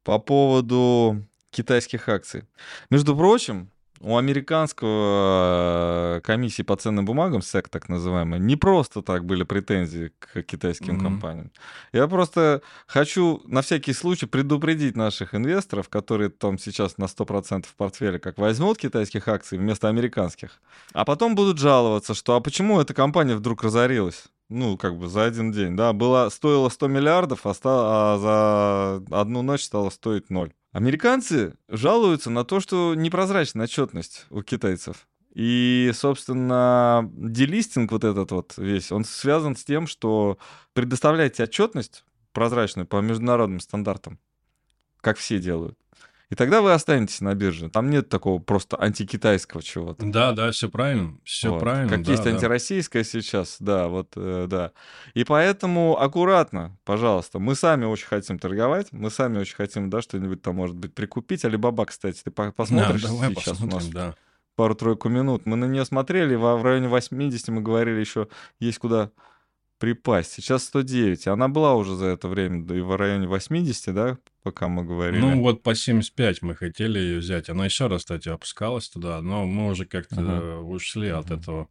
по 0.04 0.20
поводу 0.20 1.26
китайских 1.50 2.10
акций. 2.10 2.44
Между 2.90 3.16
прочим, 3.16 3.72
у 4.02 4.18
американского 4.18 6.18
э, 6.18 6.22
комиссии 6.22 6.64
по 6.64 6.76
ценным 6.76 7.06
бумагам, 7.06 7.42
СЭК 7.42 7.70
так 7.70 7.90
называемый, 7.90 8.40
не 8.40 8.56
просто 8.56 9.02
так 9.02 9.26
были 9.26 9.44
претензии 9.44 10.12
к 10.20 10.42
китайским 10.44 10.96
Мгм. 10.96 11.04
компаниям. 11.04 11.52
Я 11.92 12.08
просто 12.08 12.62
хочу 12.88 13.42
на 13.46 13.62
всякий 13.62 13.94
случай 13.94 14.26
предупредить 14.26 14.96
наших 14.96 15.36
инвесторов, 15.36 15.90
которые 15.90 16.30
там 16.30 16.58
сейчас 16.58 16.98
на 16.98 17.08
100% 17.08 17.68
в 17.68 17.76
портфеле, 17.76 18.20
как 18.20 18.38
возьмут 18.38 18.78
китайских 18.78 19.28
акций 19.28 19.58
вместо 19.58 19.90
американских, 19.90 20.62
а 20.94 21.06
потом 21.06 21.36
будут 21.36 21.58
жаловаться, 21.58 22.14
что 22.14 22.36
а 22.36 22.42
почему 22.42 22.80
эта 22.80 22.94
компания 22.94 23.36
вдруг 23.36 23.64
разорилась? 23.64 24.26
Ну, 24.50 24.78
как 24.78 24.98
бы 24.98 25.08
за 25.08 25.26
один 25.26 25.52
день, 25.52 25.76
да, 25.76 25.94
была, 25.94 26.28
стоила 26.32 26.70
100 26.70 26.88
миллиардов, 26.88 27.46
а, 27.46 27.54
ста- 27.54 28.16
а 28.16 28.18
за 28.18 29.20
одну 29.22 29.44
ночь 29.44 29.64
стала 29.64 29.92
стоить 29.92 30.32
ноль. 30.32 30.52
Американцы 30.72 31.56
жалуются 31.68 32.30
на 32.30 32.44
то, 32.44 32.60
что 32.60 32.94
непрозрачная 32.94 33.66
отчетность 33.66 34.28
у 34.30 34.44
китайцев. 34.44 35.08
И, 35.34 35.92
собственно, 35.94 37.10
делистинг 37.14 37.92
вот 37.92 38.04
этот 38.04 38.32
вот 38.32 38.54
весь, 38.58 38.92
он 38.92 39.04
связан 39.04 39.56
с 39.56 39.64
тем, 39.64 39.88
что 39.88 40.38
предоставляете 40.74 41.44
отчетность 41.44 42.04
прозрачную 42.34 42.86
по 42.86 42.98
международным 42.98 43.60
стандартам, 43.60 44.20
как 45.02 45.18
все 45.18 45.40
делают. 45.40 45.78
И 46.30 46.36
тогда 46.36 46.62
вы 46.62 46.74
останетесь 46.74 47.22
на 47.22 47.34
бирже. 47.34 47.70
Там 47.70 47.90
нет 47.90 48.08
такого 48.08 48.40
просто 48.40 48.78
антикитайского 48.80 49.64
чего-то. 49.64 50.06
Да, 50.06 50.32
да, 50.32 50.52
все 50.52 50.70
правильно, 50.70 51.18
все 51.24 51.50
Вот. 51.50 51.60
правильно. 51.60 51.90
Как 51.90 52.04
да, 52.04 52.12
есть 52.12 52.24
да. 52.24 52.30
антироссийское 52.30 53.04
сейчас, 53.04 53.58
да, 53.60 53.88
вот, 53.88 54.14
э, 54.16 54.46
да. 54.48 54.72
И 55.16 55.24
поэтому 55.24 56.00
аккуратно, 56.00 56.78
пожалуйста. 56.86 57.40
Мы 57.40 57.56
сами 57.56 57.86
очень 57.86 58.06
хотим 58.06 58.38
торговать, 58.38 58.90
мы 58.92 59.10
сами 59.10 59.40
очень 59.40 59.56
хотим, 59.56 59.90
да, 59.90 60.02
что-нибудь 60.04 60.44
там, 60.44 60.56
может 60.56 60.76
быть, 60.76 60.94
прикупить. 60.94 61.46
Алибаба, 61.46 61.86
кстати, 61.86 62.22
ты 62.24 62.30
по- 62.30 62.46
Да, 62.46 62.52
посмотришь 62.52 63.02
давай 63.02 63.34
сейчас 63.34 63.60
у 63.62 63.66
нас 63.66 63.88
да. 63.88 64.16
пару-тройку 64.56 65.10
минут. 65.10 65.48
Мы 65.48 65.56
на 65.56 65.66
нее 65.66 65.84
смотрели, 65.84 66.36
в 66.36 66.62
районе 66.64 66.90
80 66.90 67.48
мы 67.48 67.62
говорили, 67.62 68.00
еще 68.00 68.28
есть 68.60 68.78
куда 68.78 69.10
припасть. 69.80 70.34
Сейчас 70.34 70.66
109. 70.66 71.28
Она 71.28 71.48
была 71.48 71.74
уже 71.74 71.96
за 71.96 72.06
это 72.08 72.28
время 72.28 72.66
да, 72.66 72.76
и 72.76 72.82
в 72.82 72.96
районе 72.96 73.28
80, 73.28 73.96
да, 73.96 74.18
пока 74.52 74.68
мы 74.68 74.84
говорили. 74.84 75.22
Ну, 75.22 75.42
вот 75.42 75.62
по 75.64 75.76
75 75.76 76.42
мы 76.42 76.56
хотели 76.56 76.98
ее 77.00 77.20
взять. 77.20 77.50
Она 77.50 77.66
еще 77.66 77.88
раз, 77.88 78.02
кстати, 78.02 78.30
опускалась 78.30 78.90
туда, 78.90 79.22
но 79.22 79.46
мы 79.46 79.68
уже 79.70 79.86
как-то 79.86 80.22
э, 80.22 80.58
ушли 80.58 81.10
от 81.10 81.30
Мгм. 81.30 81.40
этого. 81.40 81.68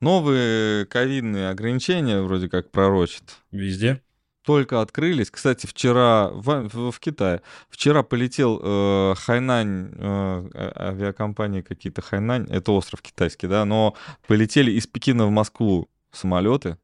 Новые 0.00 0.86
ковидные 0.86 1.50
ограничения 1.50 2.20
вроде 2.22 2.48
как 2.48 2.70
пророчат. 2.70 3.38
Везде. 3.50 4.00
только 4.44 4.80
открылись. 4.80 5.30
Кстати, 5.30 5.66
вчера 5.68 6.28
в, 6.30 6.68
в- 6.68 6.90
в 6.90 6.98
Китае, 6.98 7.42
вчера 7.70 8.02
полетел 8.02 8.58
э, 8.60 9.14
Хайнань, 9.16 9.92
э, 9.92 9.94
а- 10.02 10.88
авиакомпании 10.88 11.60
какие-то 11.60 12.02
Хайнань, 12.02 12.48
это 12.50 12.72
остров 12.72 13.02
китайский, 13.02 13.46
да, 13.46 13.64
но 13.64 13.94
полетели 14.26 14.72
из 14.72 14.88
Пекина 14.88 15.26
в 15.26 15.30
Москву 15.30 15.88
самолеты. 16.10 16.76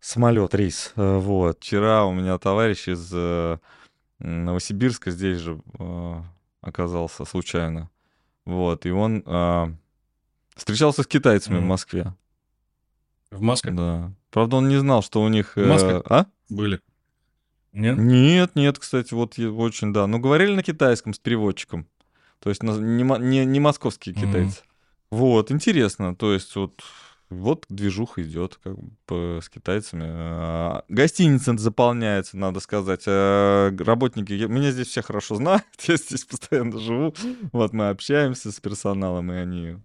Самолет, 0.00 0.54
рейс. 0.54 0.92
э, 0.96 1.18
Вот. 1.18 1.58
Вчера 1.60 2.04
у 2.04 2.12
меня 2.12 2.38
товарищ 2.38 2.88
из 2.88 3.10
э, 3.12 3.58
Новосибирска 4.18 5.10
здесь 5.10 5.38
же 5.38 5.60
э, 5.78 6.22
оказался 6.62 7.24
случайно. 7.24 7.90
Вот. 8.46 8.86
И 8.86 8.90
он 8.90 9.22
встречался 10.56 11.02
с 11.02 11.06
китайцами 11.06 11.56
в 11.56 11.60
Мгм. 11.60 11.68
Москве. 11.68 12.14
В 13.30 13.40
масках 13.40 13.74
Да. 13.74 14.12
Правда, 14.30 14.56
он 14.56 14.68
не 14.68 14.76
знал, 14.78 15.02
что 15.02 15.22
у 15.22 15.28
них... 15.28 15.56
Маска? 15.56 16.02
А? 16.08 16.26
были. 16.48 16.80
Нет? 17.72 17.98
Нет, 17.98 18.56
нет, 18.56 18.78
кстати, 18.78 19.14
вот 19.14 19.38
очень, 19.38 19.92
да. 19.92 20.06
Ну, 20.06 20.18
говорили 20.18 20.54
на 20.54 20.62
китайском 20.62 21.14
с 21.14 21.18
переводчиком. 21.18 21.86
То 22.40 22.48
есть 22.48 22.62
не, 22.62 23.02
не, 23.02 23.44
не 23.44 23.60
московские 23.60 24.14
китайцы. 24.14 24.62
Вот, 25.10 25.50
интересно. 25.52 26.16
То 26.16 26.32
есть 26.32 26.56
вот, 26.56 26.82
вот 27.30 27.64
движуха 27.68 28.22
идет 28.22 28.58
как 28.62 28.76
бы 29.06 29.38
с 29.40 29.48
китайцами. 29.48 30.04
А, 30.06 30.84
Гостиница 30.88 31.56
заполняется, 31.56 32.36
надо 32.36 32.58
сказать. 32.60 33.04
А, 33.06 33.70
Работники, 33.78 34.32
я- 34.32 34.48
меня 34.48 34.72
здесь 34.72 34.88
все 34.88 35.00
хорошо 35.02 35.36
знают, 35.36 35.64
я 35.86 35.96
здесь 35.96 36.24
постоянно 36.24 36.78
живу. 36.78 37.14
Вот 37.52 37.72
мы 37.72 37.88
общаемся 37.88 38.50
с 38.50 38.58
персоналом, 38.60 39.32
и 39.32 39.36
они 39.36 39.76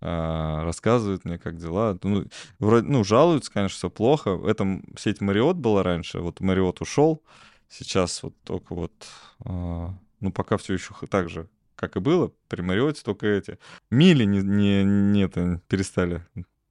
а, 0.00 0.64
рассказывают 0.64 1.26
мне, 1.26 1.38
как 1.38 1.58
дела. 1.58 1.98
Ну, 2.02 2.24
вроде, 2.58 2.86
ну, 2.88 3.04
жалуются, 3.04 3.52
конечно, 3.52 3.76
все 3.76 3.90
плохо. 3.90 4.40
Это 4.46 4.80
сеть 4.98 5.20
Мариот 5.20 5.56
была 5.56 5.82
раньше, 5.82 6.20
вот 6.20 6.40
Мариот 6.40 6.80
ушел. 6.80 7.22
Сейчас 7.68 8.22
вот 8.22 8.34
только 8.44 8.74
вот, 8.74 8.92
ну, 9.44 10.32
пока 10.32 10.56
все 10.56 10.74
еще 10.74 10.94
так 11.10 11.28
же, 11.28 11.48
как 11.74 11.96
и 11.96 12.00
было, 12.00 12.32
при 12.48 12.62
Мариоте 12.62 13.02
только 13.02 13.26
эти 13.26 13.58
мили 13.90 14.24
не, 14.24 14.40
не, 14.40 14.84
не 14.84 15.22
это, 15.24 15.60
перестали 15.68 16.24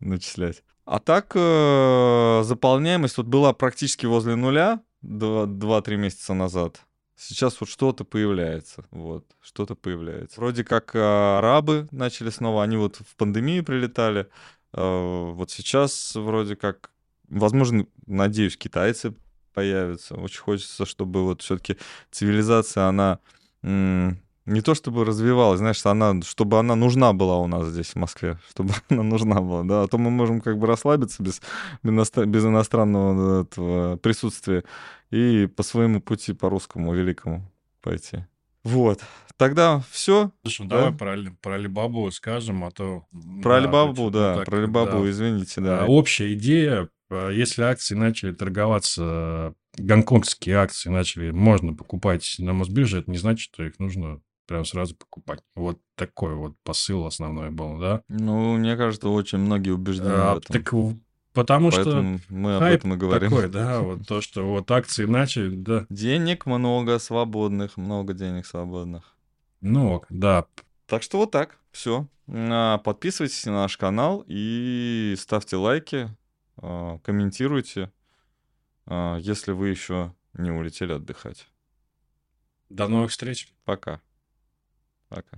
начислять. 0.06 0.64
А 0.86 1.00
так 1.00 1.32
э, 1.36 2.42
заполняемость 2.44 3.18
вот 3.18 3.26
была 3.26 3.54
практически 3.54 4.06
возле 4.06 4.36
нуля 4.36 4.82
два- 5.02 5.46
2-3 5.46 5.96
месяца 5.98 6.34
назад. 6.34 6.82
Сейчас 7.18 7.60
вот 7.60 7.70
что-то 7.70 8.04
появляется, 8.04 8.86
вот, 8.92 9.26
что-то 9.42 9.76
появляется. 9.76 10.40
Вроде 10.40 10.64
как 10.64 10.96
э, 10.96 11.00
арабы 11.00 11.88
начали 11.92 12.30
снова, 12.30 12.64
они 12.64 12.78
вот 12.78 12.98
в 12.98 13.16
пандемию 13.16 13.64
прилетали, 13.64 14.28
э, 14.74 15.32
вот 15.32 15.50
сейчас 15.50 16.14
вроде 16.14 16.56
как, 16.56 16.92
возможно, 17.30 17.88
надеюсь, 18.06 18.58
китайцы 18.58 19.16
появятся. 19.54 20.16
Очень 20.16 20.42
хочется, 20.42 20.86
чтобы 20.86 21.24
вот 21.24 21.42
все-таки 21.42 21.78
цивилизация, 22.12 22.86
она 22.86 23.20
не 24.46 24.62
то 24.62 24.76
чтобы 24.76 25.06
развивалась, 25.06 25.60
знаешь, 25.60 25.84
она, 25.86 26.22
чтобы 26.22 26.60
она 26.60 26.76
нужна 26.76 27.14
была 27.14 27.38
у 27.40 27.48
нас 27.48 27.68
здесь, 27.68 27.90
в 27.92 27.96
Москве, 27.96 28.38
чтобы 28.50 28.74
она 28.90 29.04
нужна 29.04 29.42
была, 29.42 29.64
да, 29.64 29.84
а 29.84 29.88
то 29.88 29.98
мы 29.98 30.12
можем 30.12 30.42
как 30.42 30.58
бы 30.60 30.68
расслабиться 30.68 31.24
без, 31.24 31.42
без 31.84 31.92
иностра- 31.92 32.26
без 32.26 32.46
иностранного 32.46 33.44
этого 33.44 33.98
присутствия 33.98 34.64
и 35.12 35.48
по 35.48 35.64
своему 35.64 36.02
пути, 36.02 36.34
по 36.34 36.50
русскому 36.50 36.94
великому 36.94 37.52
пойти. 37.82 38.26
Вот. 38.64 39.02
Тогда 39.38 39.84
все. 39.92 40.32
Слушай, 40.44 40.62
ну 40.64 40.70
Да? 40.70 40.78
давай 40.78 40.94
про, 40.94 41.18
про 41.42 41.56
Алибабу 41.56 42.10
скажем, 42.12 42.64
а 42.64 42.72
то... 42.72 43.04
Про 43.44 43.58
Алибабу, 43.58 44.10
да, 44.10 44.38
так, 44.38 44.46
про 44.46 44.58
Алибабу, 44.60 45.04
да. 45.04 45.10
извините, 45.10 45.62
А, 45.62 45.64
да. 45.64 45.86
Общая 45.86 46.34
идея, 46.34 46.90
а, 47.10 47.30
если 47.30 47.64
акции 47.64 47.96
начали 47.96 48.32
торговаться, 48.32 49.54
гонконгские 49.78 50.56
акции 50.56 50.90
начали, 50.90 51.32
можно 51.32 51.74
покупать 51.74 52.36
на 52.40 52.54
Мосбирже, 52.54 53.00
это 53.00 53.12
не 53.12 53.18
значит, 53.18 53.52
что 53.54 53.64
их 53.64 53.78
нужно 53.80 54.22
прям 54.46 54.66
сразу 54.66 54.96
покупать. 54.96 55.42
Вот 55.56 55.80
такой 55.96 56.36
вот 56.36 56.56
посыл 56.64 57.06
основной 57.06 57.50
был, 57.52 57.78
да? 57.80 58.02
Ну, 58.08 58.58
мне 58.58 58.76
кажется, 58.78 59.10
очень 59.10 59.40
многие 59.40 59.72
убеждены 59.72 60.10
А, 60.14 60.36
в 60.36 60.38
этом. 60.40 60.54
так 60.64 60.74
потому 61.34 61.72
что 61.72 61.84
Поэтому 61.84 62.20
мы 62.30 62.56
об 62.58 62.64
этом 62.64 62.94
и 62.94 62.98
говорим. 62.98 63.30
такой, 63.30 63.50
да, 63.50 63.82
вот 63.82 64.08
то, 64.08 64.22
что 64.22 64.46
вот 64.48 64.70
акции 64.72 65.06
начали, 65.06 65.56
да, 65.56 65.86
Денег 65.90 66.46
много 66.46 66.98
свободных, 67.00 67.76
много 67.78 68.14
денег 68.14 68.46
свободных. 68.46 69.16
ну, 69.62 70.02
да, 70.10 70.46
Так 70.88 71.04
что 71.04 71.18
вот 71.18 71.32
так, 71.32 71.58
все. 71.72 72.08
Подписывайтесь 72.28 73.46
на 73.46 73.54
наш 73.54 73.78
канал 73.78 74.24
и 74.28 75.16
ставьте 75.18 75.58
лайки, 75.58 76.10
а, 76.58 77.00
комментируйте, 77.00 77.92
а, 78.86 79.18
если 79.18 79.52
вы 79.52 79.70
еще 79.70 80.14
не 80.34 80.52
улетели 80.52 80.94
отдыхать. 80.94 81.48
до 82.70 82.88
новых 82.88 83.12
встреч. 83.12 83.54
Пока. 83.64 84.02
Пока. 85.10 85.38